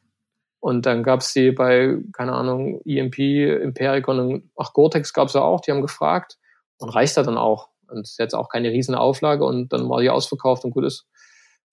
[0.59, 5.61] Und dann gab's die bei, keine Ahnung, EMP, Impericon und ach, Gore-Tex gab's ja auch,
[5.61, 6.37] die haben gefragt
[6.79, 7.69] und reicht da dann auch.
[7.89, 11.05] Und ist jetzt auch keine riesen Auflage und dann war die ausverkauft und gut ist.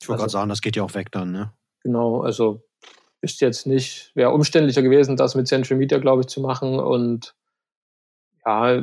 [0.00, 1.52] Ich wollte also, gerade sagen, das geht ja auch weg dann, ne?
[1.82, 2.62] Genau, also
[3.20, 7.34] ist jetzt nicht, wäre umständlicher gewesen, das mit Central Media, glaube ich, zu machen und
[8.46, 8.82] ja,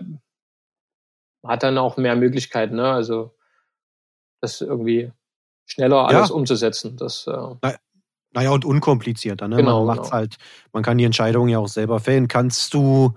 [1.44, 2.92] hat dann auch mehr Möglichkeiten, ne?
[2.92, 3.36] Also
[4.42, 5.12] das irgendwie
[5.66, 6.36] schneller alles ja.
[6.36, 6.98] umzusetzen.
[6.98, 7.78] Das, äh,
[8.34, 9.48] naja, und unkomplizierter.
[9.48, 9.58] Ne?
[9.58, 10.20] Genau, man macht's genau.
[10.20, 10.38] halt,
[10.74, 12.28] man kann die Entscheidungen ja auch selber fällen.
[12.28, 13.14] Kannst du.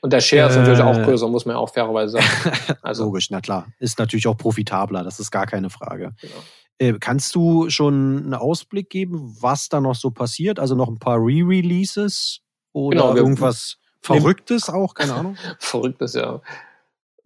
[0.00, 2.76] Und der Share ist natürlich auch äh, größer, muss man ja auch fairerweise sagen.
[2.82, 3.66] Also, Logisch, na klar.
[3.78, 6.14] Ist natürlich auch profitabler, das ist gar keine Frage.
[6.20, 6.34] Genau.
[6.78, 10.60] Äh, kannst du schon einen Ausblick geben, was da noch so passiert?
[10.60, 12.40] Also noch ein paar Re-Releases
[12.72, 14.94] oder genau, irgendwas Verrücktes auch?
[14.94, 15.36] Keine Ahnung.
[15.58, 16.40] Verrücktes, ja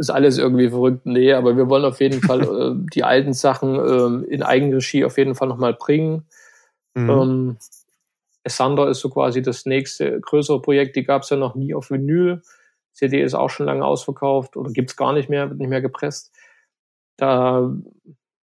[0.00, 1.04] ist alles irgendwie verrückt.
[1.04, 5.18] Nee, aber wir wollen auf jeden Fall äh, die alten Sachen äh, in Eigenregie auf
[5.18, 6.26] jeden Fall nochmal bringen.
[6.94, 7.10] Mhm.
[7.10, 7.56] Ähm,
[8.48, 11.90] Sander ist so quasi das nächste größere Projekt, die gab es ja noch nie auf
[11.90, 12.42] Vinyl.
[12.93, 16.32] CD ist auch schon lange ausverkauft oder gibt's gar nicht mehr, wird nicht mehr gepresst.
[17.16, 17.70] Da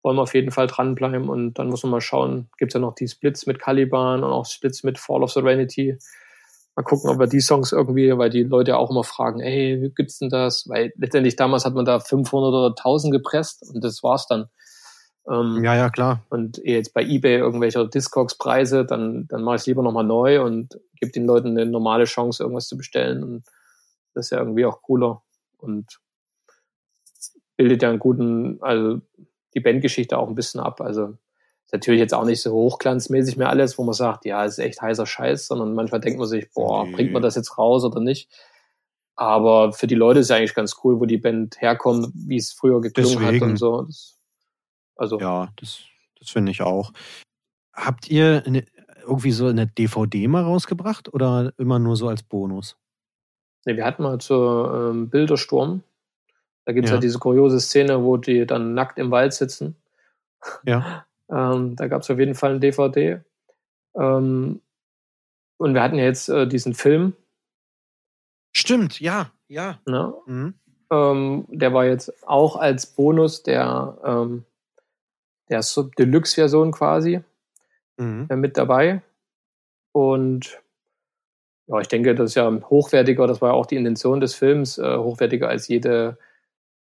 [0.03, 2.95] wollen wir auf jeden Fall dranbleiben und dann muss man mal schauen, gibt's ja noch
[2.95, 5.99] die Splits mit Caliban und auch Splits mit Fall of Serenity.
[6.77, 9.91] Mal gucken, ob wir die Songs irgendwie, weil die Leute auch immer fragen, ey, wie
[9.91, 10.69] gibt's denn das?
[10.69, 14.49] Weil letztendlich damals hat man da 500 oder 1000 gepresst und das war's dann.
[15.29, 16.23] Ähm, ja, ja, klar.
[16.29, 20.79] Und jetzt bei eBay irgendwelche Discogs-Preise, dann, dann mache ich es lieber nochmal neu und
[21.01, 23.25] gebe den Leuten eine normale Chance, irgendwas zu bestellen.
[23.25, 23.45] Und
[24.17, 25.23] das ist ja irgendwie auch cooler
[25.59, 26.01] und
[27.57, 29.01] bildet ja einen guten, also
[29.55, 30.81] die Bandgeschichte auch ein bisschen ab.
[30.81, 31.17] Also
[31.67, 34.81] ist natürlich jetzt auch nicht so hochglanzmäßig mehr alles, wo man sagt, ja, ist echt
[34.81, 38.31] heißer Scheiß, sondern manchmal denkt man sich, boah, bringt man das jetzt raus oder nicht?
[39.17, 42.53] Aber für die Leute ist es eigentlich ganz cool, wo die Band herkommt, wie es
[42.53, 43.45] früher geklungen Deswegen.
[43.45, 43.83] hat und so.
[43.83, 44.19] Das,
[44.97, 45.21] also.
[45.21, 45.81] Ja, das,
[46.19, 46.93] das finde ich auch.
[47.73, 48.65] Habt ihr eine,
[49.03, 52.77] irgendwie so eine DVD mal rausgebracht oder immer nur so als Bonus?
[53.67, 55.83] Ne, wir hatten mal zur ähm, Bildersturm.
[56.65, 56.95] Da gibt es ja.
[56.95, 59.77] halt diese kuriose Szene, wo die dann nackt im Wald sitzen.
[60.65, 61.05] Ja.
[61.29, 63.21] Ähm, da gab es auf jeden Fall ein DVD.
[63.97, 64.61] Ähm,
[65.57, 67.15] und wir hatten ja jetzt äh, diesen Film.
[68.53, 69.81] Stimmt, ja, ja.
[69.87, 70.15] Ne?
[70.27, 70.55] Mhm.
[70.89, 74.45] Ähm, der war jetzt auch als Bonus der, ähm,
[75.49, 75.65] der
[75.99, 77.25] Deluxe-Version quasi
[77.97, 78.29] mhm.
[78.31, 79.03] äh, mit dabei.
[79.91, 80.63] Und
[81.69, 84.79] ja, ich denke, das ist ja hochwertiger, das war ja auch die Intention des Films,
[84.79, 86.19] äh, hochwertiger als jede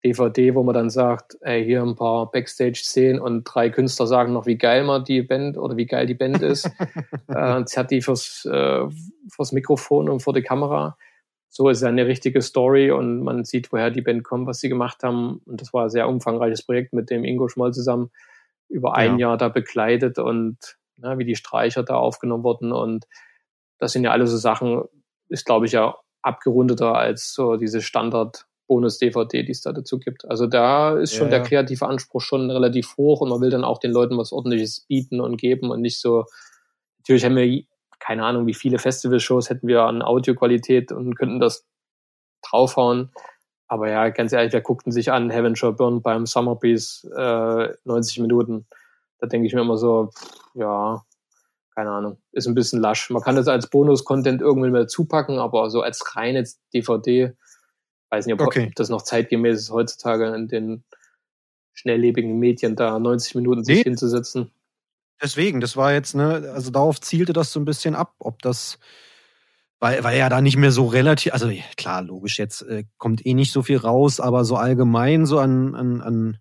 [0.04, 4.46] DVD, wo man dann sagt, ey, hier ein paar Backstage-Szenen und drei Künstler sagen noch,
[4.46, 6.70] wie geil man die Band oder wie geil die Band ist.
[7.28, 8.84] äh, zerrt die fürs, äh,
[9.28, 10.96] fürs Mikrofon und vor die Kamera.
[11.48, 14.68] So ist ja eine richtige Story und man sieht, woher die Band kommt, was sie
[14.68, 15.40] gemacht haben.
[15.46, 18.10] Und das war ein sehr umfangreiches Projekt mit dem Ingo Schmoll zusammen
[18.68, 19.28] über ein ja.
[19.28, 22.70] Jahr da begleitet und na, wie die Streicher da aufgenommen wurden.
[22.70, 23.06] Und
[23.78, 24.84] das sind ja alle so Sachen,
[25.28, 30.30] ist glaube ich ja abgerundeter als so diese Standard- Bonus-DVD, die es da dazu gibt.
[30.30, 33.64] Also da ist schon ja, der kreative Anspruch schon relativ hoch und man will dann
[33.64, 36.26] auch den Leuten was ordentliches bieten und geben und nicht so,
[36.98, 37.64] natürlich haben wir
[37.98, 41.66] keine Ahnung, wie viele Festivalshows hätten wir an Audioqualität und könnten das
[42.48, 43.10] draufhauen.
[43.66, 47.74] Aber ja, ganz ehrlich, wer guckten sich an Heaven Shall Burn beim Summer Breeze äh,
[47.84, 48.66] 90 Minuten?
[49.18, 50.10] Da denke ich mir immer so,
[50.54, 51.02] ja,
[51.78, 53.08] keine Ahnung, ist ein bisschen lasch.
[53.10, 57.36] Man kann das als Bonus-Content irgendwann mal zupacken, aber so als reine DVD
[58.10, 58.72] Weiß nicht, ob okay.
[58.74, 60.84] das noch zeitgemäß ist, heutzutage in den
[61.74, 63.82] schnelllebigen Medien da 90 Minuten sich nee.
[63.84, 64.50] hinzusetzen.
[65.22, 68.78] Deswegen, das war jetzt, ne, also darauf zielte das so ein bisschen ab, ob das,
[69.78, 73.34] weil, weil ja da nicht mehr so relativ, also klar, logisch, jetzt äh, kommt eh
[73.34, 76.38] nicht so viel raus, aber so allgemein so an, an, an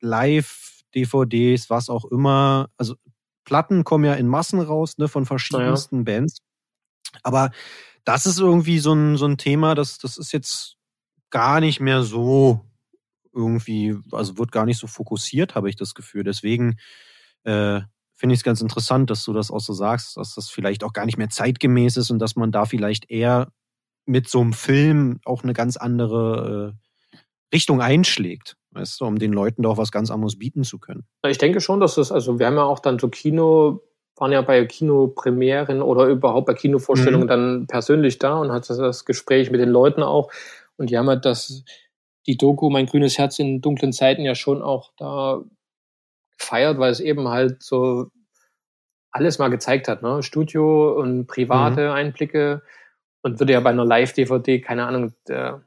[0.00, 2.96] Live-DVDs, was auch immer, also
[3.48, 6.02] Platten kommen ja in Massen raus, ne, von verschiedensten ja.
[6.02, 6.42] Bands.
[7.22, 7.50] Aber
[8.04, 10.76] das ist irgendwie so ein, so ein Thema, das, das ist jetzt
[11.30, 12.60] gar nicht mehr so
[13.32, 16.24] irgendwie, also wird gar nicht so fokussiert, habe ich das Gefühl.
[16.24, 16.76] Deswegen
[17.44, 17.80] äh,
[18.12, 20.92] finde ich es ganz interessant, dass du das auch so sagst, dass das vielleicht auch
[20.92, 23.50] gar nicht mehr zeitgemäß ist und dass man da vielleicht eher
[24.04, 29.32] mit so einem Film auch eine ganz andere äh, Richtung einschlägt, weißt du, um den
[29.32, 31.04] Leuten doch was ganz anderes bieten zu können.
[31.26, 33.82] Ich denke schon, dass das, also wir haben ja auch dann so Kino,
[34.16, 37.28] waren ja bei Kinopremieren oder überhaupt bei Kinovorstellungen mhm.
[37.28, 40.30] dann persönlich da und hatte das Gespräch mit den Leuten auch.
[40.76, 41.64] Und die haben halt das,
[42.26, 45.42] die Doku Mein grünes Herz in dunklen Zeiten ja schon auch da
[46.38, 48.06] gefeiert, weil es eben halt so
[49.10, 50.22] alles mal gezeigt hat, ne?
[50.22, 51.92] Studio und private mhm.
[51.92, 52.62] Einblicke
[53.22, 55.64] und würde ja bei einer Live-DVD, keine Ahnung, der,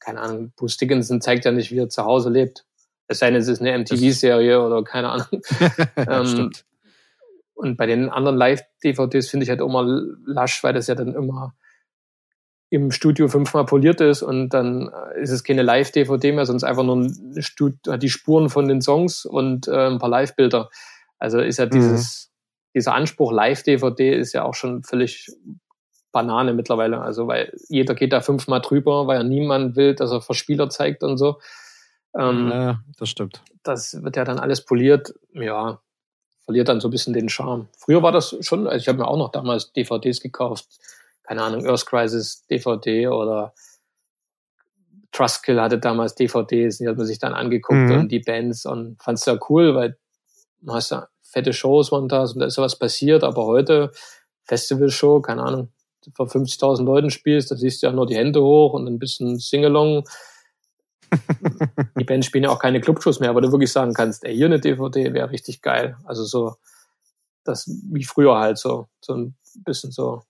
[0.00, 2.64] keine Ahnung, Bruce Dickinson zeigt ja nicht, wie er zu Hause lebt.
[3.06, 5.42] Es sei denn, es ist eine MTV-Serie oder keine Ahnung.
[5.96, 6.50] ähm,
[7.54, 9.84] und bei den anderen Live-DVDs finde ich halt immer
[10.24, 11.54] lasch, weil das ja dann immer
[12.70, 16.84] im Studio fünfmal poliert ist und dann äh, ist es keine Live-DVD mehr, sondern einfach
[16.84, 17.10] nur
[17.98, 20.70] die Spuren von den Songs und äh, ein paar Live-Bilder.
[21.18, 21.70] Also ist ja mhm.
[21.70, 22.78] dieses, mhm.
[22.78, 25.26] dieser Anspruch Live-DVD ist ja auch schon völlig
[26.12, 27.00] Banane mittlerweile.
[27.00, 31.02] Also weil jeder geht da fünfmal drüber, weil ja niemand will, dass er Verspieler zeigt
[31.02, 31.38] und so.
[32.18, 33.42] Ähm, ja, das stimmt.
[33.62, 35.14] Das wird ja dann alles poliert.
[35.32, 35.80] Ja,
[36.44, 37.68] verliert dann so ein bisschen den Charme.
[37.78, 40.66] Früher war das schon, also ich habe mir auch noch damals DVDs gekauft
[41.30, 43.54] keine Ahnung, Earth Crisis DVD oder
[45.12, 48.00] Trustkill hatte damals DVDs, die hat man sich dann angeguckt mhm.
[48.00, 49.96] und die Bands und fand es ja cool, weil
[50.60, 53.92] man hast ja fette Shows montags und da ist sowas passiert, aber heute
[54.42, 55.72] Festivalshow, keine Ahnung,
[56.14, 59.38] vor 50.000 Leuten spielst, da siehst du ja nur die Hände hoch und ein bisschen
[59.38, 60.08] Singalong.
[61.98, 64.46] die Bands spielen ja auch keine Clubshows mehr, aber du wirklich sagen kannst, ey, hier
[64.46, 65.96] eine DVD wäre richtig geil.
[66.04, 66.56] Also so,
[67.44, 70.22] das wie früher halt so, so ein bisschen so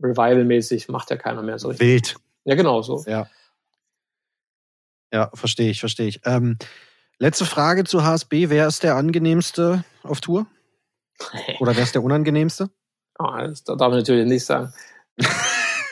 [0.00, 1.86] Revival-mäßig macht ja keiner mehr so richtig.
[1.86, 2.16] Wild.
[2.44, 3.04] Ja, genau so.
[3.06, 3.28] Ja.
[5.12, 6.20] Ja, verstehe ich, verstehe ich.
[6.24, 6.56] Ähm,
[7.18, 8.48] letzte Frage zu HSB.
[8.48, 10.46] Wer ist der angenehmste auf Tour?
[11.60, 12.70] Oder wer ist der unangenehmste?
[13.18, 14.72] Oh, das darf man natürlich nicht sagen.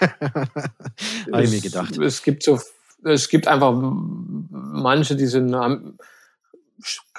[0.01, 1.97] Habe ich mir gedacht.
[1.99, 2.59] Es gibt so,
[3.05, 5.97] es gibt einfach manche, die sind, kann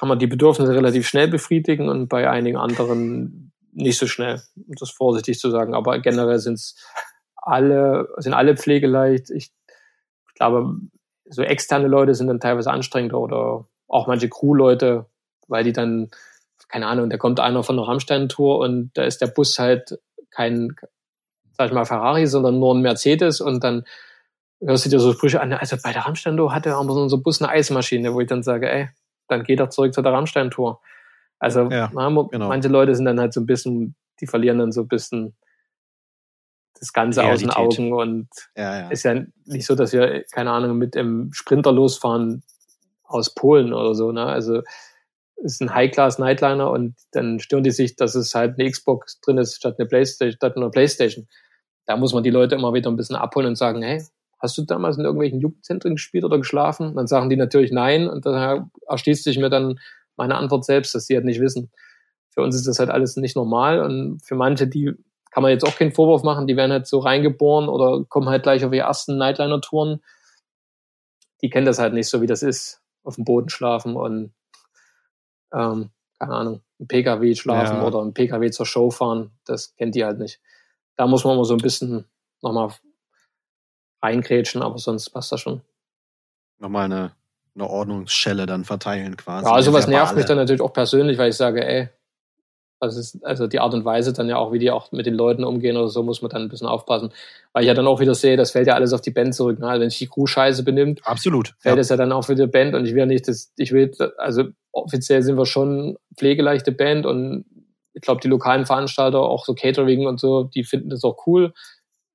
[0.09, 4.89] man die Bedürfnisse relativ schnell befriedigen und bei einigen anderen nicht so schnell, um das
[4.91, 5.75] vorsichtig zu sagen.
[5.75, 6.75] Aber generell sind's
[7.35, 9.29] alle, sind alle pflegeleicht.
[9.29, 9.51] Ich
[10.35, 10.75] glaube,
[11.25, 15.05] so externe Leute sind dann teilweise anstrengender oder auch manche Crew-Leute,
[15.47, 16.11] weil die dann,
[16.71, 19.99] keine Ahnung, da kommt einer von der Rammstein-Tour und da ist der Bus halt
[20.29, 20.73] kein,
[21.51, 23.83] sag ich mal, Ferrari, sondern nur ein Mercedes und dann
[24.61, 27.51] hörst du dir so Sprüche an, also bei der Rammstein-Tour hatte aber unser Bus eine
[27.51, 28.89] Eismaschine, wo ich dann sage, ey,
[29.27, 30.79] dann geht er zurück zu der Rammstein-Tour.
[31.39, 32.47] Also ja, na, genau.
[32.47, 35.35] manche Leute sind dann halt so ein bisschen, die verlieren dann so ein bisschen
[36.79, 38.89] das Ganze aus den Augen und ja, ja.
[38.89, 42.43] ist ja nicht so, dass wir, keine Ahnung, mit dem Sprinter losfahren
[43.03, 44.11] aus Polen oder so.
[44.11, 44.25] Ne?
[44.25, 44.61] Also
[45.43, 49.55] ist ein High-Class-Nightliner und dann stören die sich, dass es halt eine Xbox drin ist
[49.55, 51.27] statt eine Playstation, statt einer Playstation.
[51.85, 54.03] Da muss man die Leute immer wieder ein bisschen abholen und sagen, hey,
[54.39, 56.89] hast du damals in irgendwelchen Jugendzentren gespielt oder geschlafen?
[56.89, 59.79] Und dann sagen die natürlich nein und dann erschließt sich mir dann
[60.15, 61.71] meine Antwort selbst, dass sie halt nicht wissen.
[62.29, 64.93] Für uns ist das halt alles nicht normal und für manche, die
[65.31, 68.43] kann man jetzt auch keinen Vorwurf machen, die werden halt so reingeboren oder kommen halt
[68.43, 70.01] gleich auf ihre ersten Nightliner-Touren.
[71.41, 74.33] Die kennen das halt nicht so, wie das ist, auf dem Boden schlafen und
[75.53, 75.89] ähm,
[76.19, 77.83] keine Ahnung, im PKW schlafen ja.
[77.85, 79.31] oder im PKW zur Show fahren.
[79.45, 80.39] Das kennt die halt nicht.
[80.95, 82.05] Da muss man mal so ein bisschen
[82.41, 82.69] nochmal
[84.01, 85.61] reingrätschen, aber sonst passt das schon.
[86.59, 87.11] Nochmal eine
[87.55, 89.45] eine Ordnungsschelle dann verteilen quasi.
[89.45, 91.89] Ja, sowas also nervt mich dann natürlich auch persönlich, weil ich sage, ey,
[92.81, 95.13] also, ist, also die Art und Weise dann ja auch, wie die auch mit den
[95.13, 97.11] Leuten umgehen oder so, muss man dann ein bisschen aufpassen.
[97.53, 99.59] Weil ich ja dann auch wieder sehe, das fällt ja alles auf die Band zurück.
[99.59, 99.67] Ne?
[99.67, 101.95] Also wenn sich die Crew scheiße benimmt, Absolut, fällt es ja.
[101.95, 105.21] ja dann auch für die Band und ich will nicht, dass ich will, also offiziell
[105.21, 107.45] sind wir schon pflegeleichte Band und
[107.93, 111.53] ich glaube, die lokalen Veranstalter, auch so Catering und so, die finden das auch cool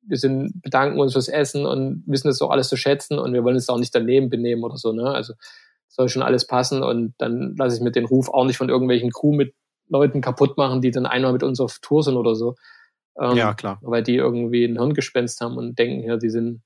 [0.09, 3.45] wir sind, bedanken uns fürs Essen und wissen das auch alles zu schätzen und wir
[3.45, 5.11] wollen es auch nicht daneben benehmen oder so, ne?
[5.11, 5.35] Also
[5.89, 9.11] soll schon alles passen und dann lasse ich mir den Ruf auch nicht von irgendwelchen
[9.11, 9.55] Crew mit
[9.89, 12.55] Leuten kaputt machen, die dann einmal mit uns auf Tour sind oder so.
[13.18, 13.78] Ähm, ja, klar.
[13.82, 16.62] Weil die irgendwie ein Hirngespenst haben und denken, ja, die sind,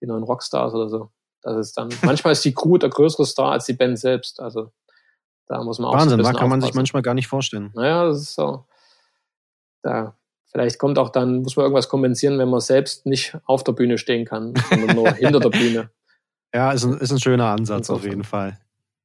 [0.00, 1.10] die neuen Rockstars oder so.
[1.42, 4.40] Das ist dann, manchmal ist die Crew der größere Star als die Band selbst.
[4.40, 4.72] Also
[5.46, 7.70] da muss man auch Wahnsinn, so da kann man sich manchmal gar nicht vorstellen.
[7.74, 8.64] Naja, das ist so.
[9.82, 10.16] Da,
[10.50, 13.98] vielleicht kommt auch dann, muss man irgendwas kompensieren, wenn man selbst nicht auf der Bühne
[13.98, 15.90] stehen kann, sondern nur hinter der Bühne.
[16.54, 18.58] Ja, ist ein, ist ein schöner Ansatz auf jeden Fall.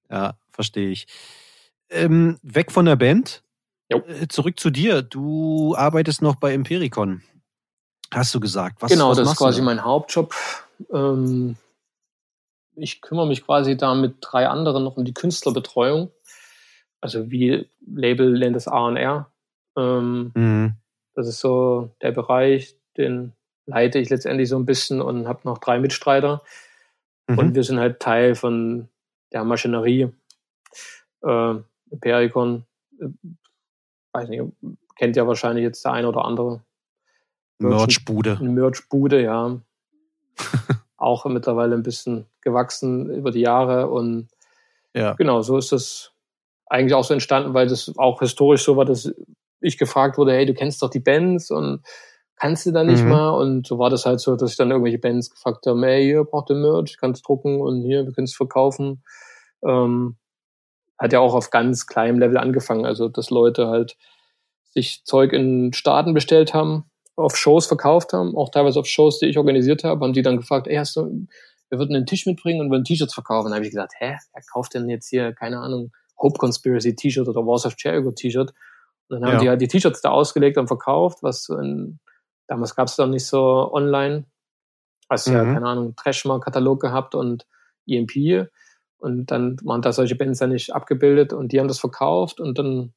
[0.10, 1.08] Ja, verstehe ich.
[1.90, 3.44] Ähm, weg von der Band.
[3.90, 4.00] Jo.
[4.08, 5.02] Äh, zurück zu dir.
[5.02, 7.22] Du arbeitest noch bei Impericon.
[8.12, 8.82] Hast du gesagt.
[8.82, 10.34] Was, genau, was das ist quasi mein Hauptjob.
[10.92, 11.58] Ähm,
[12.76, 16.12] ich kümmere mich quasi da mit drei anderen noch um die Künstlerbetreuung.
[17.02, 19.32] Also wie Label nennt es A&R.
[19.76, 20.76] Ähm, mhm.
[21.14, 23.34] Das ist so der Bereich, den
[23.66, 26.42] leite ich letztendlich so ein bisschen und habe noch drei Mitstreiter.
[27.28, 27.38] Mhm.
[27.38, 28.88] Und wir sind halt Teil von
[29.34, 30.10] der Maschinerie.
[31.22, 31.56] Äh,
[32.00, 32.66] Pericon,
[33.00, 33.08] äh,
[34.18, 34.44] weiß nicht,
[34.96, 36.62] kennt ja wahrscheinlich jetzt der eine oder andere.
[37.60, 38.38] Merchbude.
[38.42, 39.60] Merchbude, ja.
[40.98, 44.30] Auch mittlerweile ein bisschen gewachsen über die Jahre und
[44.96, 45.14] ja.
[45.14, 46.12] genau, so ist das
[46.66, 49.14] eigentlich auch so entstanden, weil das auch historisch so war, dass
[49.62, 51.82] ich gefragt wurde, hey, du kennst doch die Bands und
[52.36, 53.10] kannst du da nicht mhm.
[53.10, 53.30] mal?
[53.30, 56.24] Und so war das halt so, dass ich dann irgendwelche Bands gefragt habe, hey, hier
[56.24, 59.04] braucht ihr Merch, ich kann es drucken und hier, wir können es verkaufen.
[59.64, 60.18] Ähm,
[60.98, 63.98] hat ja auch auf ganz kleinem Level angefangen, also dass Leute halt
[64.66, 66.86] sich Zeug in Staaten bestellt haben,
[67.16, 70.38] auf Shows verkauft haben, auch teilweise auf Shows, die ich organisiert habe, haben die dann
[70.38, 71.28] gefragt, ey, hast du,
[71.70, 73.50] wir würden einen Tisch mitbringen und wollen T-Shirts verkaufen.
[73.50, 77.28] Da habe ich gesagt, hä, wer kauft denn jetzt hier, keine Ahnung, Hope Conspiracy T-Shirt
[77.28, 78.54] oder Wars of Jericho T-Shirt?
[79.10, 79.40] Und dann haben ja.
[79.40, 82.00] die halt die T-Shirts da ausgelegt und verkauft, was in
[82.48, 84.26] Damals gab es dann nicht so online.
[85.10, 85.34] Hast mhm.
[85.34, 87.46] ja, keine Ahnung, Trashmark-Katalog gehabt und
[87.88, 88.50] EMP.
[89.00, 92.58] Und dann waren da solche Bands ja nicht abgebildet und die haben das verkauft und
[92.58, 92.94] dann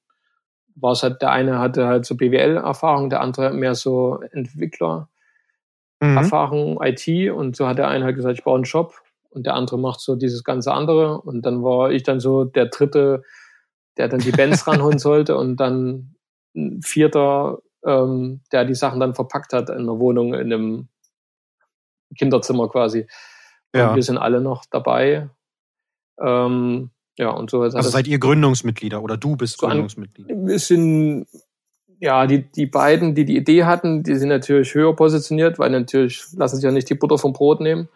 [0.74, 6.82] war es halt, der eine hatte halt so BWL-Erfahrung, der andere mehr so Entwickler-Erfahrung, mhm.
[6.82, 8.94] IT und so hat der eine halt gesagt, ich baue einen Shop
[9.28, 12.66] und der andere macht so dieses ganze andere und dann war ich dann so der
[12.66, 13.22] dritte,
[13.98, 16.14] der dann die Bands ranholen sollte und dann
[16.55, 20.88] ein vierter ähm, der die Sachen dann verpackt hat in der Wohnung, in einem
[22.16, 23.07] Kinderzimmer quasi.
[23.72, 23.94] Und ja.
[23.94, 25.28] wir sind alle noch dabei.
[26.20, 27.62] Ähm, ja, und so.
[27.62, 30.28] Also seid ihr Gründungsmitglieder oder du bist so Gründungsmitglied?
[30.28, 31.26] Wir sind,
[31.98, 36.24] ja, die, die beiden, die die Idee hatten, die sind natürlich höher positioniert, weil natürlich
[36.34, 37.88] lassen sich ja nicht die Butter vom Brot nehmen.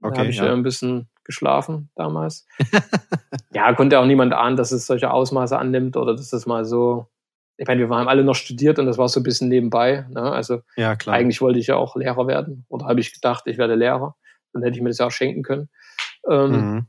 [0.00, 0.52] Okay, da habe ich ja.
[0.52, 2.46] ein bisschen geschlafen damals.
[3.52, 7.06] ja, konnte auch niemand ahnen, dass es solche Ausmaße annimmt oder dass es mal so
[7.62, 10.06] ich meine, wir haben alle noch studiert und das war so ein bisschen nebenbei.
[10.10, 10.20] Ne?
[10.20, 11.14] Also ja, klar.
[11.14, 14.16] eigentlich wollte ich ja auch Lehrer werden oder habe ich gedacht, ich werde Lehrer.
[14.52, 15.68] Dann hätte ich mir das ja auch schenken können.
[16.28, 16.86] Ähm, mhm.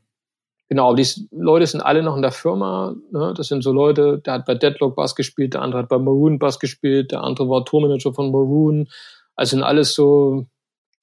[0.70, 2.96] Genau, aber die Leute sind alle noch in der Firma.
[3.12, 3.34] Ne?
[3.36, 6.40] Das sind so Leute, der hat bei Deadlock Bass gespielt, der andere hat bei Maroon
[6.40, 8.90] Bass gespielt, der andere war Tourmanager von Maroon.
[9.36, 10.46] Also sind alles so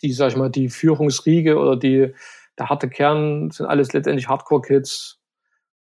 [0.03, 2.13] die, sag ich mal, die Führungsriege oder die,
[2.59, 5.19] der harte Kern sind alles letztendlich Hardcore-Kids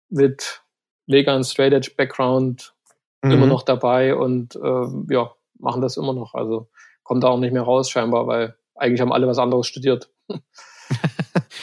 [0.08, 0.62] mit
[1.06, 2.74] vegan Straight Edge Background,
[3.22, 3.30] mhm.
[3.30, 6.34] immer noch dabei und äh, ja, machen das immer noch.
[6.34, 6.68] Also
[7.04, 10.10] kommt da auch nicht mehr raus scheinbar, weil eigentlich haben alle was anderes studiert.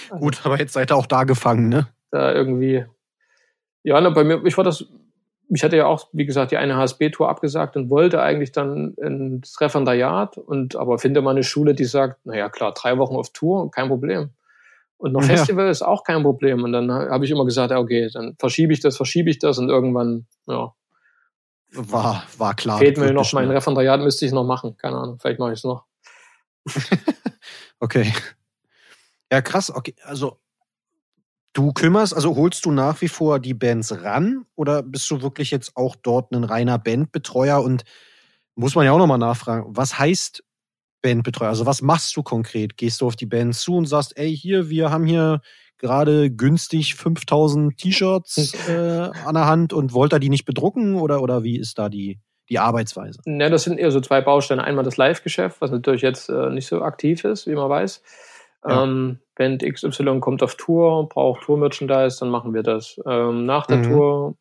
[0.20, 1.88] Gut, aber jetzt seid ihr auch da gefangen, ne?
[2.12, 2.86] Da irgendwie.
[3.84, 4.86] Ja, ne, bei mir, ich war das,
[5.50, 9.60] ich hatte ja auch, wie gesagt, die eine HSB-Tour abgesagt und wollte eigentlich dann ins
[9.62, 13.72] Referendariat und aber finde mal eine Schule, die sagt, naja klar, drei Wochen auf Tour,
[13.72, 14.32] kein Problem.
[14.98, 15.36] Und noch ja.
[15.36, 16.64] Festival ist auch kein Problem.
[16.64, 19.70] Und dann habe ich immer gesagt, okay, dann verschiebe ich das, verschiebe ich das und
[19.70, 20.74] irgendwann, ja,
[21.72, 22.80] war, war klar.
[22.80, 24.78] Fehlt mir noch, mein Referendariat müsste ich noch machen.
[24.78, 25.86] Keine Ahnung, vielleicht mache ich es noch.
[27.80, 28.12] okay.
[29.32, 29.74] Ja, krass.
[29.74, 30.40] Okay, also
[31.58, 35.50] du kümmerst, also holst du nach wie vor die Bands ran oder bist du wirklich
[35.50, 37.84] jetzt auch dort ein reiner Bandbetreuer und
[38.56, 40.44] muss man ja auch nochmal nachfragen, was heißt
[41.02, 41.50] Bandbetreuer?
[41.50, 42.78] Also was machst du konkret?
[42.78, 45.42] Gehst du auf die Bands zu und sagst, ey, hier, wir haben hier
[45.80, 51.22] gerade günstig 5000 T-Shirts äh, an der Hand und wollt ihr die nicht bedrucken oder,
[51.24, 53.20] oder wie ist da die, die Arbeitsweise?
[53.26, 54.64] Ja, das sind eher so zwei Bausteine.
[54.64, 58.02] Einmal das Live-Geschäft, was natürlich jetzt äh, nicht so aktiv ist, wie man weiß.
[58.66, 58.84] Ja.
[58.84, 63.00] Ähm, Band XY kommt auf Tour, braucht Tour-Merchandise, dann machen wir das.
[63.06, 63.84] Ähm, nach der mhm.
[63.84, 64.38] Tour,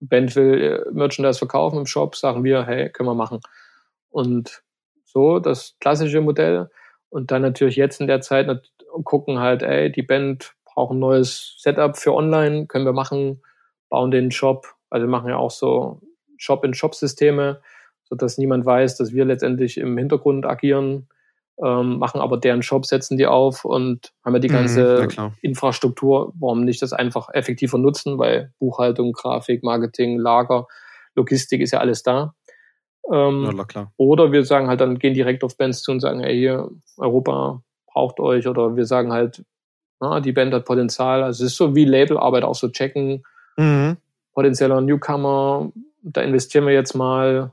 [0.00, 3.40] Band will äh, Merchandise verkaufen im Shop, sagen wir, hey, können wir machen.
[4.10, 4.62] Und
[5.04, 6.70] so, das klassische Modell.
[7.08, 8.48] Und dann natürlich jetzt in der Zeit
[9.04, 13.42] gucken halt, ey, die Band braucht ein neues Setup für online, können wir machen,
[13.88, 14.66] bauen den Shop.
[14.90, 16.00] Also wir machen ja auch so
[16.38, 17.60] Shop-in-Shop-Systeme,
[18.04, 21.08] sodass niemand weiß, dass wir letztendlich im Hintergrund agieren,
[21.62, 25.32] ähm, machen aber deren Shop, setzen die auf und haben ja die mhm, ganze mhm,
[25.42, 26.32] Infrastruktur.
[26.38, 28.18] Warum nicht das einfach effektiver nutzen?
[28.18, 30.66] Weil Buchhaltung, Grafik, Marketing, Lager,
[31.14, 32.34] Logistik ist ja alles da.
[33.10, 36.38] Ähm, ja, oder wir sagen halt dann, gehen direkt auf Bands zu und sagen, hey,
[36.38, 39.44] hier, Europa braucht euch oder wir sagen halt,
[40.00, 41.22] na, die Band hat Potenzial.
[41.22, 43.24] Also es ist so wie Labelarbeit auch so checken.
[43.56, 43.96] Mhm.
[44.34, 45.70] Potenzieller Newcomer,
[46.02, 47.52] da investieren wir jetzt mal.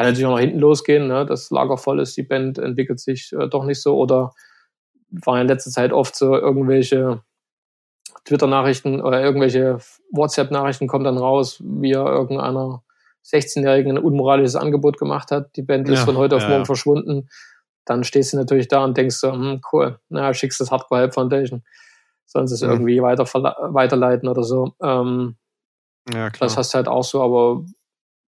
[0.00, 1.26] Kann natürlich auch nach hinten losgehen, ne?
[1.26, 3.96] das Lager voll ist, die Band entwickelt sich äh, doch nicht so.
[3.98, 4.32] Oder
[5.10, 7.20] war in letzter Zeit oft so irgendwelche
[8.24, 9.78] Twitter-Nachrichten oder irgendwelche
[10.10, 12.82] WhatsApp-Nachrichten kommen dann raus, wie er irgendeiner
[13.26, 15.54] 16-Jährigen ein unmoralisches Angebot gemacht hat.
[15.56, 16.64] Die Band ist von heute auf morgen ja.
[16.64, 17.28] verschwunden.
[17.84, 21.14] Dann stehst du natürlich da und denkst so, hm, cool, na, schickst das Hardcore Help
[21.14, 21.62] Foundation.
[22.24, 22.70] Sie es mhm.
[22.70, 24.72] irgendwie weiter weiterleiten oder so.
[24.82, 25.36] Ähm,
[26.08, 26.46] ja, klar.
[26.46, 27.64] Das hast du halt auch so, aber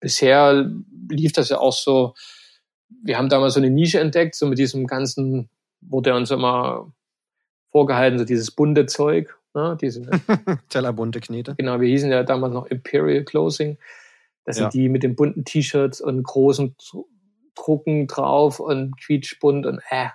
[0.04, 0.70] bisher
[1.10, 2.14] lief das ja auch so.
[3.04, 5.50] Wir haben damals so eine Nische entdeckt, so mit diesem ganzen,
[5.82, 6.92] wurde uns immer
[7.72, 10.02] vorgehalten, so dieses bunte Zeug, ne, diese
[10.70, 11.56] Tellerbunte Knete.
[11.58, 13.78] Genau, wir hießen ja damals noch Imperial Closing.
[14.46, 14.64] Das ja.
[14.64, 16.76] sind die mit den bunten T-Shirts und großen
[17.56, 20.10] Drucken drauf und quietschbunt und äh,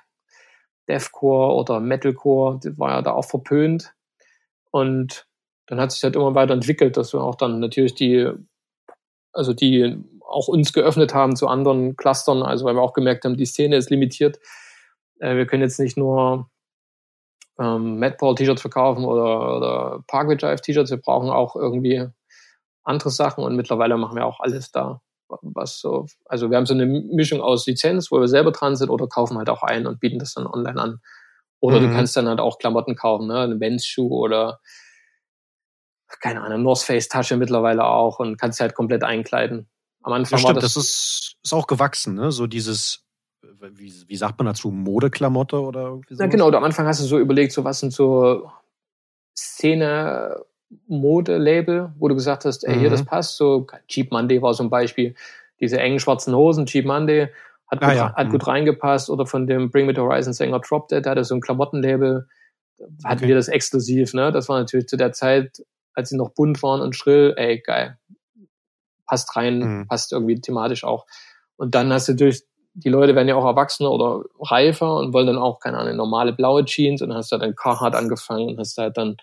[0.87, 3.95] Deathcore oder Metalcore, das war ja da auch verpönt.
[4.71, 5.27] Und
[5.67, 8.31] dann hat sich halt immer weiter entwickelt, dass wir auch dann natürlich die,
[9.33, 9.97] also die
[10.29, 13.77] auch uns geöffnet haben zu anderen Clustern, also weil wir auch gemerkt haben, die Szene
[13.77, 14.39] ist limitiert.
[15.21, 16.51] Äh, wir können jetzt nicht nur
[17.59, 22.07] ähm, Madball-T-Shirts verkaufen oder, oder Parkway Drive-T-Shirts, wir brauchen auch irgendwie
[22.85, 25.01] andere Sachen und mittlerweile machen wir auch alles da.
[25.43, 28.89] Was so, also wir haben so eine Mischung aus Lizenz, wo wir selber dran sind,
[28.89, 31.01] oder kaufen halt auch ein und bieten das dann online an.
[31.61, 31.89] Oder mhm.
[31.89, 33.41] du kannst dann halt auch Klamotten kaufen, ne?
[33.41, 34.61] Eine Vans-Schuh oder
[36.21, 39.69] keine Ahnung, North Face Tasche mittlerweile auch und kannst sie halt komplett einkleiden.
[40.03, 42.33] Am Anfang ja, stimmt, war das, das ist, ist auch gewachsen, ne?
[42.33, 43.05] So dieses,
[43.43, 46.23] wie, wie sagt man dazu, Modeklamotte oder irgendwie so?
[46.23, 48.51] Ja, genau, am Anfang hast du so überlegt, so was sind so
[49.37, 50.45] Szene,
[50.87, 53.07] Mode-Label, wo du gesagt hast, ey, hier, das mhm.
[53.07, 53.37] passt.
[53.37, 55.15] So Cheap Monday war so ein Beispiel.
[55.61, 57.29] Diese engen schwarzen Hosen, Cheap Monday,
[57.69, 58.15] hat, ah, gut, ja.
[58.15, 58.33] hat mhm.
[58.33, 59.11] gut reingepasst.
[59.11, 62.29] Oder von dem Bring Me the Horizon Sänger Drop Dead, der hatte so ein Klamottenlabel.
[63.05, 63.29] Hatten okay.
[63.29, 64.31] wir das exklusiv, ne?
[64.31, 65.65] Das war natürlich zu der Zeit,
[65.95, 67.99] als sie noch bunt waren und schrill, ey, geil.
[69.07, 69.89] Passt rein, mhm.
[69.89, 71.07] passt irgendwie thematisch auch.
[71.57, 72.43] Und dann hast du durch,
[72.75, 76.33] die Leute werden ja auch erwachsener oder reifer und wollen dann auch, keine Ahnung, normale
[76.33, 79.17] blaue Jeans und dann hast du dann Carhartt angefangen und hast halt dann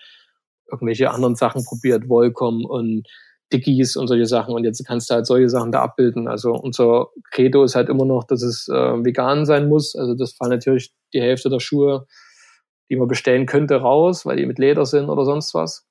[0.70, 3.08] irgendwelche anderen Sachen probiert, Volcom und
[3.54, 4.54] Dickies und solche Sachen.
[4.54, 6.28] Und jetzt kannst du halt solche Sachen da abbilden.
[6.28, 9.96] Also unser Credo ist halt immer noch, dass es äh, vegan sein muss.
[9.96, 12.08] Also das fallen natürlich die Hälfte der Schuhe,
[12.90, 15.86] die man bestellen könnte, raus, weil die mit Leder sind oder sonst was.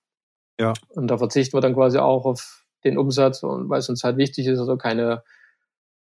[0.59, 0.73] Ja.
[0.91, 4.17] Und da verzichten wir dann quasi auch auf den Umsatz und weil es uns halt
[4.17, 5.23] wichtig ist, also keine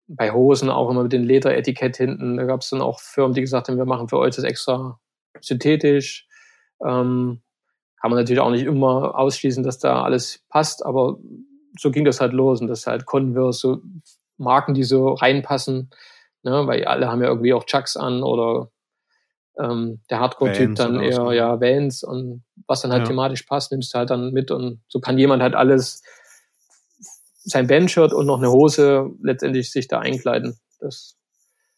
[0.08, 2.36] bei Hosen auch immer mit dem Lederetikett hinten.
[2.36, 5.00] Da gab es dann auch Firmen, die gesagt haben, wir machen für euch das extra
[5.40, 6.28] synthetisch.
[6.84, 7.42] Ähm,
[8.00, 11.18] kann man natürlich auch nicht immer ausschließen, dass da alles passt, aber
[11.78, 13.82] so ging das halt los und das halt Converse, so
[14.36, 15.90] Marken, die so reinpassen,
[16.42, 18.70] ne, weil alle haben ja irgendwie auch Chucks an oder
[19.58, 21.32] ähm, der Hardcore-Typ dann eher so.
[21.32, 23.08] ja Vans und was dann halt ja.
[23.08, 26.02] thematisch passt, nimmst du halt dann mit und so kann jemand halt alles
[27.44, 30.58] sein Bandshirt und noch eine Hose letztendlich sich da einkleiden.
[30.80, 31.16] Das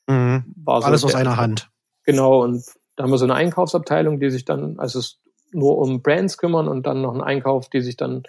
[0.07, 0.45] mhm.
[0.57, 1.71] war so alles aus einer Hand.
[2.05, 2.65] Genau und
[2.97, 5.21] da haben wir so eine Einkaufsabteilung, die sich dann, also es
[5.53, 8.23] nur um Brands kümmern und dann noch einen Einkauf, die sich dann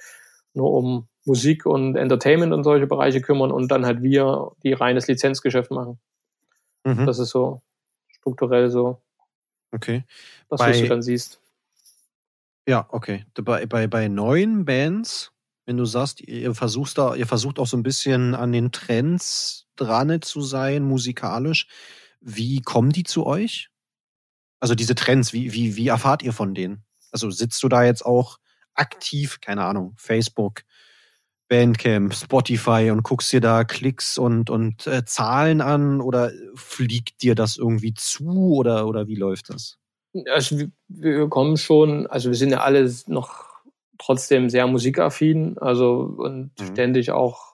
[0.53, 5.07] nur um Musik und Entertainment und solche Bereiche kümmern und dann halt wir, die reines
[5.07, 5.99] Lizenzgeschäft machen.
[6.83, 7.05] Mhm.
[7.05, 7.61] Das ist so
[8.09, 9.01] strukturell so.
[9.71, 10.03] Okay.
[10.49, 11.39] Was bei, du dann siehst.
[12.69, 13.25] Ja, okay.
[13.33, 15.31] Bei, bei, bei neuen Bands,
[15.65, 19.65] wenn du sagst, ihr versucht da, ihr versucht auch so ein bisschen an den Trends
[19.75, 21.65] dran zu sein, musikalisch,
[22.21, 23.69] wie kommen die zu euch?
[24.59, 26.85] Also diese Trends, wie, wie, wie erfahrt ihr von denen?
[27.11, 28.37] Also sitzt du da jetzt auch
[28.75, 30.61] aktiv, keine Ahnung, Facebook,
[31.47, 37.33] Bandcamp, Spotify und guckst dir da Klicks und, und äh, Zahlen an oder fliegt dir
[37.33, 39.78] das irgendwie zu oder, oder wie läuft das?
[40.29, 40.57] Also
[40.87, 43.45] wir, kommen schon, also wir sind ja alle noch
[43.97, 46.65] trotzdem sehr musikaffin, also und mhm.
[46.65, 47.53] ständig auch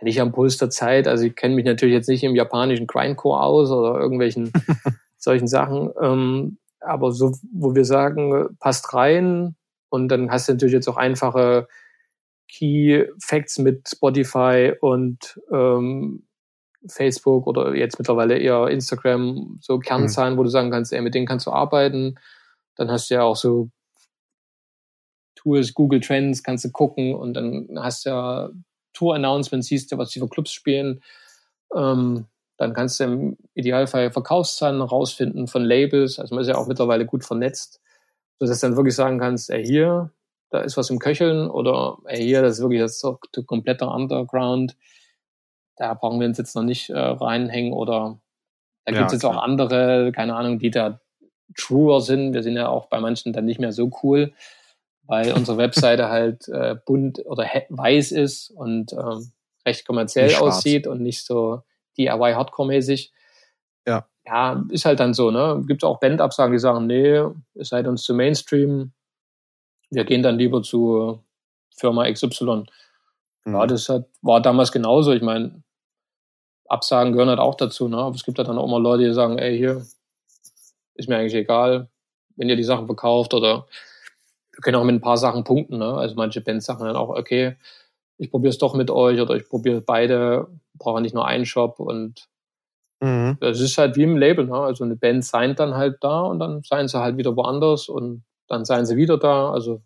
[0.00, 1.08] nicht am Puls der Zeit.
[1.08, 4.52] Also ich kenne mich natürlich jetzt nicht im japanischen Grindcore aus oder irgendwelchen
[5.18, 5.90] solchen Sachen.
[6.00, 9.56] Ähm, aber so, wo wir sagen, passt rein
[9.88, 11.66] und dann hast du natürlich jetzt auch einfache
[12.48, 16.27] Key Facts mit Spotify und ähm,
[16.88, 20.38] Facebook oder jetzt mittlerweile eher Instagram, so Kernzahlen, mhm.
[20.38, 22.18] wo du sagen kannst, ey, mit denen kannst du arbeiten.
[22.76, 23.70] Dann hast du ja auch so
[25.34, 28.50] Tools, Google Trends, kannst du gucken und dann hast du ja
[28.92, 31.02] Tour-Announcements, siehst du, was die für Clubs spielen.
[31.74, 36.18] Ähm, dann kannst du im Idealfall Verkaufszahlen rausfinden von Labels.
[36.18, 37.80] Also man ist ja auch mittlerweile gut vernetzt,
[38.38, 40.10] sodass du dann wirklich sagen kannst, ey, hier,
[40.50, 44.76] da ist was im Köcheln oder ey, hier, das ist wirklich jetzt so kompletter Underground.
[45.78, 48.18] Da brauchen wir uns jetzt noch nicht äh, reinhängen oder
[48.84, 51.00] da ja, gibt es jetzt auch andere, keine Ahnung, die da
[51.56, 52.32] truer sind.
[52.32, 54.32] Wir sind ja auch bei manchen dann nicht mehr so cool,
[55.02, 59.32] weil unsere Webseite halt äh, bunt oder weiß ist und ähm,
[59.66, 61.62] recht kommerziell aussieht und nicht so
[61.98, 63.12] DIY Hardcore-mäßig.
[63.86, 64.06] Ja.
[64.26, 65.62] Ja, ist halt dann so, ne?
[65.66, 67.34] Gibt auch Bandabsagen, die sagen, nee, ihr
[67.64, 68.92] seid uns zu Mainstream.
[69.90, 71.22] Wir gehen dann lieber zu
[71.74, 72.64] Firma XY.
[73.44, 73.54] Mhm.
[73.54, 75.12] Ja, das hat, war damals genauso.
[75.12, 75.62] Ich meine,
[76.68, 77.98] Absagen gehören halt auch dazu, ne?
[77.98, 79.86] Aber es gibt halt dann auch immer Leute, die sagen, ey, hier,
[80.94, 81.88] ist mir eigentlich egal,
[82.36, 83.66] wenn ihr die Sachen verkauft oder
[84.52, 85.94] wir können auch mit ein paar Sachen punkten, ne?
[85.94, 87.56] Also manche Bands sagen dann auch, okay,
[88.18, 91.78] ich probiere es doch mit euch oder ich probiere beide, brauche nicht nur einen Shop
[91.78, 92.28] und
[93.00, 93.38] mhm.
[93.40, 94.56] das ist halt wie im Label, ne?
[94.58, 98.24] Also eine Band signed dann halt da und dann seien sie halt wieder woanders und
[98.48, 99.52] dann seien sie wieder da.
[99.52, 99.82] Also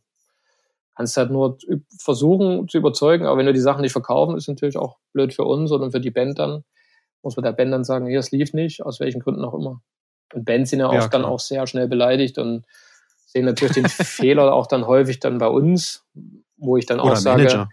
[0.94, 1.58] kannst halt nur
[1.98, 5.44] versuchen zu überzeugen, aber wenn wir die Sachen nicht verkaufen, ist natürlich auch blöd für
[5.44, 6.64] uns oder für die Band dann.
[7.22, 9.80] Muss man der Band dann sagen, hier, es lief nicht, aus welchen Gründen auch immer.
[10.34, 12.64] Und Bands sind ja, ja oft dann auch sehr schnell beleidigt und
[13.26, 16.04] sehen natürlich den Fehler auch dann häufig dann bei uns,
[16.56, 17.68] wo ich dann oder auch sage, Manager.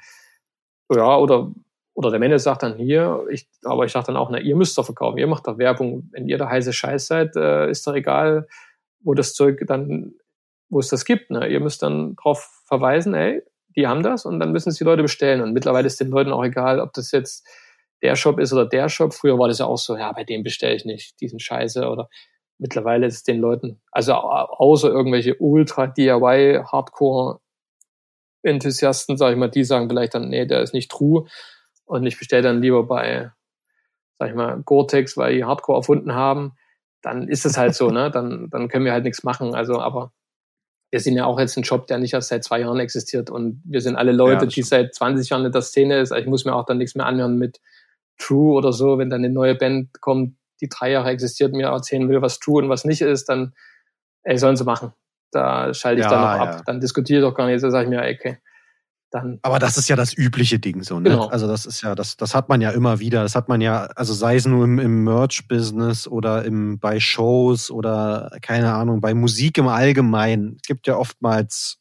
[0.94, 1.52] ja, oder,
[1.94, 4.78] oder der Manager sagt dann hier, ich, aber ich sage dann auch, na, ihr müsst
[4.78, 7.94] doch verkaufen, ihr macht doch Werbung, wenn ihr der heiße Scheiß seid, äh, ist doch
[7.94, 8.48] egal,
[9.02, 10.14] wo das Zeug dann,
[10.70, 11.48] wo es das gibt, ne?
[11.48, 13.41] ihr müsst dann darauf verweisen, ey,
[13.76, 16.32] die haben das und dann müssen es die Leute bestellen und mittlerweile ist den Leuten
[16.32, 17.48] auch egal, ob das jetzt
[18.02, 19.14] der Shop ist oder der Shop.
[19.14, 22.10] Früher war das ja auch so, ja, bei dem bestelle ich nicht diesen Scheiße oder
[22.58, 27.40] mittlerweile ist es den Leuten, also außer irgendwelche Ultra DIY Hardcore
[28.41, 31.26] Enthusiasten, sage ich mal, die sagen vielleicht dann, nee, der ist nicht true
[31.86, 33.32] und ich bestelle dann lieber bei,
[34.18, 36.54] sag ich mal, Gore-Tex, weil die Hardcore erfunden haben,
[37.02, 38.12] dann ist es halt so, ne?
[38.12, 39.56] Dann, dann können wir halt nichts machen.
[39.56, 40.12] Also, aber
[40.91, 43.61] wir sind ja auch jetzt ein Job, der nicht erst seit zwei Jahren existiert und
[43.64, 46.11] wir sind alle Leute, ja, die seit 20 Jahren in der Szene ist.
[46.11, 47.60] Also ich muss mir auch dann nichts mehr anhören mit
[48.18, 52.10] True oder so, wenn dann eine neue Band kommt, die drei Jahre existiert, mir erzählen
[52.10, 53.53] will, was true und was nicht ist, dann
[54.24, 54.94] ey, sollen sie machen.
[55.32, 56.64] Da schalte ich ja, dann noch ab.
[56.66, 57.64] Dann diskutiere ich doch gar nicht.
[57.64, 58.40] Da sage ich mir, okay.
[59.11, 61.10] Dann Aber das ist ja das übliche Ding so, ne?
[61.10, 61.27] Genau.
[61.27, 63.23] Also das ist ja, das, das hat man ja immer wieder.
[63.23, 67.72] Das hat man ja, also sei es nur im, im Merch-Business oder im, bei Shows
[67.72, 70.57] oder keine Ahnung, bei Musik im Allgemeinen.
[70.57, 71.80] Es gibt ja oftmals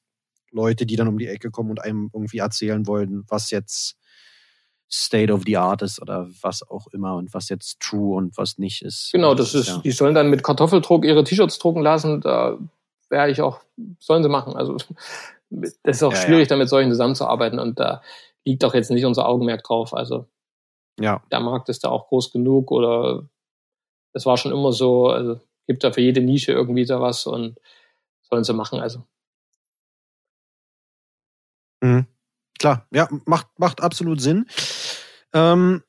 [0.51, 3.97] Leute, die dann um die Ecke kommen und einem irgendwie erzählen wollen, was jetzt
[4.91, 8.57] State of the Art ist oder was auch immer und was jetzt true und was
[8.57, 9.11] nicht ist.
[9.13, 9.79] Genau, das ist, ja.
[9.79, 12.23] die sollen dann mit Kartoffeldruck ihre T-Shirts drucken lassen.
[12.23, 12.57] Da
[13.11, 13.61] wäre ich auch,
[13.99, 14.57] sollen sie machen.
[14.57, 14.79] Also
[15.51, 16.57] das ist auch ja, schwierig, ja.
[16.57, 18.03] damit solchen zusammenzuarbeiten und da
[18.45, 19.95] liegt auch jetzt nicht unser Augenmerk drauf.
[19.95, 20.27] Also
[20.99, 21.23] ja.
[21.31, 23.29] der Markt ist da auch groß genug oder
[24.13, 27.59] es war schon immer so, also gibt da für jede Nische irgendwie da was und
[28.23, 28.81] sollen sie machen.
[28.81, 29.05] Also.
[31.81, 32.07] Mhm.
[32.59, 34.47] Klar, ja, macht, macht absolut Sinn.
[35.33, 35.85] Ähm,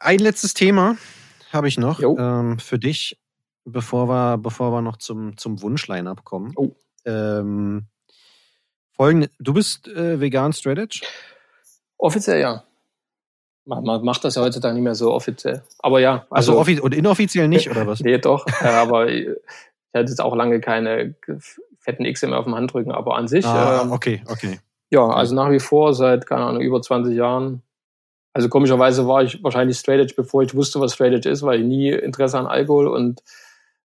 [0.00, 0.96] ein letztes Thema
[1.52, 3.20] habe ich noch ähm, für dich,
[3.64, 6.52] bevor wir, bevor wir noch zum, zum Wunschline-Up kommen.
[6.56, 6.76] Oh.
[7.04, 7.88] Ähm,
[8.96, 11.00] folgende, du bist äh, vegan Strategy?
[11.98, 12.64] Offiziell ja.
[13.66, 15.62] Man, man, macht das ja heutzutage nicht mehr so offiziell.
[15.78, 16.26] Aber ja.
[16.30, 18.00] Also, also und inoffiziell nicht, oder was?
[18.04, 18.46] nee, doch.
[18.60, 21.14] aber ich, ich hatte jetzt auch lange keine
[21.78, 23.46] fetten X mehr auf dem Handrücken, aber an sich.
[23.46, 24.58] Ah, ähm, okay, okay.
[24.90, 27.62] Ja, also nach wie vor seit, keine Ahnung, über 20 Jahren.
[28.32, 31.60] Also komischerweise war ich wahrscheinlich Straight Edge, bevor ich wusste, was Straight Edge ist, weil
[31.60, 33.22] ich nie Interesse an Alkohol und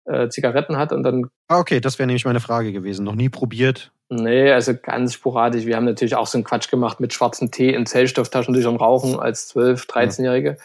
[0.07, 1.31] äh, Zigaretten hatte und dann.
[1.49, 3.05] Ah, okay, das wäre nämlich meine Frage gewesen.
[3.05, 3.93] Noch nie probiert?
[4.11, 5.67] Nee, also ganz sporadisch.
[5.67, 9.55] Wir haben natürlich auch so einen Quatsch gemacht mit schwarzen Tee in Zellstofftaschentüchern rauchen als
[9.55, 10.57] 12-, 13-Jährige.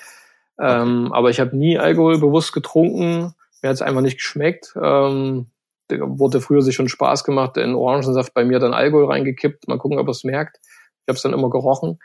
[0.58, 0.84] Ja.
[0.84, 1.18] Ähm, okay.
[1.18, 3.34] aber ich habe nie Alkohol bewusst getrunken.
[3.62, 4.74] Mir hat es einfach nicht geschmeckt.
[4.82, 5.48] Ähm,
[5.90, 9.68] wurde früher sich schon Spaß gemacht, in Orangensaft bei mir dann Alkohol reingekippt.
[9.68, 10.60] Mal gucken, ob er es merkt.
[10.62, 12.00] Ich habe es dann immer gerochen.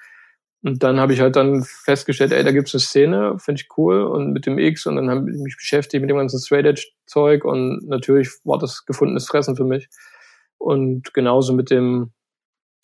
[0.64, 4.02] Und dann habe ich halt dann festgestellt, ey, da gibt's eine Szene, finde ich cool.
[4.02, 6.88] Und mit dem X und dann habe ich mich beschäftigt mit dem ganzen Straight Edge
[7.06, 9.88] Zeug und natürlich war das gefundenes Fressen für mich.
[10.58, 12.12] Und genauso mit dem,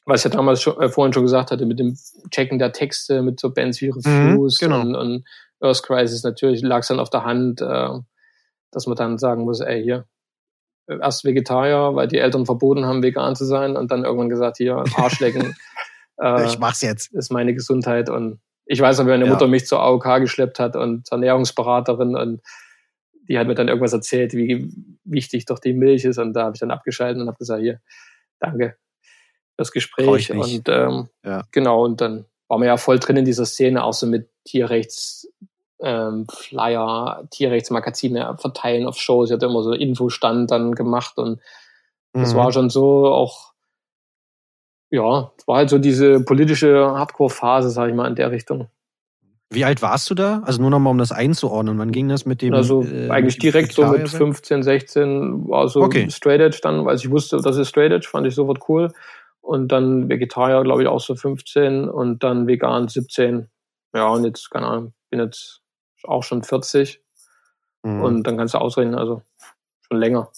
[0.06, 1.96] was ich ja damals schon, äh, vorhin schon gesagt hatte, mit dem
[2.30, 4.80] Checken der Texte, mit so Bands wie Refuse mhm, genau.
[4.80, 5.24] und, und
[5.60, 7.88] Earth Crisis, natürlich lag es dann auf der Hand, äh,
[8.70, 10.06] dass man dann sagen muss, ey, hier,
[10.86, 14.84] erst Vegetarier, weil die Eltern verboten haben, vegan zu sein und dann irgendwann gesagt, hier,
[14.96, 15.56] Arschlecken.
[16.20, 17.12] äh, ich mach's jetzt.
[17.14, 19.30] Ist meine Gesundheit und ich weiß noch, wie meine ja.
[19.30, 22.40] Mutter mich zur AOK geschleppt hat und zur Ernährungsberaterin und
[23.28, 24.70] die hat mir dann irgendwas erzählt, wie
[25.05, 27.80] wichtig doch die Milch ist und da habe ich dann abgeschaltet und habe gesagt, hier,
[28.40, 28.76] danke
[29.56, 31.44] fürs Gespräch und ähm, ja.
[31.52, 35.28] genau und dann war man ja voll drin in dieser Szene, auch so mit Tierrechts
[35.80, 39.28] ähm, Flyer, Tierrechtsmagazine verteilen auf Shows.
[39.28, 41.40] Ich hatte immer so Infostand dann gemacht und
[42.12, 42.38] das mhm.
[42.38, 43.52] war schon so auch,
[44.90, 48.68] ja, es war halt so diese politische Hardcore-Phase, sag ich mal, in der Richtung.
[49.55, 50.43] Wie alt warst du da?
[50.44, 51.78] Also nur nochmal, um das einzuordnen.
[51.78, 52.55] Wann ging das mit dem?
[52.55, 56.10] Also äh, eigentlich direkt so mit 15, 16 war so okay.
[56.10, 58.93] Straight Edge dann, weil ich wusste, das ist Straight Edge, fand ich sofort cool.
[59.40, 63.48] Und dann Vegetarier, glaube ich, auch so 15 und dann vegan 17.
[63.94, 65.60] Ja, und jetzt, keine Ahnung, bin jetzt
[66.02, 67.01] auch schon 40.
[67.82, 68.02] Mhm.
[68.02, 69.22] Und dann kannst du ausrechnen, also
[69.86, 70.31] schon länger.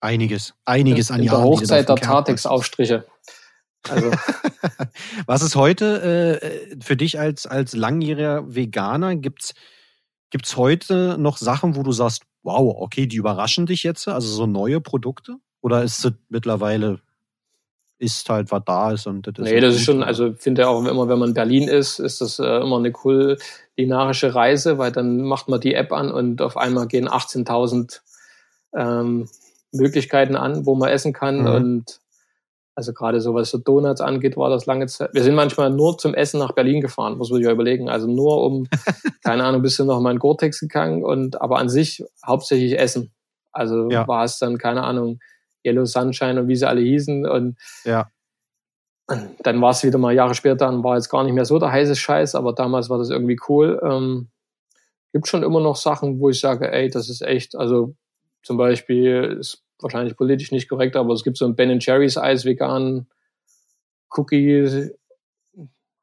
[0.00, 1.42] Einiges, einiges an Jahren.
[1.42, 3.04] Der Hochzeit der Tartex-Aufstriche.
[3.88, 4.10] Also.
[5.26, 9.16] Was ist heute äh, für dich als, als langjähriger Veganer?
[9.16, 9.54] Gibt's
[10.30, 14.46] gibt's heute noch Sachen, wo du sagst, wow, okay, die überraschen dich jetzt, also so
[14.46, 15.36] neue Produkte?
[15.60, 17.00] Oder ist es mittlerweile
[18.00, 20.84] ist halt, was da ist und das ist Nee, das ist schon, also finde auch
[20.84, 25.22] immer, wenn man in Berlin ist, ist das äh, immer eine kulinarische Reise, weil dann
[25.22, 28.00] macht man die App an und auf einmal gehen 18.000
[28.76, 29.28] ähm,
[29.72, 31.46] Möglichkeiten an, wo man essen kann mhm.
[31.46, 32.00] und
[32.78, 35.12] also gerade so was so Donuts angeht, war das lange Zeit.
[35.12, 37.88] Wir sind manchmal nur zum Essen nach Berlin gefahren, muss man sich ja überlegen.
[37.88, 38.68] Also nur um,
[39.24, 43.12] keine Ahnung, bisschen noch mal in Gore-Tex gegangen und aber an sich hauptsächlich Essen.
[43.50, 44.06] Also ja.
[44.06, 45.18] war es dann, keine Ahnung,
[45.66, 47.26] Yellow Sunshine und wie sie alle hießen.
[47.26, 48.12] Und ja.
[49.42, 51.72] dann war es wieder mal Jahre später, dann war jetzt gar nicht mehr so der
[51.72, 53.80] heiße Scheiß, aber damals war das irgendwie cool.
[53.82, 54.28] Ähm,
[55.12, 57.96] gibt schon immer noch Sachen, wo ich sage, ey, das ist echt, also
[58.44, 62.44] zum Beispiel ist wahrscheinlich politisch nicht korrekt, aber es gibt so ein Ben Jerry's Eis
[62.44, 63.06] vegan
[64.10, 64.90] Cookie,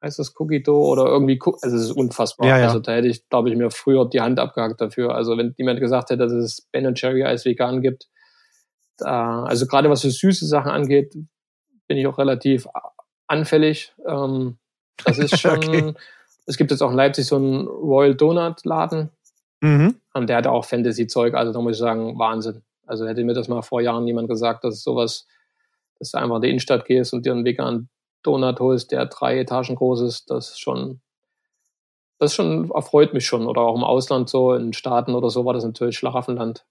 [0.02, 2.47] heißt das Cookie Dough oder irgendwie, also es ist unfassbar.
[2.47, 2.68] Ja, ja.
[2.68, 5.15] Also da hätte ich, glaube ich, mir früher die Hand abgehackt dafür.
[5.15, 8.07] Also wenn jemand gesagt hätte, dass es Ben Jerry Eis vegan gibt,
[8.97, 11.14] da, also gerade was so süße Sachen angeht,
[11.88, 12.68] bin ich auch relativ
[13.27, 13.93] anfällig.
[14.07, 14.57] Ähm,
[15.03, 15.93] das ist schon, okay.
[16.45, 19.10] es gibt jetzt auch in Leipzig so einen Royal Donut Laden.
[19.61, 19.95] Mhm.
[20.14, 22.61] Und der hat auch Fantasy-Zeug, also da muss ich sagen, Wahnsinn.
[22.86, 25.28] Also hätte mir das mal vor Jahren jemand gesagt, dass sowas,
[25.99, 27.90] dass du einfach in die Innenstadt gehst und dir einen veganen
[28.24, 31.02] Donut holst, der drei Etagen groß ist, das schon,
[32.18, 33.48] das schon erfreut mich schon.
[33.48, 36.66] Oder auch im Ausland so, in Staaten oder so war das natürlich Schlaraffenland.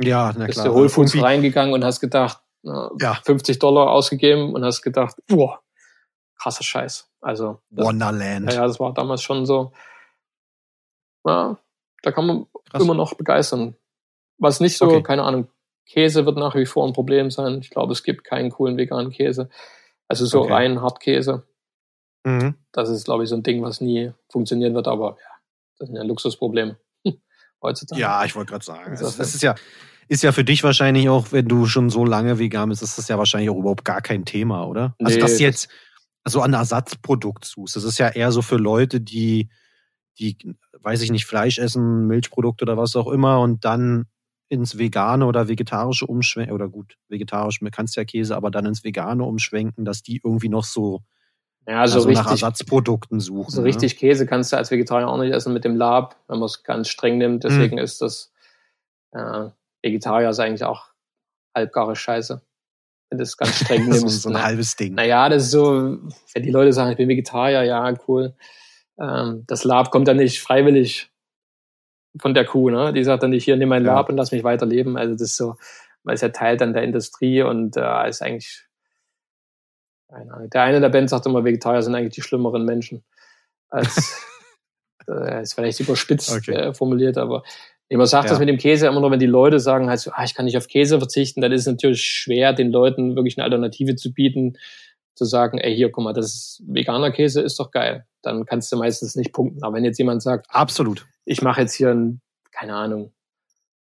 [0.00, 0.46] Ja, na klar.
[0.46, 3.14] Bist du Whole Foods reingegangen und hast gedacht, ja.
[3.24, 5.60] 50 Dollar ausgegeben und hast gedacht, boah,
[6.38, 7.10] krasser Scheiß.
[7.20, 7.60] Also.
[7.70, 8.52] Das, Wonderland.
[8.52, 9.72] Ja, das war damals schon so.
[11.26, 11.58] Ja,
[12.02, 12.82] da kann man Krass.
[12.82, 13.76] immer noch begeistern.
[14.38, 15.02] Was nicht so, okay.
[15.02, 15.48] keine Ahnung,
[15.86, 17.58] Käse wird nach wie vor ein Problem sein.
[17.60, 19.48] Ich glaube, es gibt keinen coolen veganen Käse.
[20.08, 20.52] Also so okay.
[20.52, 21.46] rein Hartkäse.
[22.24, 22.54] Mhm.
[22.72, 25.30] Das ist, glaube ich, so ein Ding, was nie funktionieren wird, aber ja,
[25.78, 26.78] das sind ja Luxusprobleme
[27.62, 28.00] heutzutage.
[28.00, 28.90] Ja, ich wollte gerade sagen.
[28.90, 29.54] Also, das ist ja,
[30.08, 33.08] ist ja für dich wahrscheinlich auch, wenn du schon so lange vegan bist, ist das
[33.08, 34.94] ja wahrscheinlich auch überhaupt gar kein Thema, oder?
[34.98, 35.68] Also nee, das jetzt,
[36.24, 39.50] also ein Ersatzprodukt suchst, das ist ja eher so für Leute, die,
[40.18, 40.36] die,
[40.80, 44.06] weiß ich nicht, Fleisch essen, Milchprodukte oder was auch immer und dann
[44.54, 48.84] ins Vegane oder Vegetarische umschwenken, oder gut, vegetarisch, man kannst ja Käse, aber dann ins
[48.84, 51.02] Vegane umschwenken, dass die irgendwie noch so,
[51.66, 53.50] ja, also, also richtig, nach Ersatzprodukten suchen.
[53.50, 53.68] So ne?
[53.68, 56.62] richtig Käse kannst du als Vegetarier auch nicht essen mit dem Lab, wenn man es
[56.62, 57.44] ganz streng nimmt.
[57.44, 57.84] Deswegen hm.
[57.84, 58.32] ist das
[59.12, 59.48] äh,
[59.82, 60.86] Vegetarier ist eigentlich auch
[61.54, 62.42] halbgare Scheiße.
[63.10, 64.00] Wenn du es ganz streng nimmst.
[64.00, 64.42] so, so ein ne?
[64.42, 64.94] halbes Ding.
[64.94, 65.98] Naja, das ist so,
[66.32, 68.34] wenn die Leute sagen, ich bin Vegetarier, ja, cool.
[68.98, 71.10] Ähm, das Lab kommt dann nicht freiwillig
[72.20, 72.92] von der Kuh, ne?
[72.92, 74.96] Die sagt dann nicht, hier, nimm mein Lab und lass mich weiterleben.
[74.96, 75.56] Also das ist so,
[76.04, 78.64] weil es ja Teil dann der Industrie und äh, ist eigentlich,
[80.08, 80.50] keine Ahnung.
[80.50, 83.04] Der eine der Band sagt immer, Vegetarier sind eigentlich die schlimmeren Menschen.
[83.70, 84.24] Als,
[85.08, 86.52] äh, ist vielleicht überspitzt okay.
[86.52, 87.42] äh, formuliert, aber
[87.90, 88.30] man sagt ja.
[88.30, 90.46] das mit dem Käse immer nur, wenn die Leute sagen, halt so, ah, ich kann
[90.46, 94.12] nicht auf Käse verzichten, dann ist es natürlich schwer, den Leuten wirklich eine Alternative zu
[94.12, 94.56] bieten,
[95.14, 98.06] zu sagen, ey, hier, guck mal, das ist veganer Käse, ist doch geil.
[98.26, 99.62] Dann kannst du meistens nicht punkten.
[99.62, 102.20] Aber wenn jetzt jemand sagt, absolut, ich mache jetzt hier ein,
[102.52, 103.12] keine Ahnung,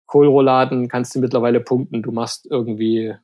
[0.06, 2.02] Kohlrouladen, kannst du mittlerweile punkten.
[2.02, 3.14] Du machst irgendwie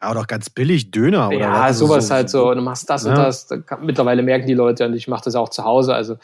[0.00, 1.78] ja, oder auch ganz billig Döner oder Ja, was?
[1.78, 2.50] sowas so, halt so.
[2.50, 3.10] Und du machst das ja.
[3.10, 3.48] und das.
[3.80, 5.94] Mittlerweile merken die Leute und ich mache das auch zu Hause.
[5.94, 6.16] Also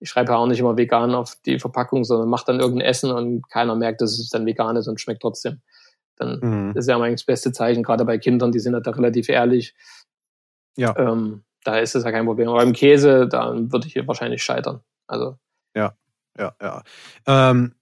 [0.00, 3.10] ich schreibe ja auch nicht immer vegan auf die Verpackung, sondern mache dann irgendein Essen
[3.10, 5.60] und keiner merkt, dass es dann vegan ist und schmeckt trotzdem.
[6.16, 6.76] Dann mhm.
[6.76, 9.74] ist ja eigentlich das beste Zeichen, gerade bei Kindern, die sind halt da relativ ehrlich.
[10.76, 10.96] Ja.
[10.96, 12.48] Ähm, da ist es ja kein Problem.
[12.48, 14.80] Aber beim Käse, da würde ich hier wahrscheinlich scheitern.
[15.06, 15.38] Also.
[15.74, 15.94] Ja,
[16.38, 16.82] ja, ja.
[17.26, 17.74] Ähm,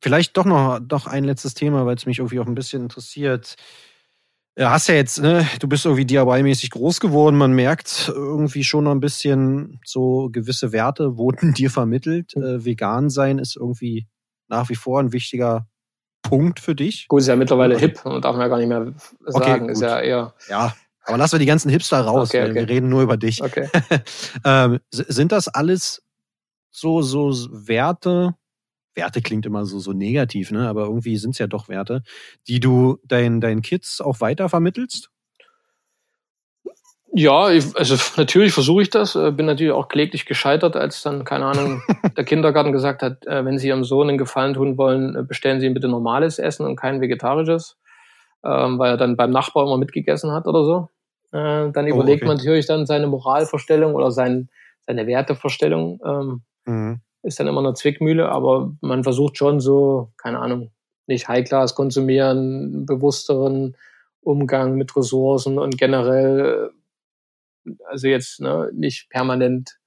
[0.00, 3.56] vielleicht doch noch, doch ein letztes Thema, weil es mich irgendwie auch ein bisschen interessiert.
[4.58, 7.36] Ja, hast ja jetzt, ne, du bist irgendwie DIY-mäßig groß geworden.
[7.36, 12.34] Man merkt irgendwie schon noch ein bisschen so gewisse Werte wurden dir vermittelt.
[12.36, 14.06] Äh, vegan sein ist irgendwie
[14.48, 15.66] nach wie vor ein wichtiger
[16.22, 17.06] Punkt für dich.
[17.08, 18.94] Gut, ist ja mittlerweile hip und darf man ja gar nicht mehr
[19.26, 19.64] sagen.
[19.64, 20.34] Okay, ist ja eher.
[20.48, 20.74] Ja,
[21.06, 22.30] aber lassen wir die ganzen Hipster raus.
[22.30, 22.54] Okay, okay.
[22.54, 23.42] Wir reden nur über dich.
[23.42, 23.68] Okay.
[24.44, 26.02] ähm, sind das alles
[26.70, 28.34] so, so Werte,
[28.94, 30.68] Werte klingt immer so, so negativ, ne?
[30.68, 32.02] aber irgendwie sind es ja doch Werte,
[32.48, 35.10] die du deinen deinen Kids auch weiter vermittelst?
[37.12, 39.14] Ja, ich, also natürlich versuche ich das.
[39.14, 41.82] Äh, bin natürlich auch kläglich gescheitert, als dann, keine Ahnung,
[42.16, 45.58] der Kindergarten gesagt hat, äh, wenn Sie Ihrem Sohn einen Gefallen tun wollen, äh, bestellen
[45.58, 47.78] Sie ihm bitte normales Essen und kein vegetarisches,
[48.44, 50.88] ähm, weil er dann beim Nachbar immer mitgegessen hat oder so.
[51.36, 52.28] Dann oh, überlegt okay.
[52.28, 54.48] man natürlich dann seine Moralvorstellung oder sein,
[54.86, 56.00] seine Wertevorstellung.
[56.04, 57.00] Ähm, mhm.
[57.22, 60.70] Ist dann immer eine Zwickmühle, aber man versucht schon so, keine Ahnung,
[61.06, 63.76] nicht High-Class konsumieren, bewussteren
[64.20, 66.70] Umgang mit Ressourcen und generell
[67.88, 69.78] also jetzt ne, nicht permanent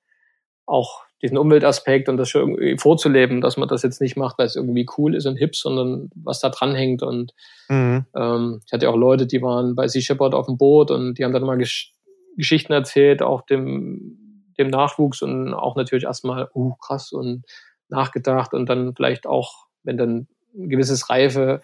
[0.66, 4.46] auch diesen Umweltaspekt und das schon irgendwie vorzuleben, dass man das jetzt nicht macht, weil
[4.46, 7.04] es irgendwie cool ist und hip, sondern was da dran hängt.
[7.04, 7.34] Und
[7.68, 8.06] mhm.
[8.16, 11.26] ähm, ich hatte auch Leute, die waren bei Sea Shepherd auf dem Boot und die
[11.26, 11.94] haben dann mal Gesch
[12.38, 17.44] Geschichten erzählt, auch dem, dem Nachwuchs und auch natürlich erstmal, uh, krass und
[17.90, 21.62] nachgedacht und dann vielleicht auch, wenn dann ein gewisses Reife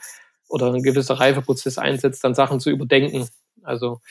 [0.50, 3.28] oder ein gewisser Reifeprozess einsetzt, dann Sachen zu überdenken.
[3.64, 4.02] Also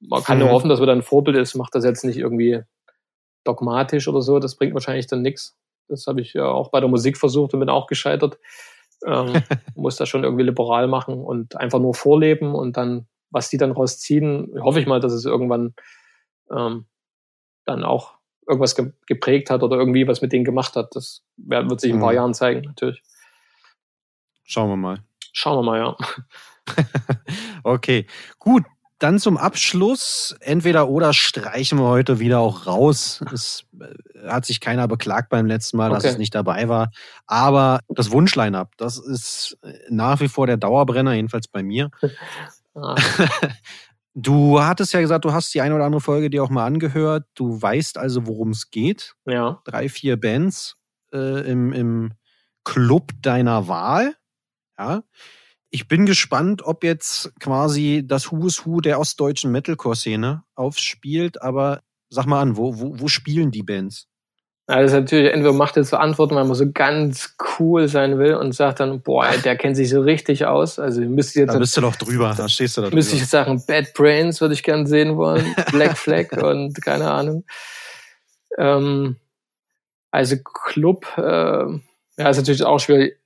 [0.00, 0.44] man kann mhm.
[0.44, 2.62] nur hoffen, dass man dann ein Vorbild ist, macht das jetzt nicht irgendwie
[3.44, 5.56] dogmatisch oder so, das bringt wahrscheinlich dann nichts.
[5.88, 8.38] Das habe ich ja auch bei der Musik versucht und bin auch gescheitert.
[9.06, 9.32] Ähm,
[9.74, 13.72] muss das schon irgendwie liberal machen und einfach nur vorleben und dann, was die dann
[13.72, 15.74] rausziehen, hoffe ich mal, dass es irgendwann
[16.50, 16.86] ähm,
[17.64, 18.14] dann auch
[18.46, 20.96] irgendwas ge geprägt hat oder irgendwie was mit denen gemacht hat.
[20.96, 22.16] Das wird sich in ein paar mhm.
[22.16, 23.02] Jahren zeigen, natürlich.
[24.44, 25.04] Schauen wir mal.
[25.32, 25.96] Schauen wir mal, ja.
[27.64, 28.06] okay,
[28.38, 28.64] gut
[28.98, 33.22] dann zum Abschluss, entweder oder streichen wir heute wieder auch raus.
[33.32, 36.90] Es äh, hat sich keiner beklagt beim letzten Mal, dass es nicht dabei war.
[37.26, 41.90] Aber das Wunschline-up, das ist äh, nach wie vor der Dauerbrenner, jedenfalls bei mir.
[42.74, 42.94] Ah.
[44.20, 47.26] Du hattest ja gesagt, du hast die eine oder andere Folge dir auch mal angehört.
[47.34, 49.14] Du weißt also, worum es geht.
[49.26, 49.60] Ja.
[49.64, 50.76] Drei, vier Bands
[51.12, 52.14] äh, im, im
[52.64, 54.16] Club deiner Wahl.
[54.76, 55.04] Ja.
[55.70, 62.26] Ich bin gespannt, ob jetzt quasi das Who's Who der ostdeutschen Metalcore-Szene aufspielt, aber sag
[62.26, 64.06] mal an, wo, wo, wo spielen die Bands?
[64.70, 68.18] Ja, das ist natürlich, entweder macht er zu Antworten, weil man so ganz cool sein
[68.18, 70.78] will und sagt dann, boah, der kennt sich so richtig aus.
[70.78, 71.54] Also müsste jetzt.
[71.54, 72.96] Da bist du doch drüber, da stehst du da drüber.
[72.96, 77.10] Müsste ich jetzt sagen, Bad Brains würde ich gern sehen wollen, Black Flag und keine
[77.10, 77.44] Ahnung.
[78.58, 79.16] Ähm,
[80.10, 83.18] also Club, äh, ja, ist natürlich auch schwierig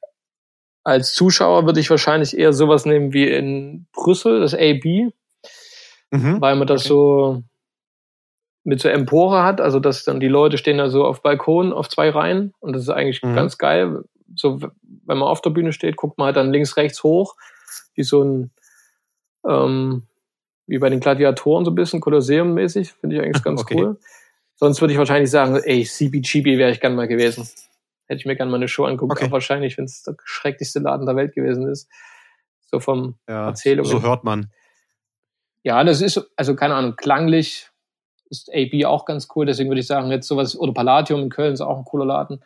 [0.84, 5.12] als Zuschauer würde ich wahrscheinlich eher sowas nehmen wie in Brüssel, das AB,
[6.10, 6.40] mhm.
[6.40, 6.88] weil man das okay.
[6.88, 7.42] so
[8.64, 11.88] mit so Empore hat, also dass dann die Leute stehen da so auf Balkonen auf
[11.88, 13.34] zwei Reihen und das ist eigentlich mhm.
[13.34, 14.04] ganz geil.
[14.34, 17.34] So, wenn man auf der Bühne steht, guckt man halt dann links, rechts hoch,
[17.94, 18.50] wie so ein,
[19.48, 20.04] ähm,
[20.66, 23.82] wie bei den Gladiatoren so ein bisschen, Kolosseum-mäßig, finde ich eigentlich ganz okay.
[23.82, 23.98] cool.
[24.54, 27.48] Sonst würde ich wahrscheinlich sagen, ey, CBGB wäre ich gern mal gewesen.
[28.06, 29.30] Hätte ich mir gerne mal eine Show angucken, okay.
[29.30, 31.88] wahrscheinlich, wenn es der schrecklichste Laden der Welt gewesen ist.
[32.62, 33.84] So vom ja, Erzählung.
[33.84, 34.50] So hört man.
[35.62, 37.70] Ja, das ist, also keine Ahnung, klanglich
[38.30, 39.46] ist AB auch ganz cool.
[39.46, 42.42] Deswegen würde ich sagen, jetzt sowas, oder Palladium in Köln ist auch ein cooler Laden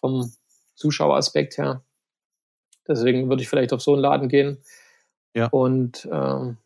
[0.00, 0.30] vom
[0.74, 1.82] Zuschaueraspekt her.
[2.86, 4.58] Deswegen würde ich vielleicht auf so einen Laden gehen.
[5.34, 5.46] Ja.
[5.46, 6.56] Und ähm,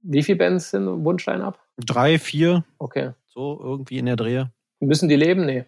[0.00, 1.58] wie viele Bands sind Wunschline ab?
[1.78, 2.64] Drei, vier.
[2.78, 3.12] Okay.
[3.26, 4.52] So irgendwie in der Drehe.
[4.78, 5.46] Müssen die leben?
[5.46, 5.64] Nee.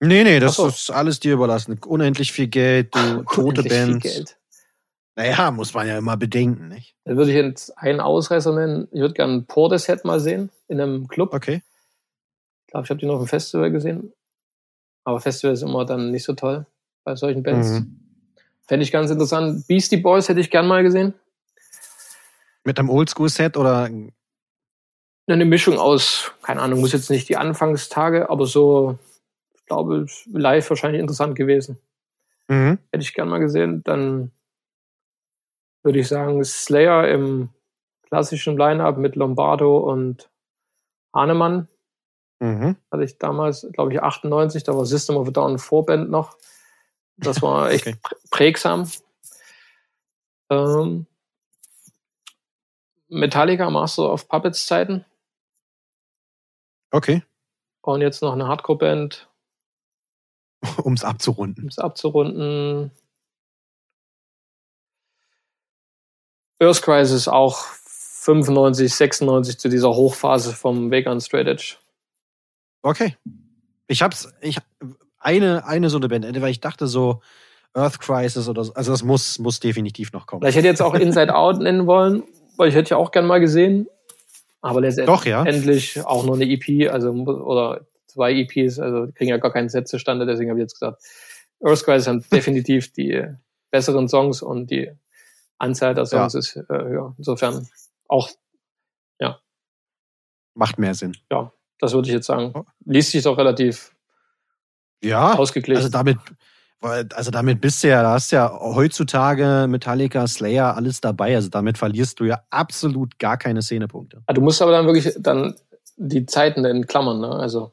[0.00, 0.66] Nee, nee, das so.
[0.66, 1.78] ist alles dir überlassen.
[1.86, 4.02] Unendlich viel Geld, du tote Bands.
[4.02, 4.36] Viel Geld.
[5.16, 6.96] Naja, muss man ja immer bedenken, nicht?
[7.04, 8.88] Dann würde ich jetzt einen Ausreißer nennen.
[8.90, 11.32] Ich würde gerne Portishead mal sehen in einem Club.
[11.32, 11.62] Okay.
[12.66, 14.12] Ich glaube, ich habe die noch im Festival gesehen.
[15.04, 16.66] Aber Festival ist immer dann nicht so toll
[17.04, 17.68] bei solchen Bands.
[17.68, 18.00] Mhm.
[18.66, 19.66] Fände ich ganz interessant.
[19.68, 21.14] Beastie Boys hätte ich gern mal gesehen.
[22.64, 23.90] Mit einem Oldschool-Set oder?
[25.26, 28.98] Eine Mischung aus, keine Ahnung, muss jetzt nicht die Anfangstage, aber so
[29.66, 31.78] glaube, live wahrscheinlich interessant gewesen.
[32.48, 32.78] Mhm.
[32.92, 33.82] Hätte ich gern mal gesehen.
[33.84, 34.30] Dann
[35.82, 37.50] würde ich sagen, Slayer im
[38.02, 40.30] klassischen Line-Up mit Lombardo und
[41.14, 41.68] Hahnemann.
[42.40, 42.76] Mhm.
[42.90, 46.36] Hatte ich damals, glaube ich, 98, da war System of a Down Vorband noch.
[47.16, 47.96] Das war echt okay.
[48.30, 48.90] prägsam.
[50.50, 51.06] Ähm,
[53.08, 55.04] Metallica Master of Puppets Zeiten.
[56.90, 57.22] Okay.
[57.82, 59.28] Und jetzt noch eine Hardcore-Band.
[60.82, 61.64] um es abzurunden.
[61.64, 62.90] Um es abzurunden.
[66.60, 71.76] Earth Crisis auch 95, 96 zu dieser Hochphase vom Vegan Straight Edge.
[72.82, 73.16] Okay.
[73.86, 74.58] Ich hab's, ich,
[75.18, 77.20] eine, eine so eine Band, weil ich dachte so,
[77.74, 80.46] Earth Crisis oder so, also das muss, muss definitiv noch kommen.
[80.46, 82.22] Ich hätte jetzt auch Inside Out nennen wollen,
[82.56, 83.88] weil ich hätte ja auch gern mal gesehen.
[84.62, 86.06] Aber letztendlich Doch, ja.
[86.06, 90.26] auch nur eine EP, also, oder zwei EPs, also kriegen ja gar keinen Set zustande,
[90.26, 91.02] deswegen habe ich jetzt gesagt,
[91.60, 93.24] Earthquakes haben definitiv die
[93.70, 94.90] besseren Songs und die
[95.58, 96.38] Anzahl der Songs ja.
[96.38, 97.14] ist äh, höher.
[97.18, 97.66] Insofern
[98.08, 98.30] auch,
[99.18, 99.38] ja.
[100.54, 101.16] Macht mehr Sinn.
[101.30, 102.52] Ja, das würde ich jetzt sagen.
[102.84, 103.94] Liest sich doch relativ
[105.02, 105.78] ja, ausgeglichen.
[105.78, 106.18] Also damit,
[106.80, 111.34] also damit bist du ja, da hast ja heutzutage Metallica, Slayer, alles dabei.
[111.34, 114.22] Also damit verlierst du ja absolut gar keine Szenepunkte.
[114.26, 115.54] Ah, du musst aber dann wirklich dann
[115.96, 117.30] die Zeiten in Klammern, ne?
[117.30, 117.72] Also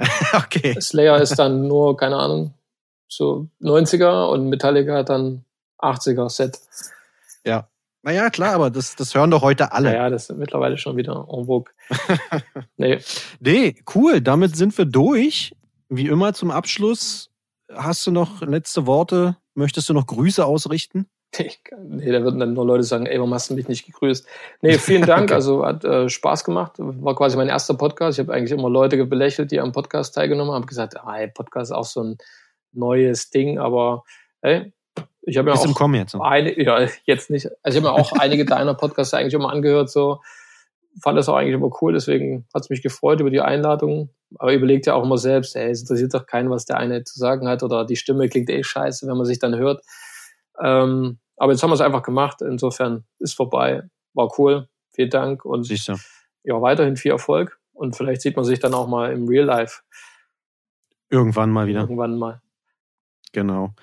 [0.34, 0.80] okay.
[0.80, 2.54] Slayer ist dann nur, keine Ahnung,
[3.08, 5.44] so 90er und Metallica hat dann
[5.78, 6.58] 80er Set.
[7.44, 7.68] Ja.
[8.02, 9.94] Naja, klar, aber das, das hören doch heute alle.
[9.94, 11.70] Ja, das ist mittlerweile schon wieder en vogue.
[12.78, 12.98] nee.
[13.40, 14.22] Nee, cool.
[14.22, 15.54] Damit sind wir durch.
[15.90, 17.30] Wie immer zum Abschluss
[17.74, 19.36] Hast du noch letzte Worte?
[19.54, 21.06] Möchtest du noch Grüße ausrichten?
[21.38, 24.26] Nee, da würden dann nur Leute sagen, ey, warum hast du mich nicht gegrüßt?
[24.62, 25.22] Nee, vielen Dank.
[25.24, 25.34] okay.
[25.34, 26.72] Also hat äh, Spaß gemacht.
[26.78, 28.18] War quasi mein erster Podcast.
[28.18, 30.66] Ich habe eigentlich immer Leute belächelt, die am Podcast teilgenommen haben.
[30.66, 32.18] gesagt, ah, ey, Podcast ist auch so ein
[32.72, 34.04] neues Ding, aber
[34.42, 34.72] ey,
[35.22, 36.14] ich habe ja auch im Kommen jetzt.
[36.14, 37.48] Eine, ja, jetzt nicht.
[37.62, 40.20] Also ich habe mir auch einige deiner Podcasts eigentlich immer angehört, so
[41.00, 44.10] fand das auch eigentlich immer cool, deswegen hat es mich gefreut über die Einladung.
[44.38, 47.18] Aber überlegt ja auch immer selbst, ey, es interessiert doch keinen, was der eine zu
[47.18, 49.82] sagen hat oder die Stimme klingt eh scheiße, wenn man sich dann hört.
[50.62, 52.42] Ähm, aber jetzt haben wir es einfach gemacht.
[52.42, 53.82] Insofern ist vorbei.
[54.14, 54.68] War cool.
[54.92, 55.98] Vielen Dank und Sicher.
[56.42, 57.58] ja, weiterhin viel Erfolg.
[57.72, 59.80] Und vielleicht sieht man sich dann auch mal im Real Life.
[61.08, 61.80] Irgendwann mal wieder.
[61.80, 62.42] Irgendwann mal.
[63.32, 63.74] Genau.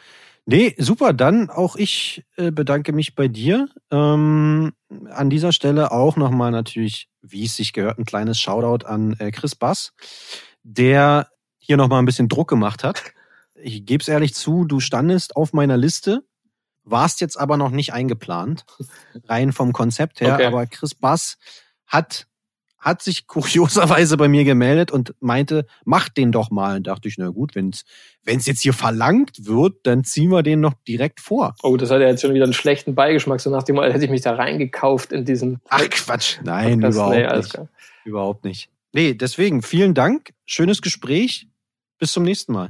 [0.46, 1.14] Nee, super.
[1.14, 3.68] Dann auch ich äh, bedanke mich bei dir.
[3.92, 4.74] Ähm,
[5.10, 9.32] an dieser Stelle auch nochmal natürlich, wie es sich gehört, ein kleines Shoutout an äh,
[9.32, 9.94] Chris Bass,
[10.64, 13.04] der hier nochmal ein bisschen Druck gemacht hat.
[13.56, 16.24] Ich gebe es ehrlich zu, du standest auf meiner Liste,
[16.90, 18.66] warst jetzt aber noch nicht eingeplant,
[19.26, 20.36] rein vom Konzept her.
[20.36, 20.46] Okay.
[20.46, 21.38] Aber Chris Bass
[21.86, 22.28] hat
[22.80, 26.78] hat sich kurioserweise bei mir gemeldet und meinte, mach den doch mal.
[26.78, 30.62] Und dachte ich, na gut, wenn es jetzt hier verlangt wird, dann ziehen wir den
[30.62, 31.56] noch direkt vor.
[31.64, 34.06] Oh, das hat ja jetzt schon wieder einen schlechten Beigeschmack, so nach dem Mal hätte
[34.06, 35.60] ich mich da reingekauft in diesen.
[35.70, 37.50] Ach Quatsch, nein, überhaupt nee, nicht.
[37.50, 37.68] Klar.
[38.06, 38.70] Überhaupt nicht.
[38.94, 41.48] Nee, deswegen vielen Dank, schönes Gespräch.
[42.00, 42.70] Bis zum nächsten Mal.